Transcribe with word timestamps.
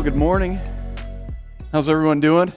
Well, 0.00 0.08
good 0.08 0.18
morning. 0.18 0.58
How's 1.72 1.86
everyone 1.86 2.20
doing? 2.20 2.54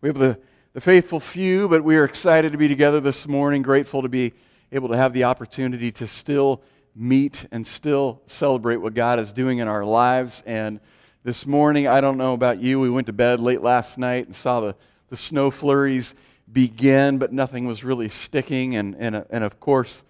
We 0.00 0.08
have 0.08 0.16
the, 0.16 0.38
the 0.72 0.80
faithful 0.80 1.20
few, 1.20 1.68
but 1.68 1.84
we 1.84 1.96
are 1.96 2.04
excited 2.04 2.52
to 2.52 2.56
be 2.56 2.66
together 2.66 2.98
this 2.98 3.28
morning, 3.28 3.60
grateful 3.60 4.00
to 4.00 4.08
be 4.08 4.32
able 4.72 4.88
to 4.88 4.96
have 4.96 5.12
the 5.12 5.24
opportunity 5.24 5.92
to 5.92 6.06
still 6.06 6.62
meet 6.96 7.44
and 7.52 7.66
still 7.66 8.22
celebrate 8.24 8.76
what 8.76 8.94
God 8.94 9.18
is 9.18 9.34
doing 9.34 9.58
in 9.58 9.68
our 9.68 9.84
lives. 9.84 10.42
And 10.46 10.80
this 11.24 11.44
morning, 11.44 11.86
I 11.86 12.00
don't 12.00 12.16
know 12.16 12.32
about 12.32 12.58
you, 12.58 12.80
we 12.80 12.88
went 12.88 13.06
to 13.08 13.12
bed 13.12 13.38
late 13.38 13.60
last 13.60 13.98
night 13.98 14.24
and 14.24 14.34
saw 14.34 14.60
the, 14.60 14.74
the 15.10 15.16
snow 15.18 15.50
flurries 15.50 16.14
begin, 16.50 17.18
but 17.18 17.34
nothing 17.34 17.66
was 17.66 17.84
really 17.84 18.08
sticking. 18.08 18.76
And, 18.76 18.96
and, 18.98 19.26
and 19.28 19.44
of 19.44 19.60
course, 19.60 20.04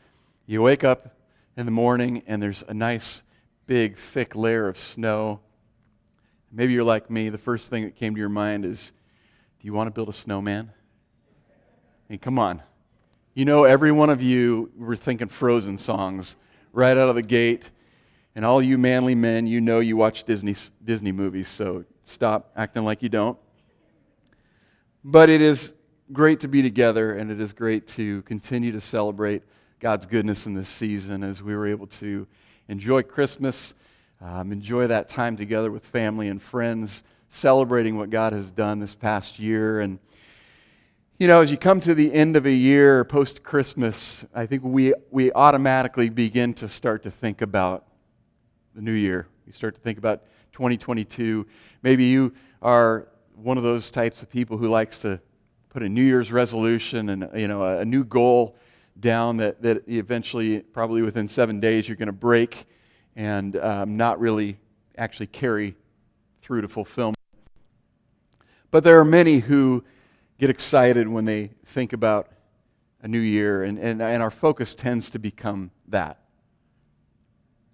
you 0.47 0.63
wake 0.63 0.85
up 0.85 1.17
in 1.57 1.67
the 1.67 1.73
morning 1.73 2.23
and 2.29 2.41
there's 2.41 2.63
a 2.69 2.73
nice 2.73 3.25
big, 3.71 3.97
thick 3.97 4.35
layer 4.35 4.67
of 4.67 4.77
snow. 4.77 5.39
Maybe 6.51 6.73
you're 6.73 6.83
like 6.83 7.09
me. 7.09 7.29
The 7.29 7.39
first 7.39 7.71
thing 7.71 7.85
that 7.85 7.95
came 7.95 8.17
to 8.17 8.19
your 8.19 8.29
mind 8.29 8.65
is 8.65 8.91
do 9.61 9.67
you 9.67 9.73
want 9.73 9.87
to 9.87 9.93
build 9.93 10.09
a 10.09 10.13
snowman? 10.13 10.73
I 11.49 11.53
mean, 12.09 12.19
come 12.19 12.37
on. 12.37 12.63
You 13.33 13.45
know, 13.45 13.63
every 13.63 13.93
one 13.93 14.11
of 14.11 14.21
you 14.21 14.73
were 14.77 14.97
thinking 14.97 15.29
Frozen 15.29 15.79
songs 15.79 16.35
right 16.73 16.97
out 16.97 17.11
of 17.11 17.15
the 17.15 17.23
gate. 17.23 17.71
And 18.35 18.45
all 18.45 18.61
you 18.61 18.77
manly 18.77 19.15
men, 19.15 19.47
you 19.47 19.61
know 19.61 19.79
you 19.79 19.97
watch 19.97 20.25
Disney, 20.25 20.57
Disney 20.85 21.13
movies, 21.13 21.47
so 21.47 21.85
stop 22.03 22.51
acting 22.57 22.85
like 22.85 23.05
you 23.05 23.09
don't. 23.09 23.39
But 25.05 25.31
it 25.31 25.41
is 25.41 25.75
great 26.13 26.41
to 26.41 26.49
be 26.49 26.61
together, 26.61 27.13
and 27.13 27.31
it 27.31 27.41
is 27.41 27.53
great 27.53 27.87
to 27.89 28.23
continue 28.23 28.73
to 28.73 28.81
celebrate 28.81 29.45
God's 29.79 30.07
goodness 30.07 30.45
in 30.45 30.55
this 30.55 30.69
season 30.69 31.23
as 31.23 31.41
we 31.41 31.55
were 31.55 31.69
able 31.69 31.87
to 31.87 32.27
enjoy 32.71 33.03
Christmas, 33.03 33.75
um, 34.21 34.53
enjoy 34.53 34.87
that 34.87 35.09
time 35.09 35.37
together 35.37 35.73
with 35.73 35.85
family 35.85 36.29
and 36.29 36.41
friends, 36.41 37.03
celebrating 37.29 37.99
what 37.99 38.11
God 38.11 38.33
has 38.33 38.53
done 38.53 38.79
this 38.79 38.95
past 38.95 39.41
year. 39.41 39.81
And, 39.81 39.99
you 41.19 41.27
know, 41.27 41.41
as 41.41 41.51
you 41.51 41.57
come 41.57 41.81
to 41.81 41.95
the 41.95 42.13
end 42.13 42.37
of 42.37 42.47
a 42.47 42.53
year 42.53 43.05
post 43.05 43.43
Christmas, 43.43 44.25
I 44.33 44.47
think 44.47 44.63
we, 44.63 44.95
we 45.11 45.33
automatically 45.33 46.11
begin 46.11 46.55
to 46.55 46.69
start 46.69 47.03
to 47.03 47.11
think 47.11 47.43
about 47.43 47.87
the 48.77 48.81
new 48.81 48.93
year. 48.93 49.27
You 49.47 49.53
start 49.53 49.75
to 49.75 49.81
think 49.81 49.99
about 49.99 50.23
2022. 50.53 51.47
Maybe 51.83 52.05
you 52.05 52.33
are 52.63 53.09
one 53.35 53.59
of 53.59 53.65
those 53.65 53.91
types 53.91 54.23
of 54.23 54.31
people 54.31 54.59
who 54.59 54.69
likes 54.69 55.01
to 55.01 55.21
put 55.71 55.83
a 55.83 55.89
New 55.89 56.05
Year's 56.05 56.31
resolution 56.31 57.09
and 57.09 57.31
you 57.35 57.49
know 57.49 57.63
a, 57.63 57.79
a 57.81 57.85
new 57.85 58.05
goal 58.05 58.57
down 59.01 59.39
that, 59.39 59.63
that 59.63 59.89
eventually, 59.89 60.61
probably 60.61 61.03
within 61.03 61.29
seven 61.29 61.59
days, 61.59 61.89
you're 61.89 61.97
going 61.97 62.07
to 62.07 62.13
break 62.13 62.67
and 63.17 63.57
um, 63.57 63.97
not 63.97 64.21
really 64.21 64.59
actually 64.97 65.27
carry 65.27 65.75
through 66.43 66.61
to 66.61 66.69
fulfillment. 66.69 67.17
But 68.71 68.85
there 68.85 69.01
are 69.01 69.05
many 69.05 69.39
who 69.41 69.85
get 70.39 70.51
excited 70.51 71.09
when 71.09 71.25
they 71.25 71.51
think 71.67 71.93
about 71.93 72.29
a 73.03 73.09
new 73.09 73.19
year, 73.19 73.63
and, 73.63 73.79
and, 73.79 74.01
and 74.03 74.23
our 74.23 74.31
focus 74.31 74.75
tends 74.75 75.11
to 75.11 75.19
become 75.19 75.71
that. 75.89 76.19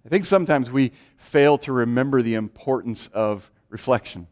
I 0.05 0.09
think 0.09 0.23
sometimes 0.23 0.71
we 0.71 0.93
fail 1.17 1.57
to 1.59 1.73
remember 1.73 2.21
the 2.21 2.35
importance 2.35 3.07
of 3.13 3.51
reflection, 3.69 4.27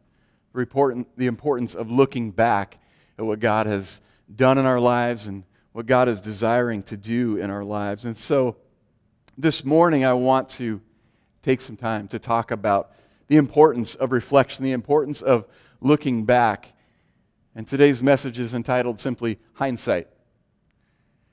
the 0.54 1.28
importance 1.28 1.76
of 1.76 1.92
looking 1.92 2.32
back 2.32 2.78
at 3.18 3.26
what 3.26 3.40
God 3.40 3.66
has 3.66 4.02
done 4.34 4.58
in 4.58 4.66
our 4.66 4.80
lives 4.80 5.28
and 5.28 5.44
what 5.76 5.88
God 5.88 6.08
is 6.08 6.22
desiring 6.22 6.84
to 6.84 6.96
do 6.96 7.36
in 7.36 7.50
our 7.50 7.66
lives. 7.66 8.06
And 8.06 8.16
so 8.16 8.56
this 9.38 9.66
morning, 9.66 10.06
I 10.06 10.14
want 10.14 10.48
to 10.52 10.80
take 11.44 11.60
some 11.60 11.76
time 11.76 12.08
to 12.08 12.18
talk 12.18 12.50
about 12.50 12.94
the 13.28 13.36
importance 13.36 13.94
of 13.94 14.14
reflection, 14.14 14.64
the 14.64 14.72
importance 14.72 15.22
of 15.22 15.46
looking 15.82 16.24
back. 16.24 16.72
And 17.56 17.68
today's 17.68 18.02
message 18.02 18.40
is 18.40 18.54
entitled 18.54 19.02
simply 19.02 19.38
Hindsight. 19.56 20.08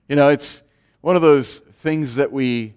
You 0.08 0.16
know, 0.16 0.28
it's 0.28 0.64
one 1.02 1.14
of 1.14 1.22
those 1.22 1.60
things 1.60 2.16
that 2.16 2.32
we 2.32 2.74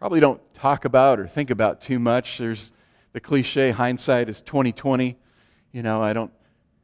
probably 0.00 0.18
don't 0.18 0.40
talk 0.52 0.84
about 0.84 1.20
or 1.20 1.28
think 1.28 1.50
about 1.50 1.80
too 1.80 2.00
much. 2.00 2.38
There's 2.38 2.72
the 3.12 3.20
cliche 3.20 3.70
hindsight 3.70 4.28
is 4.28 4.40
2020. 4.40 5.16
You 5.70 5.82
know, 5.84 6.02
I 6.02 6.12
don't 6.12 6.32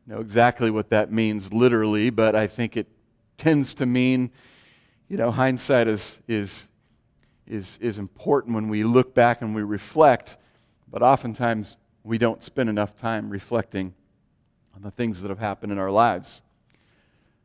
know 0.07 0.21
exactly 0.21 0.71
what 0.71 0.91
that 0.91 1.11
means 1.11 1.53
literally, 1.53 2.11
but 2.11 2.37
I 2.37 2.47
think 2.47 2.77
it 2.77 2.87
tends 3.37 3.75
to 3.75 3.87
mean, 3.87 4.31
you 5.09 5.17
know, 5.17 5.31
hindsight 5.31 5.89
is, 5.89 6.21
is, 6.29 6.69
is, 7.47 7.79
is 7.81 7.99
important 7.99 8.55
when 8.55 8.69
we 8.69 8.85
look 8.85 9.15
back 9.15 9.43
and 9.43 9.55
we 9.55 9.63
reflect, 9.63 10.37
but 10.91 11.03
oftentimes 11.03 11.77
we 12.03 12.19
don't 12.19 12.43
spend 12.43 12.69
enough 12.69 12.97
time 12.97 13.31
reflecting 13.31 13.95
on 14.75 14.83
the 14.83 14.91
things 14.91 15.23
that 15.23 15.29
have 15.29 15.39
happened 15.39 15.73
in 15.73 15.79
our 15.79 15.91
lives. 15.91 16.43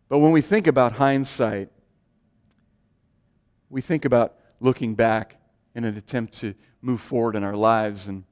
But 0.08 0.20
when 0.20 0.32
we 0.32 0.42
think 0.42 0.68
about 0.68 0.94
hindsight, 0.94 1.70
we 3.70 3.82
think 3.82 4.06
about 4.06 4.36
looking 4.60 4.96
back 4.96 5.38
in 5.76 5.84
an 5.84 5.96
attempt 5.96 6.34
to 6.40 6.56
move 6.82 7.02
forward 7.02 7.36
in 7.36 7.44
our 7.44 7.56
lives. 7.56 8.08
And 8.08 8.24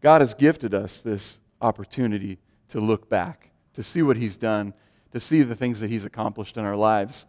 God 0.00 0.20
has 0.20 0.34
gifted 0.34 0.74
us 0.74 1.00
this 1.00 1.40
opportunity 1.60 2.38
to 2.68 2.80
look 2.80 3.08
back, 3.08 3.50
to 3.74 3.82
see 3.82 4.02
what 4.02 4.16
He's 4.16 4.36
done, 4.36 4.74
to 5.12 5.20
see 5.20 5.42
the 5.42 5.54
things 5.54 5.80
that 5.80 5.90
He's 5.90 6.04
accomplished 6.04 6.56
in 6.56 6.64
our 6.64 6.76
lives. 6.76 7.26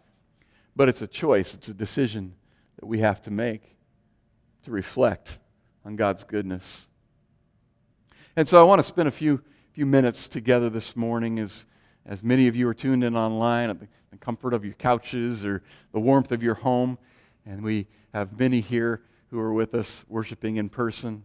But 0.76 0.88
it's 0.88 1.02
a 1.02 1.06
choice, 1.06 1.54
it's 1.54 1.68
a 1.68 1.74
decision 1.74 2.34
that 2.78 2.86
we 2.86 3.00
have 3.00 3.20
to 3.22 3.30
make 3.30 3.76
to 4.62 4.70
reflect 4.70 5.38
on 5.84 5.96
God's 5.96 6.24
goodness. 6.24 6.88
And 8.36 8.48
so 8.48 8.60
I 8.60 8.64
want 8.64 8.78
to 8.78 8.82
spend 8.82 9.08
a 9.08 9.12
few, 9.12 9.42
few 9.72 9.86
minutes 9.86 10.28
together 10.28 10.70
this 10.70 10.96
morning 10.96 11.38
as, 11.38 11.66
as 12.06 12.22
many 12.22 12.48
of 12.48 12.56
you 12.56 12.68
are 12.68 12.74
tuned 12.74 13.02
in 13.02 13.16
online 13.16 13.70
at 13.70 13.80
the, 13.80 13.88
the 14.10 14.16
comfort 14.16 14.54
of 14.54 14.64
your 14.64 14.74
couches 14.74 15.44
or 15.44 15.62
the 15.92 16.00
warmth 16.00 16.32
of 16.32 16.42
your 16.42 16.54
home. 16.54 16.98
And 17.44 17.62
we 17.62 17.86
have 18.14 18.38
many 18.38 18.60
here 18.60 19.02
who 19.30 19.40
are 19.40 19.52
with 19.52 19.74
us 19.74 20.04
worshiping 20.08 20.56
in 20.56 20.68
person. 20.68 21.24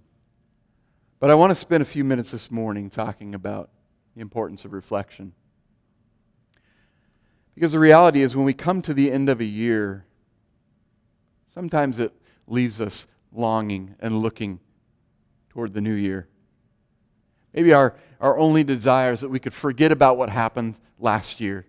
But 1.20 1.30
I 1.30 1.36
want 1.36 1.52
to 1.52 1.56
spend 1.56 1.82
a 1.82 1.86
few 1.86 2.04
minutes 2.04 2.32
this 2.32 2.52
morning 2.52 2.90
talking 2.90 3.34
about 3.34 3.70
the 4.16 4.22
importance 4.22 4.66
of 4.66 4.74
reflection. 4.74 5.34
Because 7.56 7.72
the 7.72 7.80
reality 7.80 8.22
is, 8.22 8.36
when 8.36 8.46
we 8.46 8.54
come 8.54 8.82
to 8.82 8.94
the 8.94 9.12
end 9.12 9.30
of 9.30 9.40
a 9.40 9.46
year, 9.46 10.06
sometimes 11.54 12.00
it 12.00 12.14
leaves 12.48 12.82
us 12.82 13.08
longing 13.32 13.96
and 14.00 14.20
looking 14.20 14.60
toward 15.50 15.74
the 15.74 15.82
new 15.82 15.94
year. 15.94 16.28
Maybe 17.54 17.72
our, 17.72 17.96
our 18.20 18.38
only 18.38 18.66
desire 18.66 19.14
is 19.14 19.22
that 19.22 19.30
we 19.30 19.40
could 19.40 19.54
forget 19.54 19.94
about 19.94 20.18
what 20.18 20.30
happened 20.30 20.76
last 21.00 21.40
year 21.40 21.66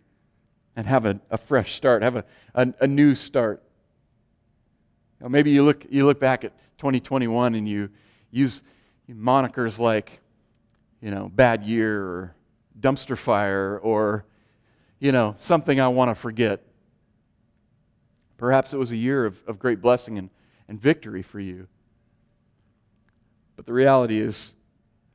and 0.74 0.88
have 0.88 1.06
a, 1.06 1.20
a 1.30 1.38
fresh 1.38 1.74
start, 1.74 2.02
have 2.02 2.16
a, 2.16 2.24
a, 2.56 2.74
a 2.80 2.86
new 2.88 3.14
start. 3.14 3.62
Know, 5.20 5.28
maybe 5.28 5.52
you 5.52 5.64
look, 5.64 5.86
you 5.88 6.04
look 6.04 6.18
back 6.18 6.44
at 6.44 6.52
2021 6.78 7.54
and 7.54 7.68
you 7.68 7.90
use 8.32 8.64
monikers 9.08 9.78
like, 9.78 10.20
you 11.00 11.12
know, 11.12 11.30
bad 11.32 11.62
year 11.62 12.02
or 12.02 12.34
dumpster 12.80 13.16
fire 13.16 13.78
or 13.78 14.24
you 14.98 15.12
know, 15.12 15.34
something 15.38 15.80
I 15.80 15.88
want 15.88 16.10
to 16.10 16.14
forget. 16.14 16.62
Perhaps 18.36 18.72
it 18.72 18.78
was 18.78 18.92
a 18.92 18.96
year 18.96 19.24
of, 19.24 19.42
of 19.46 19.58
great 19.58 19.80
blessing 19.80 20.18
and, 20.18 20.30
and 20.68 20.80
victory 20.80 21.22
for 21.22 21.40
you. 21.40 21.68
But 23.56 23.66
the 23.66 23.72
reality 23.72 24.18
is, 24.18 24.54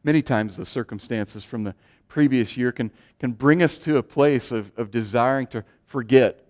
many 0.03 0.21
times 0.21 0.57
the 0.57 0.65
circumstances 0.65 1.43
from 1.43 1.63
the 1.63 1.75
previous 2.07 2.57
year 2.57 2.71
can, 2.71 2.91
can 3.19 3.31
bring 3.31 3.63
us 3.63 3.77
to 3.79 3.97
a 3.97 4.03
place 4.03 4.51
of, 4.51 4.71
of 4.77 4.91
desiring 4.91 5.47
to 5.47 5.63
forget 5.85 6.45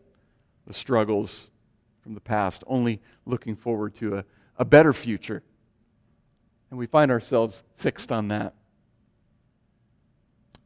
the 0.65 0.73
struggles 0.73 1.51
from 2.01 2.13
the 2.13 2.21
past, 2.21 2.63
only 2.67 3.01
looking 3.25 3.55
forward 3.55 3.93
to 3.95 4.17
a, 4.17 4.25
a 4.57 4.65
better 4.65 4.93
future. 4.93 5.43
And 6.69 6.79
we 6.79 6.87
find 6.87 7.11
ourselves 7.11 7.63
fixed 7.75 8.11
on 8.11 8.29
that. 8.29 8.55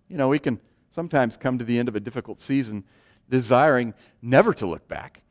You 0.08 0.18
know, 0.18 0.30
we 0.30 0.40
can 0.40 0.60
sometimes 0.96 1.36
come 1.36 1.60
to 1.60 1.66
the 1.66 1.78
end 1.78 1.90
of 1.90 1.96
a 1.98 2.00
difficult 2.00 2.40
season 2.40 2.86
desiring 3.30 3.94
never 4.22 4.54
to 4.54 4.66
look 4.66 4.88
back. 4.88 5.24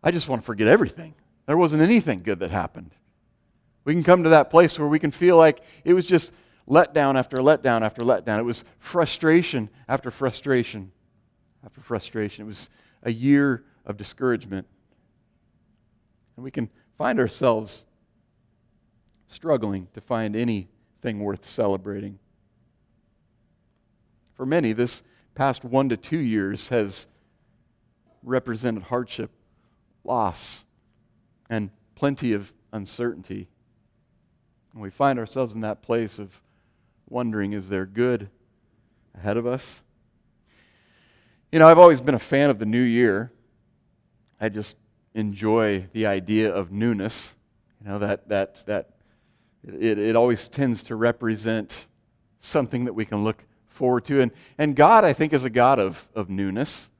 I 0.00 0.12
just 0.12 0.28
want 0.28 0.42
to 0.42 0.46
forget 0.46 0.68
everything. 0.68 1.14
There 1.46 1.56
wasn't 1.56 1.82
anything 1.82 2.20
good 2.20 2.38
that 2.38 2.52
happened. 2.52 2.92
We 3.82 3.94
can 3.94 4.04
come 4.04 4.22
to 4.22 4.28
that 4.28 4.48
place 4.48 4.78
where 4.78 4.86
we 4.86 5.00
can 5.00 5.10
feel 5.10 5.36
like 5.36 5.60
it 5.84 5.92
was 5.92 6.06
just 6.06 6.32
letdown 6.68 7.18
after 7.18 7.38
letdown 7.38 7.82
after 7.82 8.02
letdown. 8.02 8.38
It 8.38 8.44
was 8.44 8.64
frustration 8.78 9.70
after 9.88 10.12
frustration 10.12 10.92
after 11.64 11.80
frustration. 11.80 12.44
It 12.44 12.46
was 12.46 12.70
a 13.02 13.12
year 13.12 13.64
of 13.84 13.96
discouragement. 13.96 14.68
And 16.36 16.44
we 16.44 16.52
can 16.52 16.70
find 16.96 17.18
ourselves 17.18 17.86
struggling 19.26 19.88
to 19.94 20.00
find 20.00 20.36
anything 20.36 21.18
worth 21.18 21.44
celebrating. 21.44 22.20
For 24.36 24.44
many, 24.44 24.72
this 24.72 25.02
past 25.34 25.64
one 25.64 25.88
to 25.88 25.96
two 25.96 26.18
years 26.18 26.68
has 26.68 27.06
represented 28.22 28.84
hardship, 28.84 29.30
loss, 30.04 30.66
and 31.48 31.70
plenty 31.94 32.32
of 32.32 32.52
uncertainty. 32.72 33.48
And 34.72 34.82
we 34.82 34.90
find 34.90 35.18
ourselves 35.18 35.54
in 35.54 35.62
that 35.62 35.80
place 35.80 36.18
of 36.18 36.42
wondering 37.08 37.52
is 37.52 37.68
there 37.70 37.86
good 37.86 38.28
ahead 39.14 39.38
of 39.38 39.46
us? 39.46 39.82
You 41.50 41.58
know, 41.58 41.68
I've 41.68 41.78
always 41.78 42.00
been 42.00 42.14
a 42.14 42.18
fan 42.18 42.50
of 42.50 42.58
the 42.58 42.66
new 42.66 42.82
year. 42.82 43.32
I 44.38 44.50
just 44.50 44.76
enjoy 45.14 45.86
the 45.92 46.06
idea 46.06 46.52
of 46.52 46.70
newness. 46.70 47.36
You 47.80 47.88
know, 47.88 47.98
that, 48.00 48.28
that, 48.28 48.66
that 48.66 48.90
it, 49.64 49.98
it 49.98 50.16
always 50.16 50.46
tends 50.48 50.82
to 50.84 50.96
represent 50.96 51.86
something 52.38 52.84
that 52.84 52.92
we 52.92 53.06
can 53.06 53.24
look 53.24 53.44
forward 53.76 54.04
to. 54.06 54.20
And, 54.20 54.32
and 54.58 54.74
God, 54.74 55.04
I 55.04 55.12
think, 55.12 55.32
is 55.32 55.44
a 55.44 55.50
God 55.50 55.78
of, 55.78 56.08
of 56.14 56.28
newness. 56.28 56.90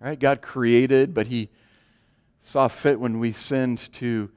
Right? 0.00 0.18
God 0.18 0.42
created, 0.42 1.14
but 1.14 1.28
He 1.28 1.50
saw 2.40 2.68
fit 2.68 2.98
when 2.98 3.18
we 3.18 3.32
sinned 3.32 3.92
to 3.94 4.30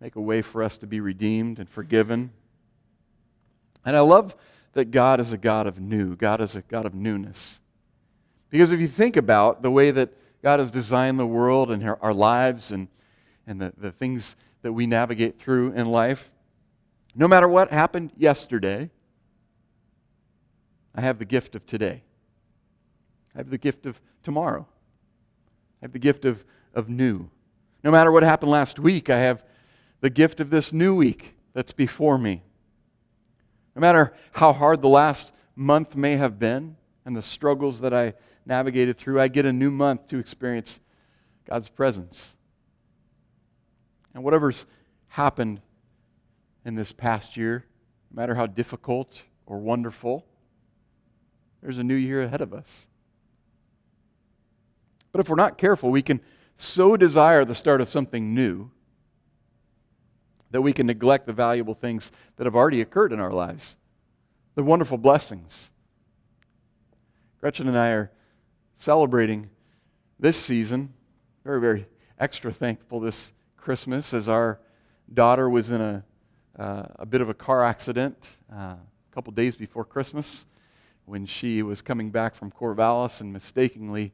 make 0.00 0.16
a 0.16 0.20
way 0.20 0.42
for 0.42 0.62
us 0.62 0.78
to 0.78 0.86
be 0.86 1.00
redeemed 1.00 1.58
and 1.58 1.68
forgiven. 1.68 2.30
And 3.84 3.96
I 3.96 4.00
love 4.00 4.36
that 4.74 4.90
God 4.90 5.20
is 5.20 5.32
a 5.32 5.38
God 5.38 5.66
of 5.66 5.80
new, 5.80 6.16
God 6.16 6.40
is 6.40 6.56
a 6.56 6.62
God 6.62 6.86
of 6.86 6.94
newness. 6.94 7.60
Because 8.50 8.70
if 8.70 8.80
you 8.80 8.88
think 8.88 9.16
about 9.16 9.62
the 9.62 9.70
way 9.70 9.90
that 9.90 10.10
God 10.42 10.60
has 10.60 10.70
designed 10.70 11.18
the 11.18 11.26
world 11.26 11.70
and 11.70 11.82
our 11.84 12.14
lives 12.14 12.70
and, 12.70 12.88
and 13.46 13.60
the, 13.60 13.72
the 13.76 13.90
things 13.90 14.36
that 14.62 14.72
we 14.72 14.86
navigate 14.86 15.38
through 15.38 15.72
in 15.72 15.86
life, 15.86 16.30
no 17.14 17.26
matter 17.26 17.48
what 17.48 17.70
happened 17.70 18.12
yesterday, 18.16 18.90
I 20.94 21.00
have 21.00 21.18
the 21.18 21.24
gift 21.24 21.56
of 21.56 21.66
today. 21.66 22.02
I 23.34 23.38
have 23.38 23.50
the 23.50 23.58
gift 23.58 23.84
of 23.86 24.00
tomorrow. 24.22 24.66
I 25.82 25.86
have 25.86 25.92
the 25.92 25.98
gift 25.98 26.24
of, 26.24 26.44
of 26.74 26.88
new. 26.88 27.30
No 27.82 27.90
matter 27.90 28.12
what 28.12 28.22
happened 28.22 28.50
last 28.50 28.78
week, 28.78 29.10
I 29.10 29.18
have 29.18 29.44
the 30.00 30.10
gift 30.10 30.40
of 30.40 30.50
this 30.50 30.72
new 30.72 30.94
week 30.94 31.34
that's 31.52 31.72
before 31.72 32.16
me. 32.16 32.42
No 33.74 33.80
matter 33.80 34.14
how 34.32 34.52
hard 34.52 34.82
the 34.82 34.88
last 34.88 35.32
month 35.56 35.96
may 35.96 36.16
have 36.16 36.38
been 36.38 36.76
and 37.04 37.16
the 37.16 37.22
struggles 37.22 37.80
that 37.80 37.92
I 37.92 38.14
navigated 38.46 38.96
through, 38.96 39.20
I 39.20 39.28
get 39.28 39.46
a 39.46 39.52
new 39.52 39.70
month 39.70 40.06
to 40.08 40.18
experience 40.18 40.80
God's 41.44 41.68
presence. 41.68 42.36
And 44.14 44.22
whatever's 44.22 44.64
happened 45.08 45.60
in 46.64 46.76
this 46.76 46.92
past 46.92 47.36
year, 47.36 47.66
no 48.10 48.20
matter 48.22 48.34
how 48.34 48.46
difficult 48.46 49.24
or 49.46 49.58
wonderful, 49.58 50.24
there's 51.64 51.78
a 51.78 51.82
new 51.82 51.94
year 51.94 52.20
ahead 52.20 52.42
of 52.42 52.52
us. 52.52 52.86
But 55.12 55.22
if 55.22 55.30
we're 55.30 55.36
not 55.36 55.56
careful, 55.56 55.90
we 55.90 56.02
can 56.02 56.20
so 56.56 56.94
desire 56.94 57.42
the 57.46 57.54
start 57.54 57.80
of 57.80 57.88
something 57.88 58.34
new 58.34 58.70
that 60.50 60.60
we 60.60 60.74
can 60.74 60.86
neglect 60.86 61.26
the 61.26 61.32
valuable 61.32 61.72
things 61.72 62.12
that 62.36 62.44
have 62.44 62.54
already 62.54 62.82
occurred 62.82 63.14
in 63.14 63.18
our 63.18 63.32
lives, 63.32 63.78
the 64.56 64.62
wonderful 64.62 64.98
blessings. 64.98 65.72
Gretchen 67.40 67.66
and 67.66 67.78
I 67.78 67.92
are 67.92 68.10
celebrating 68.76 69.48
this 70.20 70.36
season, 70.36 70.92
very, 71.44 71.62
very 71.62 71.86
extra 72.18 72.52
thankful 72.52 73.00
this 73.00 73.32
Christmas 73.56 74.12
as 74.12 74.28
our 74.28 74.60
daughter 75.12 75.48
was 75.48 75.70
in 75.70 75.80
a, 75.80 76.04
uh, 76.58 76.82
a 76.96 77.06
bit 77.06 77.22
of 77.22 77.30
a 77.30 77.34
car 77.34 77.64
accident 77.64 78.36
uh, 78.52 78.76
a 78.76 79.14
couple 79.14 79.32
days 79.32 79.56
before 79.56 79.86
Christmas 79.86 80.44
when 81.06 81.26
she 81.26 81.62
was 81.62 81.82
coming 81.82 82.10
back 82.10 82.34
from 82.34 82.50
Corvallis 82.50 83.20
and 83.20 83.32
mistakenly 83.32 84.12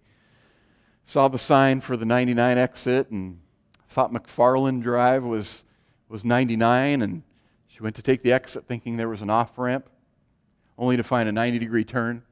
saw 1.04 1.28
the 1.28 1.38
sign 1.38 1.80
for 1.80 1.96
the 1.96 2.04
99 2.04 2.58
exit 2.58 3.10
and 3.10 3.40
thought 3.88 4.12
McFarland 4.12 4.82
Drive 4.82 5.24
was 5.24 5.64
was 6.10 6.24
99, 6.24 7.02
and 7.02 7.22
she 7.68 7.80
went 7.82 7.94
to 7.94 8.02
take 8.02 8.22
the 8.22 8.32
exit 8.32 8.66
thinking 8.66 8.96
there 8.96 9.08
was 9.08 9.22
an 9.22 9.30
off 9.30 9.56
ramp, 9.56 9.88
only 10.76 10.96
to 10.96 11.04
find 11.04 11.28
a 11.28 11.32
90 11.32 11.60
degree 11.60 11.84
turn. 11.84 12.22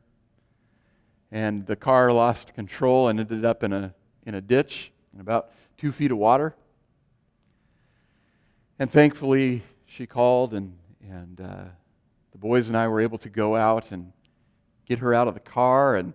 And 1.31 1.65
the 1.65 1.77
car 1.77 2.13
lost 2.13 2.55
control 2.55 3.09
and 3.09 3.21
ended 3.21 3.45
up 3.45 3.63
in 3.63 3.73
a, 3.73 3.95
in 4.27 4.35
a 4.35 4.41
ditch 4.41 4.91
in 5.15 5.21
about 5.21 5.53
two 5.77 5.93
feet 5.93 6.11
of 6.11 6.19
water. 6.19 6.57
And 8.81 8.91
thankfully, 8.91 9.63
she 9.87 10.07
called, 10.07 10.55
and, 10.55 10.77
and 11.09 11.41
uh, 11.41 11.65
the 12.33 12.39
boys 12.39 12.67
and 12.69 12.77
I 12.77 12.89
were 12.89 13.01
able 13.01 13.19
to 13.19 13.29
go 13.29 13.55
out 13.55 13.93
and 13.93 14.13
get 14.89 15.01
her 15.01 15.13
out 15.13 15.29
of 15.29 15.35
the 15.35 15.41
car, 15.41 15.95
and 15.95 16.15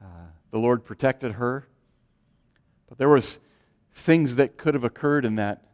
uh, 0.00 0.28
the 0.52 0.58
Lord 0.58 0.84
protected 0.84 1.32
her. 1.32 1.66
But 2.88 2.98
there 2.98 3.08
was 3.08 3.40
things 3.92 4.36
that 4.36 4.56
could 4.56 4.74
have 4.74 4.84
occurred 4.84 5.24
in 5.24 5.34
that 5.36 5.64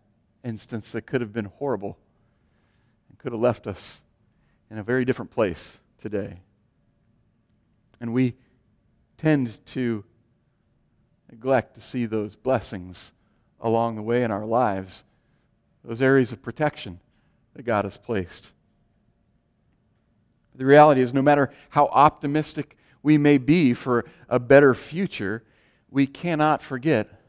instance 0.43 0.93
that 0.93 1.03
could 1.03 1.21
have 1.21 1.33
been 1.33 1.45
horrible 1.45 1.99
and 3.09 3.19
could 3.19 3.33
have 3.33 3.41
left 3.41 3.67
us 3.67 4.03
in 4.71 4.79
a 4.79 4.83
very 4.83 5.05
different 5.05 5.31
place 5.31 5.81
today. 5.99 6.41
And 8.01 8.15
we 8.15 8.35
tend 9.19 9.65
to 9.67 10.05
neglect 11.31 11.75
to 11.75 11.81
see 11.81 12.07
those 12.07 12.35
blessings 12.35 13.13
along 13.61 13.97
the 13.97 14.03
way 14.03 14.23
in 14.23 14.31
our 14.31 14.47
lives, 14.47 15.05
those 15.85 16.03
areas 16.03 16.33
of 16.33 16.43
protection 16.43 17.01
that 17.55 17.63
God 17.63 17.85
has 17.85 17.97
placed. 17.97 18.55
The 20.55 20.67
reality 20.67 21.01
is, 21.01 21.15
no 21.15 21.23
matter 21.23 21.51
how 21.71 21.87
optimistic 21.87 22.77
we 23.03 23.19
may 23.19 23.39
be 23.39 23.75
for 23.75 24.05
a 24.29 24.39
better 24.39 24.75
future, 24.75 25.43
we 25.91 26.07
cannot 26.07 26.63
forget 26.63 27.21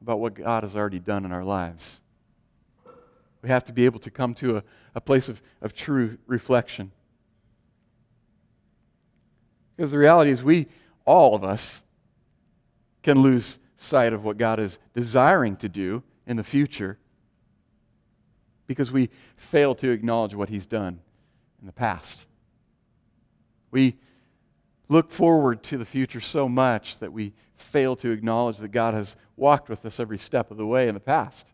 about 0.00 0.20
what 0.20 0.34
God 0.34 0.62
has 0.62 0.76
already 0.76 1.00
done 1.00 1.24
in 1.24 1.32
our 1.32 1.44
lives. 1.44 2.00
We 3.42 3.48
have 3.48 3.64
to 3.64 3.72
be 3.72 3.84
able 3.84 4.00
to 4.00 4.10
come 4.10 4.34
to 4.34 4.58
a, 4.58 4.64
a 4.94 5.00
place 5.00 5.28
of, 5.28 5.42
of 5.60 5.74
true 5.74 6.18
reflection. 6.26 6.92
Because 9.76 9.90
the 9.90 9.98
reality 9.98 10.30
is, 10.30 10.42
we, 10.42 10.66
all 11.04 11.34
of 11.34 11.44
us, 11.44 11.84
can 13.02 13.22
lose 13.22 13.58
sight 13.76 14.12
of 14.12 14.24
what 14.24 14.36
God 14.36 14.58
is 14.58 14.78
desiring 14.94 15.56
to 15.56 15.68
do 15.68 16.02
in 16.26 16.36
the 16.36 16.44
future 16.44 16.98
because 18.66 18.92
we 18.92 19.08
fail 19.36 19.74
to 19.76 19.90
acknowledge 19.90 20.34
what 20.34 20.48
He's 20.48 20.66
done 20.66 21.00
in 21.60 21.66
the 21.66 21.72
past. 21.72 22.27
We 23.70 23.96
look 24.88 25.10
forward 25.10 25.62
to 25.64 25.78
the 25.78 25.84
future 25.84 26.20
so 26.20 26.48
much 26.48 26.98
that 26.98 27.12
we 27.12 27.34
fail 27.56 27.96
to 27.96 28.10
acknowledge 28.10 28.58
that 28.58 28.68
God 28.68 28.94
has 28.94 29.16
walked 29.36 29.68
with 29.68 29.84
us 29.84 30.00
every 30.00 30.18
step 30.18 30.50
of 30.50 30.56
the 30.56 30.66
way 30.66 30.88
in 30.88 30.94
the 30.94 31.00
past. 31.00 31.52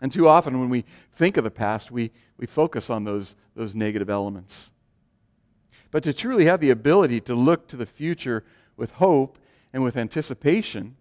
And 0.00 0.10
too 0.10 0.28
often, 0.28 0.60
when 0.60 0.68
we 0.68 0.84
think 1.12 1.36
of 1.36 1.44
the 1.44 1.50
past, 1.50 1.90
we, 1.90 2.10
we 2.36 2.46
focus 2.46 2.90
on 2.90 3.04
those, 3.04 3.36
those 3.54 3.74
negative 3.74 4.10
elements. 4.10 4.72
But 5.90 6.02
to 6.02 6.12
truly 6.12 6.46
have 6.46 6.60
the 6.60 6.70
ability 6.70 7.20
to 7.20 7.34
look 7.34 7.68
to 7.68 7.76
the 7.76 7.86
future 7.86 8.44
with 8.76 8.92
hope 8.92 9.38
and 9.72 9.84
with 9.84 9.96
anticipation, 9.96 10.96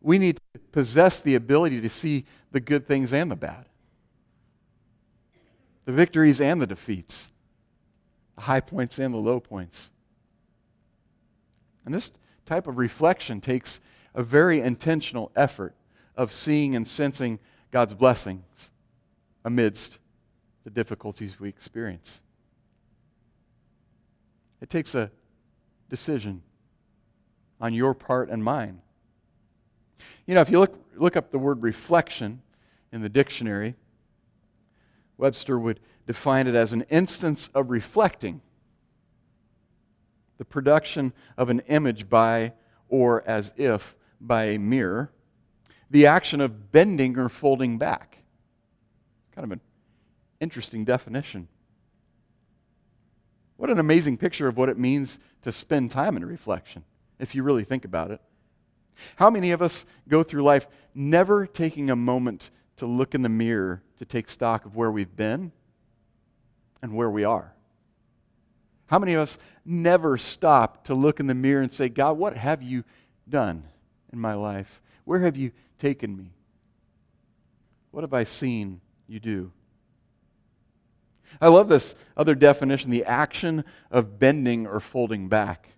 we 0.00 0.18
need 0.18 0.38
to 0.54 0.60
possess 0.72 1.20
the 1.20 1.34
ability 1.34 1.80
to 1.80 1.90
see 1.90 2.24
the 2.50 2.60
good 2.60 2.86
things 2.86 3.12
and 3.12 3.30
the 3.30 3.36
bad, 3.36 3.66
the 5.84 5.92
victories 5.92 6.40
and 6.40 6.60
the 6.60 6.66
defeats, 6.66 7.32
high 8.42 8.60
points 8.60 8.98
and 8.98 9.14
the 9.14 9.18
low 9.18 9.40
points. 9.40 9.90
And 11.84 11.94
this 11.94 12.12
type 12.44 12.66
of 12.66 12.78
reflection 12.78 13.40
takes 13.40 13.80
a 14.14 14.22
very 14.22 14.60
intentional 14.60 15.32
effort 15.34 15.74
of 16.16 16.30
seeing 16.30 16.76
and 16.76 16.86
sensing 16.86 17.38
God's 17.70 17.94
blessings 17.94 18.70
amidst 19.44 19.98
the 20.64 20.70
difficulties 20.70 21.40
we 21.40 21.48
experience. 21.48 22.22
It 24.60 24.70
takes 24.70 24.94
a 24.94 25.10
decision 25.88 26.42
on 27.60 27.74
your 27.74 27.94
part 27.94 28.28
and 28.28 28.44
mine. 28.44 28.80
You 30.26 30.34
know, 30.34 30.40
if 30.40 30.50
you 30.50 30.58
look, 30.58 30.78
look 30.96 31.16
up 31.16 31.30
the 31.30 31.38
word 31.38 31.62
reflection 31.62 32.42
in 32.92 33.02
the 33.02 33.08
dictionary, 33.08 33.74
Webster 35.22 35.56
would 35.56 35.78
define 36.04 36.48
it 36.48 36.56
as 36.56 36.72
an 36.72 36.82
instance 36.90 37.48
of 37.54 37.70
reflecting, 37.70 38.40
the 40.36 40.44
production 40.44 41.12
of 41.38 41.48
an 41.48 41.60
image 41.68 42.10
by 42.10 42.54
or 42.88 43.22
as 43.24 43.54
if 43.56 43.94
by 44.20 44.46
a 44.46 44.58
mirror 44.58 45.12
the 45.88 46.06
action 46.06 46.40
of 46.40 46.72
bending 46.72 47.16
or 47.16 47.28
folding 47.28 47.78
back. 47.78 48.18
Kind 49.32 49.44
of 49.44 49.52
an 49.52 49.60
interesting 50.40 50.84
definition. 50.84 51.46
What 53.58 53.70
an 53.70 53.78
amazing 53.78 54.16
picture 54.16 54.48
of 54.48 54.56
what 54.56 54.70
it 54.70 54.78
means 54.78 55.20
to 55.42 55.52
spend 55.52 55.92
time 55.92 56.16
in 56.16 56.24
reflection, 56.24 56.82
if 57.20 57.34
you 57.34 57.44
really 57.44 57.62
think 57.62 57.84
about 57.84 58.10
it. 58.10 58.20
How 59.16 59.30
many 59.30 59.52
of 59.52 59.62
us 59.62 59.86
go 60.08 60.24
through 60.24 60.42
life 60.42 60.66
never 60.94 61.46
taking 61.46 61.90
a 61.90 61.96
moment 61.96 62.50
to 62.76 62.86
look 62.86 63.14
in 63.14 63.22
the 63.22 63.28
mirror 63.28 63.82
to 64.02 64.06
take 64.06 64.28
stock 64.28 64.66
of 64.66 64.74
where 64.74 64.90
we've 64.90 65.14
been 65.14 65.52
and 66.82 66.92
where 66.94 67.08
we 67.08 67.22
are? 67.22 67.54
How 68.86 68.98
many 68.98 69.14
of 69.14 69.20
us 69.20 69.38
never 69.64 70.18
stop 70.18 70.84
to 70.84 70.94
look 70.94 71.20
in 71.20 71.28
the 71.28 71.34
mirror 71.34 71.62
and 71.62 71.72
say, 71.72 71.88
God, 71.88 72.18
what 72.18 72.36
have 72.36 72.62
you 72.62 72.82
done 73.28 73.62
in 74.12 74.18
my 74.18 74.34
life? 74.34 74.82
Where 75.04 75.20
have 75.20 75.36
you 75.36 75.52
taken 75.78 76.16
me? 76.16 76.32
What 77.92 78.02
have 78.02 78.12
I 78.12 78.24
seen 78.24 78.80
you 79.12 79.20
do. 79.20 79.52
I 81.40 81.48
love 81.48 81.68
this 81.68 81.94
other 82.16 82.34
definition 82.34 82.90
the 82.90 83.04
action 83.04 83.64
of 83.90 84.18
bending 84.18 84.66
or 84.66 84.80
folding 84.80 85.28
back. 85.28 85.68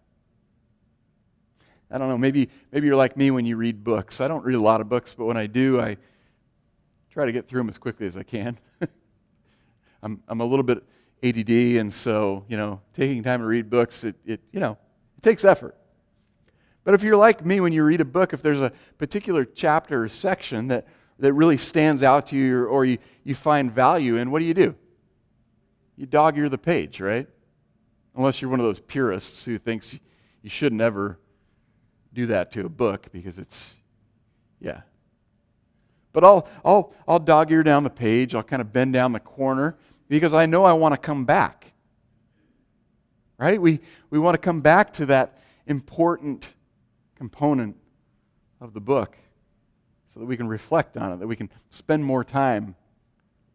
I 1.90 1.99
don't 1.99 2.09
know, 2.09 2.19
maybe, 2.19 2.49
maybe 2.73 2.87
you're 2.87 2.97
like 2.97 3.16
me 3.16 3.31
when 3.31 3.45
you 3.45 3.57
read 3.57 3.85
books. 3.85 4.21
I 4.21 4.28
don't 4.28 4.45
read 4.45 4.54
a 4.54 4.61
lot 4.61 4.81
of 4.81 4.88
books, 4.88 5.14
but 5.16 5.26
when 5.26 5.37
I 5.37 5.47
do, 5.47 5.81
I 5.81 5.97
try 7.14 7.25
to 7.25 7.33
get 7.33 7.47
through 7.47 7.61
them 7.61 7.68
as 7.68 7.78
quickly 7.78 8.09
as 8.09 8.16
I 8.16 8.25
can. 8.25 8.59
I'm, 10.02 10.21
I'm 10.26 10.40
a 10.40 10.44
little 10.44 10.64
bit 10.64 10.83
ADD, 11.23 11.49
and 11.78 11.92
so, 11.92 12.44
you 12.49 12.56
know, 12.56 12.80
taking 12.92 13.23
time 13.23 13.38
to 13.38 13.47
read 13.47 13.71
books, 13.71 14.02
it, 14.02 14.16
it, 14.26 14.40
you 14.50 14.59
know, 14.59 14.76
it 15.16 15.23
takes 15.23 15.44
effort. 15.44 15.76
But 16.83 16.94
if 16.94 17.04
you're 17.04 17.16
like 17.16 17.47
me, 17.47 17.61
when 17.61 17.73
you 17.73 17.85
read 17.85 18.00
a 18.00 18.04
book, 18.04 18.33
if 18.33 18.42
there's 18.42 18.61
a 18.61 18.73
particular 18.99 19.44
chapter 19.44 20.02
or 20.02 20.09
section 20.09 20.66
that, 20.68 20.88
that 21.21 21.33
really 21.35 21.56
stands 21.56 22.02
out 22.02 22.26
to 22.26 22.37
you 22.37 22.59
or, 22.59 22.66
or 22.66 22.85
you, 22.85 22.99
you 23.23 23.37
find 23.37 23.71
value 23.71 24.16
in, 24.16 24.33
what 24.33 24.40
do 24.40 24.44
you 24.47 24.54
do? 24.54 24.75
You 25.97 26.06
dog 26.06 26.37
ear 26.37 26.49
the 26.49 26.59
page, 26.59 27.00
right? 27.00 27.28
Unless 28.16 28.42
you're 28.42 28.50
one 28.50 28.59
of 28.59 28.66
those 28.66 28.80
purists 28.80 29.44
who 29.44 29.56
thinks 29.56 30.00
you 30.42 30.50
should 30.50 30.73
never 30.73 31.21
do 32.12 32.26
that 32.26 32.50
to 32.50 32.66
a 32.66 32.68
book 32.68 33.12
because 33.12 33.38
it's, 33.38 33.76
yeah. 34.61 34.80
But 36.14 36.25
I'll, 36.25 36.49
I'll, 36.64 36.94
I'll 37.06 37.18
dog 37.18 37.50
ear 37.52 37.62
down 37.62 37.85
the 37.85 37.90
page. 37.90 38.35
I'll 38.35 38.42
kind 38.42 38.62
of 38.62 38.73
bend 38.73 38.94
down 38.94 39.12
the 39.12 39.21
corner 39.21 39.76
because 40.09 40.33
I 40.33 40.47
know 40.47 40.64
I 40.64 40.73
want 40.73 40.94
to 40.94 40.97
come 40.97 41.26
back. 41.26 41.73
Right? 43.37 43.61
We, 43.61 43.80
we 44.09 44.18
want 44.18 44.35
to 44.35 44.38
come 44.38 44.61
back 44.62 44.92
to 44.94 45.06
that 45.06 45.42
important 45.66 46.47
component 47.16 47.76
of 48.61 48.73
the 48.73 48.80
book 48.80 49.18
so 50.09 50.21
that 50.21 50.26
we 50.26 50.37
can 50.37 50.47
reflect 50.47 50.97
on 50.97 51.12
it, 51.12 51.18
that 51.18 51.26
we 51.26 51.35
can 51.35 51.50
spend 51.68 52.04
more 52.04 52.23
time 52.23 52.76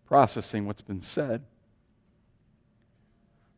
processing 0.06 0.68
what's 0.68 0.82
been 0.82 1.02
said. 1.02 1.46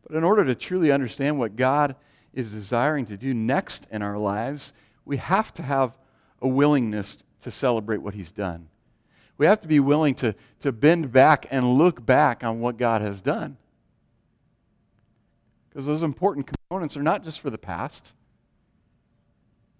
But 0.08 0.15
in 0.15 0.24
order 0.24 0.46
to 0.46 0.53
truly 0.53 0.91
understand 0.91 1.39
what 1.39 1.55
God 1.55 1.96
is 2.34 2.51
desiring 2.51 3.08
to 3.08 3.17
do 3.17 3.34
next 3.34 3.88
in 3.89 4.03
our 4.03 4.20
lives, 4.20 4.74
we 5.05 5.17
have 5.17 5.51
to 5.53 5.63
have 5.63 5.98
a 6.39 6.48
willingness 6.48 7.17
to 7.41 7.50
celebrate 7.50 7.98
what 7.98 8.13
He's 8.13 8.31
done. 8.31 8.67
We 9.41 9.48
have 9.48 9.62
to 9.62 9.67
be 9.67 9.79
willing 9.79 10.13
to, 10.17 10.36
to 10.60 10.71
bend 10.71 11.12
back 11.12 11.48
and 11.50 11.74
look 11.74 12.05
back 12.05 12.43
on 12.43 12.60
what 12.60 12.77
God 12.77 13.01
has 13.01 13.24
done. 13.24 13.57
Because 15.67 15.88
those 15.88 16.03
important 16.03 16.45
components 16.45 16.95
are 16.95 17.01
not 17.01 17.24
just 17.24 17.39
for 17.39 17.50
the 17.50 17.57
past. 17.57 18.13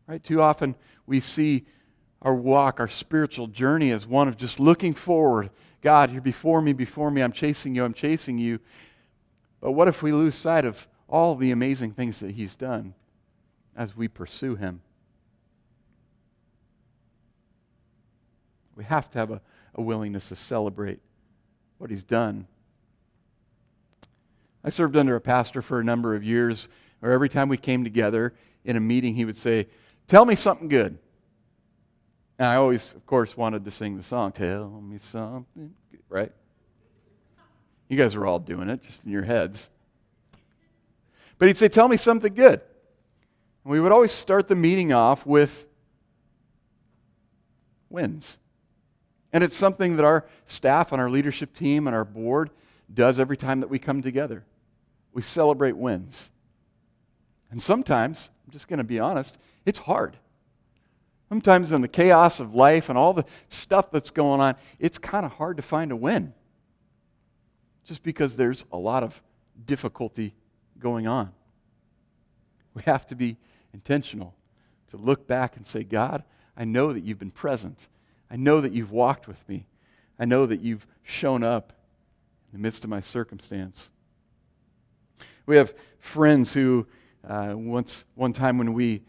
Right? 0.08 0.24
Too 0.24 0.42
often 0.42 0.74
we 1.06 1.20
see 1.20 1.66
our 2.24 2.34
walk, 2.34 2.80
our 2.80 2.88
spiritual 2.88 3.46
journey 3.46 3.92
as 3.92 4.08
one 4.08 4.28
of 4.28 4.36
just 4.36 4.60
looking 4.60 4.96
forward. 4.96 5.52
God, 5.82 6.12
you're 6.12 6.22
before 6.22 6.64
me, 6.64 6.74
before 6.74 7.12
me. 7.12 7.22
I'm 7.22 7.32
chasing 7.32 7.76
you, 7.76 7.86
I'm 7.86 7.94
chasing 7.94 8.40
you. 8.40 8.60
But 9.60 9.74
what 9.74 9.88
if 9.88 10.02
we 10.02 10.12
lose 10.12 10.34
sight 10.34 10.66
of 10.66 10.88
all 11.08 11.36
the 11.36 11.52
amazing 11.52 11.92
things 11.92 12.20
that 12.22 12.32
He's 12.32 12.56
done 12.56 12.96
as 13.76 13.96
we 13.96 14.08
pursue 14.08 14.56
Him? 14.56 14.82
We 18.76 18.84
have 18.86 19.10
to 19.12 19.18
have 19.20 19.32
a, 19.32 19.42
a 19.76 19.82
willingness 19.82 20.30
to 20.30 20.36
celebrate 20.36 21.00
what 21.78 21.90
He's 21.90 22.04
done. 22.04 22.48
I 24.64 24.70
served 24.70 24.96
under 24.96 25.16
a 25.16 25.22
pastor 25.22 25.62
for 25.62 25.80
a 25.80 25.84
number 25.84 26.16
of 26.16 26.24
years 26.24 26.70
where 27.00 27.12
every 27.12 27.30
time 27.30 27.50
we 27.50 27.58
came 27.58 27.84
together 27.84 28.34
in 28.64 28.76
a 28.76 28.80
meeting, 28.80 29.16
he 29.16 29.26
would 29.26 29.38
say, 29.38 29.68
Tell 30.08 30.26
me 30.26 30.36
something 30.36 30.68
good. 30.68 30.98
And 32.38 32.48
I 32.48 32.56
always, 32.56 32.94
of 32.94 33.06
course, 33.06 33.38
wanted 33.38 33.66
to 33.66 33.72
sing 33.72 33.98
the 33.98 34.04
song, 34.04 34.32
Tell 34.32 34.70
Me 34.82 34.98
Something 34.98 35.74
Good, 35.92 36.02
right? 36.10 36.32
You 37.88 37.98
guys 37.98 38.16
are 38.16 38.26
all 38.26 38.40
doing 38.40 38.70
it 38.70 38.82
just 38.82 39.04
in 39.04 39.12
your 39.12 39.24
heads. 39.24 39.70
But 41.38 41.48
he'd 41.48 41.58
say, 41.58 41.68
Tell 41.68 41.88
me 41.88 41.98
something 41.98 42.34
good. 42.34 42.62
And 43.64 43.72
we 43.72 43.80
would 43.80 43.92
always 43.92 44.12
start 44.12 44.48
the 44.48 44.56
meeting 44.56 44.94
off 44.94 45.26
with 45.26 45.68
wins. 47.90 48.38
And 49.34 49.44
it's 49.44 49.56
something 49.56 49.96
that 49.96 50.06
our 50.06 50.26
staff 50.46 50.92
and 50.92 51.02
our 51.02 51.10
leadership 51.10 51.56
team 51.56 51.88
and 51.88 51.96
our 51.96 52.06
board 52.06 52.50
does 52.94 53.20
every 53.20 53.38
time 53.38 53.62
that 53.62 53.70
we 53.70 53.80
come 53.80 54.02
together. 54.02 54.46
We 55.14 55.22
celebrate 55.22 55.78
wins. 55.78 56.32
And 57.50 57.62
sometimes, 57.62 58.32
I'm 58.46 58.52
just 58.52 58.68
going 58.68 58.78
to 58.78 58.84
be 58.84 59.00
honest, 59.00 59.38
it's 59.66 59.80
hard. 59.80 60.18
Sometimes 61.30 61.72
in 61.72 61.82
the 61.82 61.88
chaos 61.88 62.40
of 62.40 62.54
life 62.54 62.90
and 62.90 62.98
all 62.98 63.14
the 63.14 63.26
stuff 63.48 63.90
that's 63.92 64.12
going 64.12 64.42
on, 64.42 64.56
it's 64.80 64.98
kind 64.98 65.26
of 65.26 65.34
hard 65.34 65.58
to 65.58 65.64
find 65.64 65.92
a 65.92 65.96
win 65.96 66.34
just 67.86 68.04
because 68.04 68.36
there's 68.36 68.66
a 68.72 68.78
lot 68.78 69.04
of 69.04 69.22
difficulty 69.66 70.34
going 70.80 71.08
on. 71.08 71.32
We 72.74 72.84
have 72.84 73.06
to 73.08 73.16
be 73.16 73.38
intentional 73.74 74.36
to 74.88 74.98
look 74.98 75.28
back 75.28 75.56
and 75.56 75.66
say, 75.66 75.84
God, 75.84 76.24
I 76.56 76.66
know 76.66 76.94
that 76.94 77.04
you've 77.04 77.20
been 77.20 77.32
present. 77.32 77.88
I 78.32 78.38
know 78.38 78.62
that 78.62 78.72
you've 78.72 78.92
walked 78.92 79.28
with 79.28 79.48
me. 79.50 79.66
I 80.18 80.24
know 80.24 80.46
that 80.46 80.62
you've 80.62 80.88
shown 81.04 81.44
up 81.44 81.74
in 82.52 82.60
the 82.60 82.64
midst 82.64 82.86
of 82.86 82.90
my 82.90 83.02
circumstance. 83.02 83.90
We 85.46 85.58
have 85.58 85.74
friends 86.00 86.54
who, 86.54 86.88
uh, 87.28 87.54
once, 87.58 88.06
one 88.16 88.32
time 88.32 88.58
when 88.58 88.74
we 88.74 89.02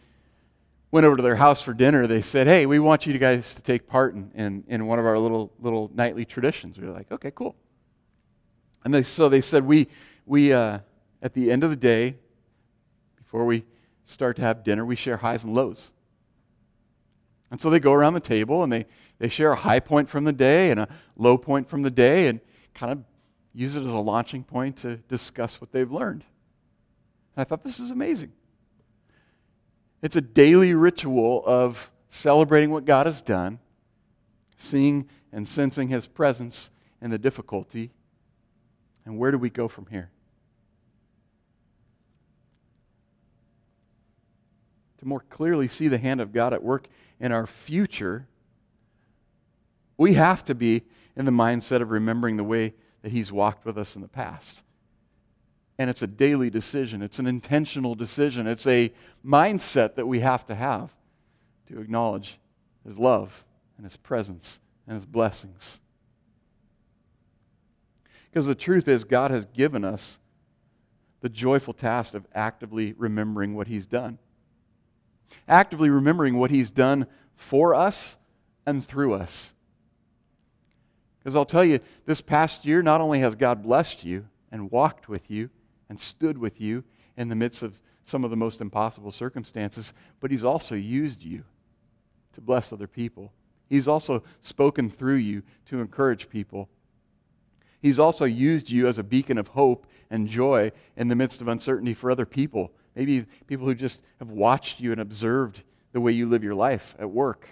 went 0.90 1.06
over 1.06 1.16
to 1.16 1.22
their 1.22 1.36
house 1.36 1.62
for 1.62 1.72
dinner, 1.72 2.08
they 2.08 2.20
said, 2.20 2.48
Hey, 2.48 2.66
we 2.66 2.80
want 2.80 3.06
you 3.06 3.16
guys 3.16 3.54
to 3.54 3.62
take 3.62 3.86
part 3.86 4.14
in, 4.14 4.32
in, 4.34 4.64
in 4.66 4.86
one 4.86 4.98
of 4.98 5.06
our 5.06 5.16
little, 5.18 5.52
little 5.60 5.88
nightly 5.94 6.24
traditions. 6.24 6.76
We 6.80 6.88
were 6.88 6.92
like, 6.92 7.12
Okay, 7.12 7.30
cool. 7.30 7.54
And 8.84 8.92
they, 8.92 9.04
so 9.04 9.28
they 9.28 9.40
said, 9.40 9.64
we, 9.64 9.86
we 10.26 10.52
uh, 10.52 10.80
at 11.22 11.34
the 11.34 11.52
end 11.52 11.62
of 11.62 11.70
the 11.70 11.76
day, 11.76 12.16
before 13.16 13.44
we 13.44 13.64
start 14.02 14.34
to 14.36 14.42
have 14.42 14.64
dinner, 14.64 14.84
we 14.84 14.96
share 14.96 15.18
highs 15.18 15.44
and 15.44 15.54
lows. 15.54 15.92
And 17.52 17.60
so 17.60 17.68
they 17.68 17.78
go 17.78 17.92
around 17.92 18.14
the 18.14 18.20
table 18.20 18.64
and 18.64 18.72
they, 18.72 18.86
they 19.18 19.28
share 19.28 19.52
a 19.52 19.56
high 19.56 19.78
point 19.78 20.08
from 20.08 20.24
the 20.24 20.32
day 20.32 20.70
and 20.70 20.80
a 20.80 20.88
low 21.16 21.36
point 21.36 21.68
from 21.68 21.82
the 21.82 21.90
day 21.90 22.26
and 22.28 22.40
kind 22.74 22.90
of 22.90 23.04
use 23.52 23.76
it 23.76 23.84
as 23.84 23.92
a 23.92 23.98
launching 23.98 24.42
point 24.42 24.78
to 24.78 24.96
discuss 24.96 25.60
what 25.60 25.70
they've 25.70 25.92
learned. 25.92 26.24
And 27.36 27.42
I 27.42 27.44
thought 27.44 27.62
this 27.62 27.78
is 27.78 27.90
amazing. 27.90 28.32
It's 30.00 30.16
a 30.16 30.22
daily 30.22 30.72
ritual 30.72 31.44
of 31.44 31.92
celebrating 32.08 32.70
what 32.70 32.86
God 32.86 33.04
has 33.04 33.20
done, 33.20 33.58
seeing 34.56 35.06
and 35.30 35.46
sensing 35.46 35.88
His 35.88 36.06
presence 36.06 36.70
in 37.02 37.10
the 37.10 37.18
difficulty, 37.18 37.90
and 39.04 39.18
where 39.18 39.30
do 39.30 39.36
we 39.36 39.50
go 39.50 39.68
from 39.68 39.86
here? 39.86 40.10
To 45.00 45.06
more 45.06 45.20
clearly 45.28 45.68
see 45.68 45.88
the 45.88 45.98
hand 45.98 46.22
of 46.22 46.32
God 46.32 46.54
at 46.54 46.62
work 46.62 46.86
in 47.22 47.32
our 47.32 47.46
future, 47.46 48.26
we 49.96 50.14
have 50.14 50.42
to 50.44 50.54
be 50.54 50.82
in 51.16 51.24
the 51.24 51.30
mindset 51.30 51.80
of 51.80 51.90
remembering 51.90 52.36
the 52.36 52.44
way 52.44 52.74
that 53.02 53.12
He's 53.12 53.30
walked 53.30 53.64
with 53.64 53.78
us 53.78 53.94
in 53.94 54.02
the 54.02 54.08
past. 54.08 54.64
And 55.78 55.88
it's 55.88 56.02
a 56.02 56.06
daily 56.06 56.50
decision, 56.50 57.00
it's 57.00 57.20
an 57.20 57.26
intentional 57.26 57.94
decision, 57.94 58.46
it's 58.46 58.66
a 58.66 58.92
mindset 59.24 59.94
that 59.94 60.06
we 60.06 60.20
have 60.20 60.44
to 60.46 60.54
have 60.56 60.94
to 61.68 61.80
acknowledge 61.80 62.38
His 62.84 62.98
love 62.98 63.44
and 63.76 63.86
His 63.86 63.96
presence 63.96 64.60
and 64.86 64.94
His 64.94 65.06
blessings. 65.06 65.80
Because 68.30 68.46
the 68.46 68.54
truth 68.54 68.88
is, 68.88 69.04
God 69.04 69.30
has 69.30 69.44
given 69.44 69.84
us 69.84 70.18
the 71.20 71.28
joyful 71.28 71.72
task 71.72 72.14
of 72.14 72.26
actively 72.34 72.94
remembering 72.94 73.54
what 73.54 73.68
He's 73.68 73.86
done. 73.86 74.18
Actively 75.48 75.90
remembering 75.90 76.38
what 76.38 76.50
He's 76.50 76.70
done 76.70 77.06
for 77.34 77.74
us 77.74 78.18
and 78.66 78.84
through 78.84 79.14
us. 79.14 79.52
Because 81.18 81.36
I'll 81.36 81.44
tell 81.44 81.64
you, 81.64 81.78
this 82.04 82.20
past 82.20 82.64
year, 82.66 82.82
not 82.82 83.00
only 83.00 83.20
has 83.20 83.34
God 83.34 83.62
blessed 83.62 84.04
you 84.04 84.26
and 84.50 84.70
walked 84.70 85.08
with 85.08 85.30
you 85.30 85.50
and 85.88 85.98
stood 85.98 86.38
with 86.38 86.60
you 86.60 86.84
in 87.16 87.28
the 87.28 87.36
midst 87.36 87.62
of 87.62 87.80
some 88.02 88.24
of 88.24 88.30
the 88.30 88.36
most 88.36 88.60
impossible 88.60 89.12
circumstances, 89.12 89.92
but 90.20 90.30
He's 90.30 90.44
also 90.44 90.74
used 90.74 91.22
you 91.22 91.44
to 92.32 92.40
bless 92.40 92.72
other 92.72 92.88
people. 92.88 93.32
He's 93.68 93.88
also 93.88 94.22
spoken 94.40 94.90
through 94.90 95.16
you 95.16 95.42
to 95.66 95.80
encourage 95.80 96.28
people 96.28 96.68
He's 97.82 97.98
also 97.98 98.24
used 98.24 98.70
you 98.70 98.86
as 98.86 98.96
a 98.96 99.02
beacon 99.02 99.36
of 99.36 99.48
hope 99.48 99.86
and 100.08 100.28
joy 100.28 100.70
in 100.96 101.08
the 101.08 101.16
midst 101.16 101.40
of 101.40 101.48
uncertainty 101.48 101.94
for 101.94 102.10
other 102.10 102.24
people. 102.24 102.70
Maybe 102.94 103.26
people 103.46 103.66
who 103.66 103.74
just 103.74 104.00
have 104.18 104.30
watched 104.30 104.80
you 104.80 104.92
and 104.92 105.00
observed 105.00 105.64
the 105.92 106.00
way 106.00 106.12
you 106.12 106.28
live 106.28 106.44
your 106.44 106.54
life 106.54 106.94
at 106.98 107.10
work. 107.10 107.48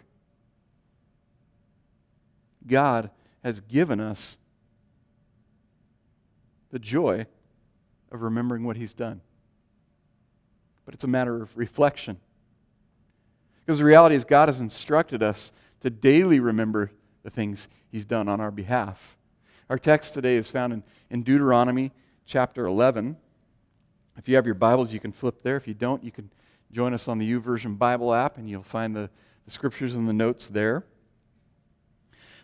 God 2.66 3.10
has 3.42 3.60
given 3.60 4.00
us 4.00 4.38
the 6.70 6.78
joy 6.78 7.26
of 8.12 8.22
remembering 8.22 8.64
what 8.64 8.76
He's 8.76 8.92
done. 8.92 9.20
But 10.84 10.94
it's 10.94 11.04
a 11.04 11.08
matter 11.08 11.42
of 11.42 11.56
reflection. 11.56 12.18
Because 13.64 13.78
the 13.78 13.84
reality 13.84 14.14
is, 14.14 14.24
God 14.24 14.48
has 14.48 14.60
instructed 14.60 15.22
us 15.22 15.52
to 15.80 15.90
daily 15.90 16.40
remember 16.40 16.90
the 17.22 17.30
things 17.30 17.68
He's 17.90 18.04
done 18.04 18.28
on 18.28 18.40
our 18.40 18.50
behalf. 18.50 19.16
Our 19.68 19.78
text 19.78 20.14
today 20.14 20.36
is 20.36 20.50
found 20.50 20.72
in, 20.72 20.82
in 21.10 21.22
Deuteronomy 21.22 21.92
chapter 22.26 22.66
11. 22.66 23.16
If 24.20 24.28
you 24.28 24.36
have 24.36 24.44
your 24.44 24.54
Bibles, 24.54 24.92
you 24.92 25.00
can 25.00 25.12
flip 25.12 25.42
there. 25.42 25.56
If 25.56 25.66
you 25.66 25.72
don't, 25.72 26.04
you 26.04 26.12
can 26.12 26.30
join 26.70 26.92
us 26.92 27.08
on 27.08 27.16
the 27.16 27.32
YouVersion 27.32 27.78
Bible 27.78 28.12
app, 28.12 28.36
and 28.36 28.50
you'll 28.50 28.62
find 28.62 28.94
the, 28.94 29.08
the 29.46 29.50
scriptures 29.50 29.94
and 29.94 30.06
the 30.06 30.12
notes 30.12 30.46
there. 30.48 30.84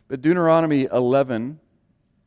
But 0.08 0.22
Deuteronomy 0.22 0.88
11, 0.90 1.60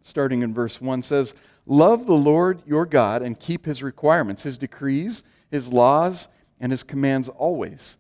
starting 0.03 0.43
in 0.43 0.53
verse 0.53 0.79
1, 0.79 1.01
says, 1.01 1.33
Love 1.65 2.05
the 2.05 2.13
Lord 2.13 2.61
your 2.67 2.85
God 2.85 3.23
and 3.23 3.39
keep 3.39 3.65
his 3.65 3.81
requirements, 3.81 4.43
his 4.43 4.55
decrees, 4.55 5.23
his 5.49 5.73
laws, 5.73 6.27
and 6.59 6.71
his 6.71 6.83
commands 6.83 7.27
always. 7.27 7.97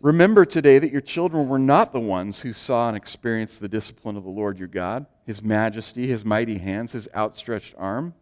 Remember 0.00 0.46
today 0.46 0.78
that 0.78 0.92
your 0.92 1.02
children 1.02 1.46
were 1.46 1.58
not 1.58 1.92
the 1.92 2.00
ones 2.00 2.40
who 2.40 2.54
saw 2.54 2.88
and 2.88 2.96
experienced 2.96 3.60
the 3.60 3.68
discipline 3.68 4.16
of 4.16 4.24
the 4.24 4.30
Lord 4.30 4.58
your 4.58 4.66
God, 4.66 5.04
his 5.26 5.42
majesty, 5.42 6.06
his 6.06 6.24
mighty 6.24 6.56
hands, 6.56 6.92
his 6.92 7.06
outstretched 7.14 7.74
arm, 7.76 8.14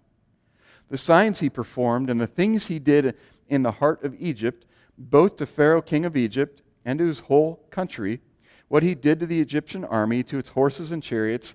the 0.91 0.99
signs 0.99 1.41
he 1.41 1.49
performed, 1.49 2.11
and 2.11 2.21
the 2.21 2.27
things 2.27 2.67
he 2.67 2.79
did 2.79 3.17
in 3.49 3.63
the 3.63 3.73
heart 3.73 4.05
of 4.05 4.15
Egypt, 4.19 4.67
both 4.99 5.37
to 5.37 5.47
Pharaoh, 5.47 5.81
king 5.81 6.05
of 6.05 6.17
Egypt, 6.17 6.63
and 6.85 6.99
to 6.99 7.07
his 7.07 7.21
whole 7.21 7.65
country, 7.71 8.21
what 8.69 8.83
he 8.83 8.95
did 8.95 9.21
to 9.21 9.27
the 9.27 9.41
Egyptian 9.41 9.85
army, 9.85 10.23
to 10.25 10.39
its 10.39 10.51
horses 10.51 10.93
and 10.93 11.03
chariots. 11.03 11.55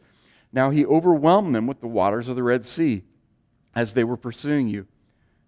Now 0.51 0.69
he 0.69 0.85
overwhelmed 0.85 1.53
them 1.53 1.67
with 1.67 1.81
the 1.81 1.87
waters 1.87 2.27
of 2.27 2.35
the 2.35 2.43
Red 2.43 2.65
Sea 2.65 3.03
as 3.75 3.93
they 3.93 4.03
were 4.03 4.17
pursuing 4.17 4.67
you, 4.69 4.87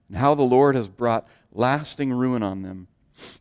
and 0.09 0.17
how 0.17 0.35
the 0.35 0.43
Lord 0.43 0.75
has 0.75 0.87
brought 0.87 1.27
lasting 1.51 2.11
ruin 2.11 2.43
on 2.43 2.61
them. 2.61 2.87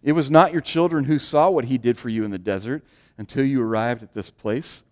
It 0.03 0.13
was 0.13 0.31
not 0.31 0.53
your 0.53 0.63
children 0.63 1.05
who 1.05 1.19
saw 1.19 1.51
what 1.51 1.67
he 1.67 1.77
did 1.77 1.99
for 1.99 2.09
you 2.09 2.25
in 2.25 2.31
the 2.31 2.39
desert 2.39 2.85
until 3.19 3.45
you 3.45 3.63
arrived 3.63 4.03
at 4.03 4.15
this 4.15 4.31
place. 4.31 4.85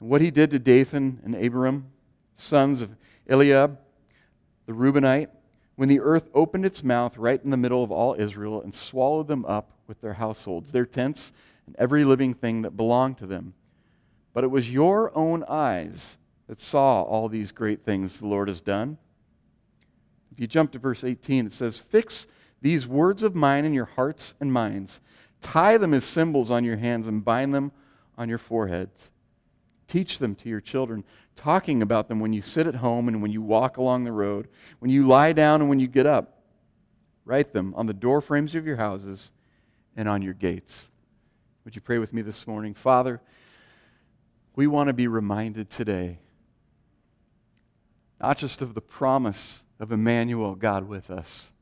And 0.00 0.08
what 0.08 0.20
he 0.20 0.30
did 0.30 0.50
to 0.50 0.58
Dathan 0.58 1.20
and 1.24 1.34
Abiram, 1.34 1.90
sons 2.34 2.82
of 2.82 2.96
Eliab, 3.28 3.78
the 4.72 4.78
Reubenite, 4.78 5.28
when 5.76 5.90
the 5.90 6.00
earth 6.00 6.30
opened 6.32 6.64
its 6.64 6.82
mouth 6.82 7.18
right 7.18 7.42
in 7.42 7.50
the 7.50 7.56
middle 7.56 7.84
of 7.84 7.92
all 7.92 8.14
Israel 8.18 8.62
and 8.62 8.74
swallowed 8.74 9.28
them 9.28 9.44
up 9.44 9.72
with 9.86 10.00
their 10.00 10.14
households, 10.14 10.72
their 10.72 10.86
tents, 10.86 11.32
and 11.66 11.76
every 11.78 12.04
living 12.04 12.32
thing 12.32 12.62
that 12.62 12.76
belonged 12.76 13.18
to 13.18 13.26
them. 13.26 13.52
But 14.32 14.44
it 14.44 14.50
was 14.50 14.70
your 14.70 15.14
own 15.16 15.44
eyes 15.46 16.16
that 16.46 16.58
saw 16.58 17.02
all 17.02 17.28
these 17.28 17.52
great 17.52 17.84
things 17.84 18.18
the 18.18 18.26
Lord 18.26 18.48
has 18.48 18.62
done. 18.62 18.96
If 20.30 20.40
you 20.40 20.46
jump 20.46 20.72
to 20.72 20.78
verse 20.78 21.04
18, 21.04 21.46
it 21.46 21.52
says, 21.52 21.78
Fix 21.78 22.26
these 22.62 22.86
words 22.86 23.22
of 23.22 23.34
mine 23.34 23.66
in 23.66 23.74
your 23.74 23.84
hearts 23.84 24.34
and 24.40 24.52
minds. 24.52 25.00
Tie 25.42 25.76
them 25.76 25.92
as 25.92 26.04
symbols 26.04 26.50
on 26.50 26.64
your 26.64 26.78
hands 26.78 27.06
and 27.06 27.24
bind 27.24 27.54
them 27.54 27.72
on 28.16 28.30
your 28.30 28.38
foreheads. 28.38 29.10
Teach 29.86 30.18
them 30.18 30.34
to 30.36 30.48
your 30.48 30.60
children, 30.62 31.04
talking 31.34 31.82
about 31.82 32.08
them 32.08 32.20
when 32.20 32.32
you 32.32 32.42
sit 32.42 32.66
at 32.66 32.76
home 32.76 33.08
and 33.08 33.22
when 33.22 33.32
you 33.32 33.42
walk 33.42 33.76
along 33.76 34.04
the 34.04 34.12
road, 34.12 34.48
when 34.78 34.90
you 34.90 35.06
lie 35.06 35.32
down 35.32 35.60
and 35.60 35.68
when 35.68 35.80
you 35.80 35.86
get 35.86 36.06
up. 36.06 36.42
Write 37.24 37.52
them 37.52 37.72
on 37.76 37.86
the 37.86 37.94
door 37.94 38.20
frames 38.20 38.54
of 38.54 38.66
your 38.66 38.76
houses 38.76 39.32
and 39.96 40.08
on 40.08 40.22
your 40.22 40.34
gates. 40.34 40.90
Would 41.64 41.76
you 41.76 41.80
pray 41.80 41.98
with 41.98 42.12
me 42.12 42.22
this 42.22 42.46
morning? 42.46 42.74
Father, 42.74 43.20
we 44.56 44.66
want 44.66 44.88
to 44.88 44.92
be 44.92 45.06
reminded 45.06 45.70
today 45.70 46.18
not 48.20 48.38
just 48.38 48.62
of 48.62 48.74
the 48.74 48.80
promise 48.80 49.64
of 49.80 49.90
Emmanuel, 49.90 50.54
God 50.54 50.86
with 50.86 51.10
us 51.10 51.52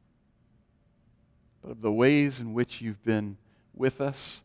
but 1.63 1.71
of 1.71 1.83
the 1.83 1.93
ways 1.93 2.41
in 2.41 2.55
which 2.55 2.81
you've 2.81 3.03
been 3.05 3.37
with 3.75 4.01
us, 4.01 4.43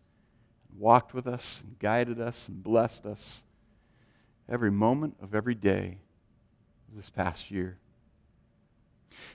walked 0.78 1.14
with 1.14 1.28
us, 1.28 1.64
and 1.66 1.80
guided 1.80 2.20
us, 2.20 2.48
and 2.48 2.62
blessed 2.62 3.06
us 3.06 3.44
every 4.50 4.72
moment 4.72 5.16
of 5.22 5.34
every 5.34 5.56
day 5.56 6.00
of 6.90 6.96
this 6.96 7.10
past 7.10 7.52
year. 7.52 7.78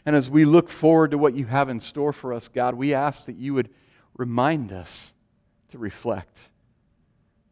And 0.04 0.14
as 0.14 0.28
we 0.28 0.44
look 0.44 0.68
forward 0.68 1.10
to 1.10 1.18
what 1.18 1.34
you 1.34 1.46
have 1.46 1.68
in 1.68 1.80
store 1.80 2.12
for 2.12 2.32
us, 2.32 2.48
God, 2.48 2.74
we 2.74 2.94
ask 2.94 3.26
that 3.26 3.36
you 3.36 3.54
would 3.54 3.70
remind 4.16 4.72
us 4.72 5.14
to 5.68 5.78
reflect, 5.78 6.50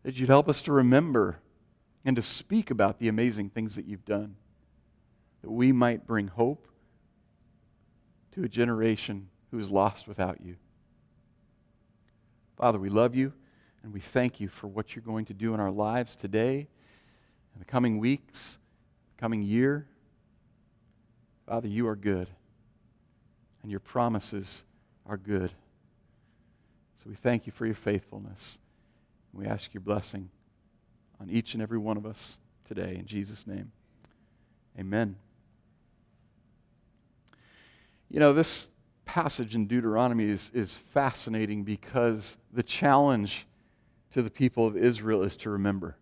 that 0.03 0.19
you'd 0.19 0.29
help 0.29 0.49
us 0.49 0.63
to 0.63 0.73
remember 0.73 1.41
and 2.05 2.17
to 2.17 2.23
speak 2.23 2.71
about 2.71 2.99
the 2.99 3.09
amazing 3.09 3.51
things 3.51 3.77
that 3.77 3.87
you've 3.87 4.05
done, 4.05 4.37
that 5.43 5.51
we 5.51 5.73
might 5.73 6.07
bring 6.07 6.29
hope 6.29 6.69
to 8.33 8.45
a 8.45 8.49
generation 8.49 9.29
who 9.51 9.59
is 9.59 9.71
lost 9.71 10.07
without 10.07 10.41
you. 10.41 10.57
Father, 12.57 12.79
we 12.79 12.89
love 12.89 13.15
you 13.15 13.33
and 13.83 13.93
we 13.93 14.01
thank 14.01 14.41
you 14.41 14.49
for 14.49 14.67
what 14.67 14.95
you're 14.95 15.03
going 15.03 15.25
to 15.27 15.35
do 15.35 15.55
in 15.55 15.61
our 15.61 15.71
lives 15.71 16.17
today, 16.17 16.69
in 17.59 17.61
the 17.67 17.73
coming 17.73 17.99
weeks, 17.99 18.57
coming 19.17 19.43
year. 19.43 19.85
Father, 21.45 21.67
you 21.67 21.89
are 21.89 21.97
good 21.97 22.29
and 23.63 23.71
your 23.71 23.81
promises 23.81 24.65
are 25.05 25.17
good. 25.17 25.51
So 26.99 27.11
we 27.11 27.17
thank 27.17 27.47
you 27.47 27.53
for 27.53 27.67
your 27.67 27.75
faithfulness. 27.75 28.61
We 29.33 29.45
ask 29.45 29.75
your 29.75 29.81
blessing 29.81 30.31
on 31.21 31.31
each 31.31 31.55
and 31.55 31.61
every 31.61 31.79
one 31.79 31.97
of 31.97 32.07
us 32.07 32.39
today. 32.65 32.95
In 32.97 33.07
Jesus' 33.07 33.45
name, 33.45 33.73
amen. 34.79 35.17
You 38.09 38.21
know, 38.21 38.33
this 38.33 38.71
passage 39.05 39.57
in 39.57 39.67
Deuteronomy 39.67 40.27
is, 40.27 40.53
is 40.55 40.77
fascinating 40.77 41.65
because 41.65 42.37
the 42.53 42.63
challenge 42.63 43.49
to 44.13 44.23
the 44.23 44.31
people 44.31 44.65
of 44.65 44.77
Israel 44.77 45.25
is 45.25 45.37
to 45.39 45.51
remember. 45.51 45.97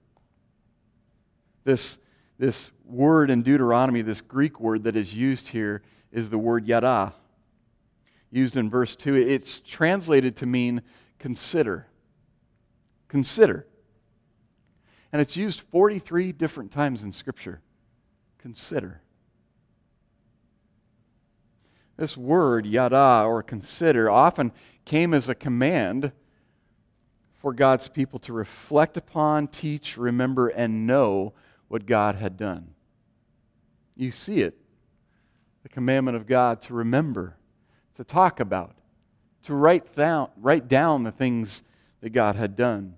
This, 1.67 1.99
this 2.39 2.71
word 2.85 3.29
in 3.29 3.43
Deuteronomy, 3.43 4.01
this 4.01 4.21
Greek 4.21 4.61
word 4.61 4.85
that 4.85 4.95
is 4.95 5.13
used 5.13 5.49
here, 5.49 5.83
is 6.13 6.31
the 6.31 6.39
word 6.39 6.65
yada, 6.65 7.13
used 8.31 8.57
in 8.57 8.71
verse 8.71 8.95
2. 8.95 9.17
It's 9.17 9.59
translated 9.59 10.37
to 10.37 10.47
mean 10.47 10.81
consider. 11.19 11.89
Consider. 13.09 13.67
And 15.13 15.21
it's 15.21 15.37
used 15.37 15.61
43 15.61 16.31
different 16.31 16.71
times 16.71 17.03
in 17.03 17.11
Scripture. 17.11 17.61
Consider. 18.39 19.03
This 21.97 22.17
word, 22.17 22.65
yada, 22.65 23.25
or 23.27 23.43
consider, 23.43 24.09
often 24.09 24.53
came 24.85 25.13
as 25.13 25.29
a 25.29 25.35
command 25.35 26.13
for 27.41 27.53
God's 27.53 27.89
people 27.89 28.21
to 28.21 28.33
reflect 28.33 28.97
upon, 28.97 29.49
teach, 29.49 29.97
remember, 29.97 30.47
and 30.47 30.87
know 30.87 31.35
what 31.69 31.87
God 31.87 32.17
had 32.17 32.37
done. 32.37 32.75
You 33.97 34.13
see 34.13 34.41
it 34.41 34.57
the 35.63 35.69
commandment 35.69 36.17
of 36.17 36.29
God 36.29 36.61
to 36.61 36.75
remember, 36.75 37.37
to 37.97 38.05
talk 38.05 38.39
about, 38.39 38.77
to 39.43 39.53
write 39.53 39.97
down, 39.97 40.29
write 40.37 40.69
down 40.69 41.03
the 41.03 41.11
things 41.11 41.65
that 42.03 42.11
God 42.11 42.37
had 42.37 42.55
done. 42.55 42.95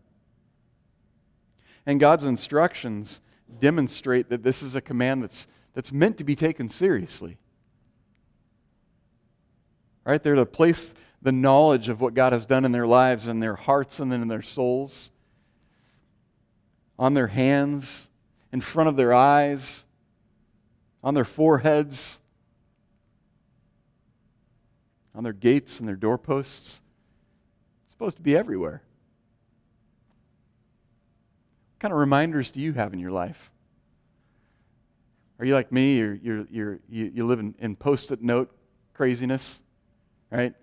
And 1.87 1.99
God's 1.99 2.25
instructions 2.25 3.23
demonstrate 3.59 4.29
that 4.29 4.43
this 4.43 4.63
is 4.63 4.75
a 4.75 4.83
command 4.83 5.23
that's, 5.23 5.47
that's 5.73 5.91
meant 5.91 6.19
to 6.19 6.25
be 6.25 6.37
taken 6.37 6.69
seriously. 6.69 7.39
Right? 10.05 10.23
They're 10.23 10.35
to 10.35 10.45
place 10.45 10.95
the 11.23 11.33
knowledge 11.33 11.89
of 11.89 12.03
what 12.03 12.13
God 12.13 12.33
has 12.33 12.45
done 12.45 12.67
in 12.67 12.73
their 12.73 12.87
lives 12.87 13.29
in 13.29 13.41
their 13.41 13.57
hearts 13.57 13.99
and 13.99 14.13
then 14.13 14.21
in 14.21 14.29
their 14.29 14.43
souls, 14.43 15.11
on 16.99 17.15
their 17.15 17.29
hands, 17.29 18.08
in 18.53 18.61
front 18.61 18.89
of 18.89 18.97
their 18.97 19.13
eyes, 19.13 19.85
on 21.03 21.15
their 21.15 21.25
foreheads, 21.25 22.21
on 25.15 25.25
their 25.25 25.33
gates 25.33 25.81
and 25.81 25.89
their 25.89 25.97
doorposts. 25.97 26.83
It's 27.85 27.93
supposed 27.93 28.17
to 28.17 28.23
be 28.23 28.37
everywhere. 28.37 28.83
What 31.73 31.81
kind 31.81 31.93
of 31.93 31.99
reminders 31.99 32.51
do 32.51 32.61
you 32.61 32.73
have 32.73 32.93
in 32.93 32.99
your 32.99 33.11
life? 33.11 33.51
Are 35.39 35.45
you 35.45 35.55
like 35.55 35.71
me? 35.71 35.99
You're, 35.99 36.15
you're, 36.15 36.47
you're, 36.51 36.79
you, 36.89 37.13
you 37.15 37.27
live 37.27 37.39
in, 37.39 37.55
in 37.59 37.77
post 37.77 38.11
it 38.11 38.23
note 38.23 38.51
craziness? 38.95 39.63
right? 40.31 40.55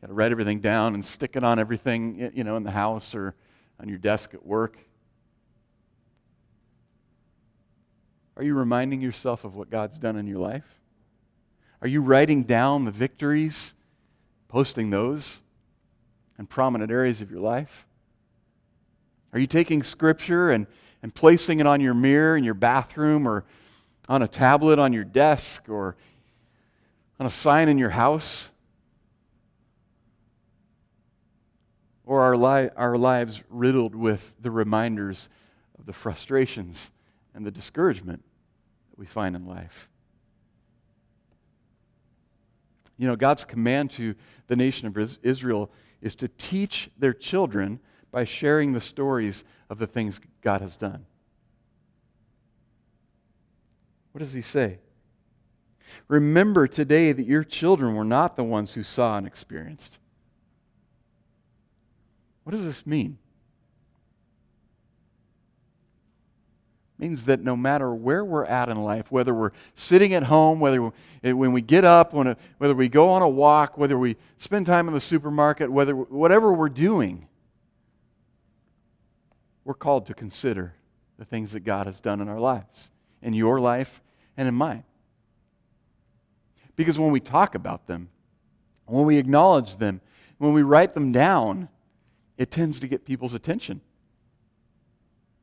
Got 0.00 0.08
to 0.08 0.12
write 0.12 0.32
everything 0.32 0.60
down 0.60 0.94
and 0.94 1.04
stick 1.04 1.36
it 1.36 1.44
on 1.44 1.58
everything, 1.58 2.30
you 2.34 2.44
know, 2.44 2.56
in 2.56 2.62
the 2.62 2.70
house 2.70 3.14
or 3.14 3.34
on 3.78 3.88
your 3.88 3.98
desk 3.98 4.34
at 4.34 4.44
work. 4.44 4.78
Are 8.40 8.42
you 8.42 8.54
reminding 8.54 9.02
yourself 9.02 9.44
of 9.44 9.54
what 9.54 9.68
God's 9.68 9.98
done 9.98 10.16
in 10.16 10.26
your 10.26 10.38
life? 10.38 10.64
Are 11.82 11.88
you 11.88 12.00
writing 12.00 12.44
down 12.44 12.86
the 12.86 12.90
victories, 12.90 13.74
posting 14.48 14.88
those 14.88 15.42
in 16.38 16.46
prominent 16.46 16.90
areas 16.90 17.20
of 17.20 17.30
your 17.30 17.40
life? 17.40 17.86
Are 19.34 19.38
you 19.38 19.46
taking 19.46 19.82
scripture 19.82 20.50
and, 20.50 20.66
and 21.02 21.14
placing 21.14 21.60
it 21.60 21.66
on 21.66 21.82
your 21.82 21.92
mirror 21.92 22.34
in 22.34 22.42
your 22.42 22.54
bathroom 22.54 23.28
or 23.28 23.44
on 24.08 24.22
a 24.22 24.26
tablet 24.26 24.78
on 24.78 24.94
your 24.94 25.04
desk 25.04 25.68
or 25.68 25.94
on 27.18 27.26
a 27.26 27.30
sign 27.30 27.68
in 27.68 27.76
your 27.76 27.90
house? 27.90 28.52
or 32.06 32.22
are 32.22 32.34
our, 32.34 32.36
li- 32.38 32.70
our 32.74 32.96
lives 32.96 33.42
riddled 33.50 33.94
with 33.94 34.34
the 34.40 34.50
reminders 34.50 35.28
of 35.78 35.84
the 35.84 35.92
frustrations 35.92 36.90
and 37.34 37.44
the 37.44 37.50
discouragement 37.50 38.24
we 39.00 39.06
find 39.06 39.34
in 39.34 39.46
life. 39.46 39.88
You 42.98 43.06
know, 43.06 43.16
God's 43.16 43.46
command 43.46 43.90
to 43.92 44.14
the 44.46 44.56
nation 44.56 44.86
of 44.86 45.18
Israel 45.22 45.70
is 46.02 46.14
to 46.16 46.28
teach 46.28 46.90
their 46.98 47.14
children 47.14 47.80
by 48.12 48.24
sharing 48.24 48.74
the 48.74 48.80
stories 48.80 49.42
of 49.70 49.78
the 49.78 49.86
things 49.86 50.20
God 50.42 50.60
has 50.60 50.76
done. 50.76 51.06
What 54.12 54.18
does 54.18 54.34
he 54.34 54.42
say? 54.42 54.80
Remember 56.06 56.66
today 56.66 57.12
that 57.12 57.26
your 57.26 57.42
children 57.42 57.94
were 57.94 58.04
not 58.04 58.36
the 58.36 58.44
ones 58.44 58.74
who 58.74 58.82
saw 58.82 59.16
and 59.16 59.26
experienced. 59.26 59.98
What 62.44 62.50
does 62.54 62.66
this 62.66 62.86
mean? 62.86 63.16
Means 67.00 67.24
that 67.24 67.40
no 67.40 67.56
matter 67.56 67.94
where 67.94 68.24
we're 68.24 68.44
at 68.44 68.68
in 68.68 68.84
life, 68.84 69.10
whether 69.10 69.34
we're 69.34 69.52
sitting 69.74 70.12
at 70.12 70.24
home, 70.24 70.60
whether 70.60 70.82
we, 70.82 71.32
when 71.32 71.52
we 71.52 71.62
get 71.62 71.82
up, 71.82 72.12
when, 72.12 72.28
uh, 72.28 72.34
whether 72.58 72.74
we 72.74 72.88
go 72.88 73.08
on 73.08 73.22
a 73.22 73.28
walk, 73.28 73.78
whether 73.78 73.98
we 73.98 74.16
spend 74.36 74.66
time 74.66 74.86
in 74.86 74.92
the 74.92 75.00
supermarket, 75.00 75.72
whether 75.72 75.94
whatever 75.94 76.52
we're 76.52 76.68
doing, 76.68 77.26
we're 79.64 79.74
called 79.74 80.04
to 80.06 80.14
consider 80.14 80.74
the 81.18 81.24
things 81.24 81.52
that 81.52 81.60
God 81.60 81.86
has 81.86 82.00
done 82.00 82.20
in 82.20 82.28
our 82.28 82.40
lives, 82.40 82.90
in 83.22 83.32
your 83.32 83.60
life 83.60 84.02
and 84.36 84.46
in 84.46 84.54
mine. 84.54 84.84
Because 86.76 86.98
when 86.98 87.12
we 87.12 87.20
talk 87.20 87.54
about 87.54 87.86
them, 87.86 88.10
when 88.84 89.06
we 89.06 89.16
acknowledge 89.16 89.78
them, 89.78 90.02
when 90.36 90.52
we 90.52 90.62
write 90.62 90.94
them 90.94 91.12
down, 91.12 91.68
it 92.36 92.50
tends 92.50 92.78
to 92.80 92.88
get 92.88 93.04
people's 93.06 93.34
attention 93.34 93.80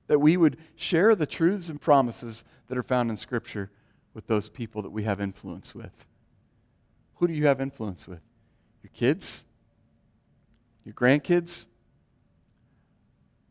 that 0.07 0.19
we 0.19 0.37
would 0.37 0.57
share 0.75 1.15
the 1.15 1.25
truths 1.25 1.69
and 1.69 1.79
promises 1.79 2.43
that 2.67 2.77
are 2.77 2.83
found 2.83 3.09
in 3.09 3.17
Scripture 3.17 3.69
with 4.13 4.27
those 4.27 4.49
people 4.49 4.81
that 4.81 4.89
we 4.89 5.03
have 5.03 5.21
influence 5.21 5.75
with. 5.75 6.05
Who 7.15 7.27
do 7.27 7.33
you 7.33 7.47
have 7.47 7.61
influence 7.61 8.07
with? 8.07 8.21
Your 8.83 8.91
kids? 8.93 9.43
Your 10.85 10.93
grandkids? 10.93 11.67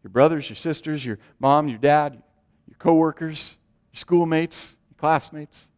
Your 0.02 0.10
brothers, 0.10 0.48
your 0.48 0.56
sisters, 0.56 1.04
your 1.04 1.18
mom, 1.38 1.68
your 1.68 1.78
dad, 1.78 2.22
your 2.66 2.76
coworkers, 2.78 3.58
your 3.92 3.98
schoolmates, 3.98 4.76
your 4.88 4.96
classmates? 4.98 5.68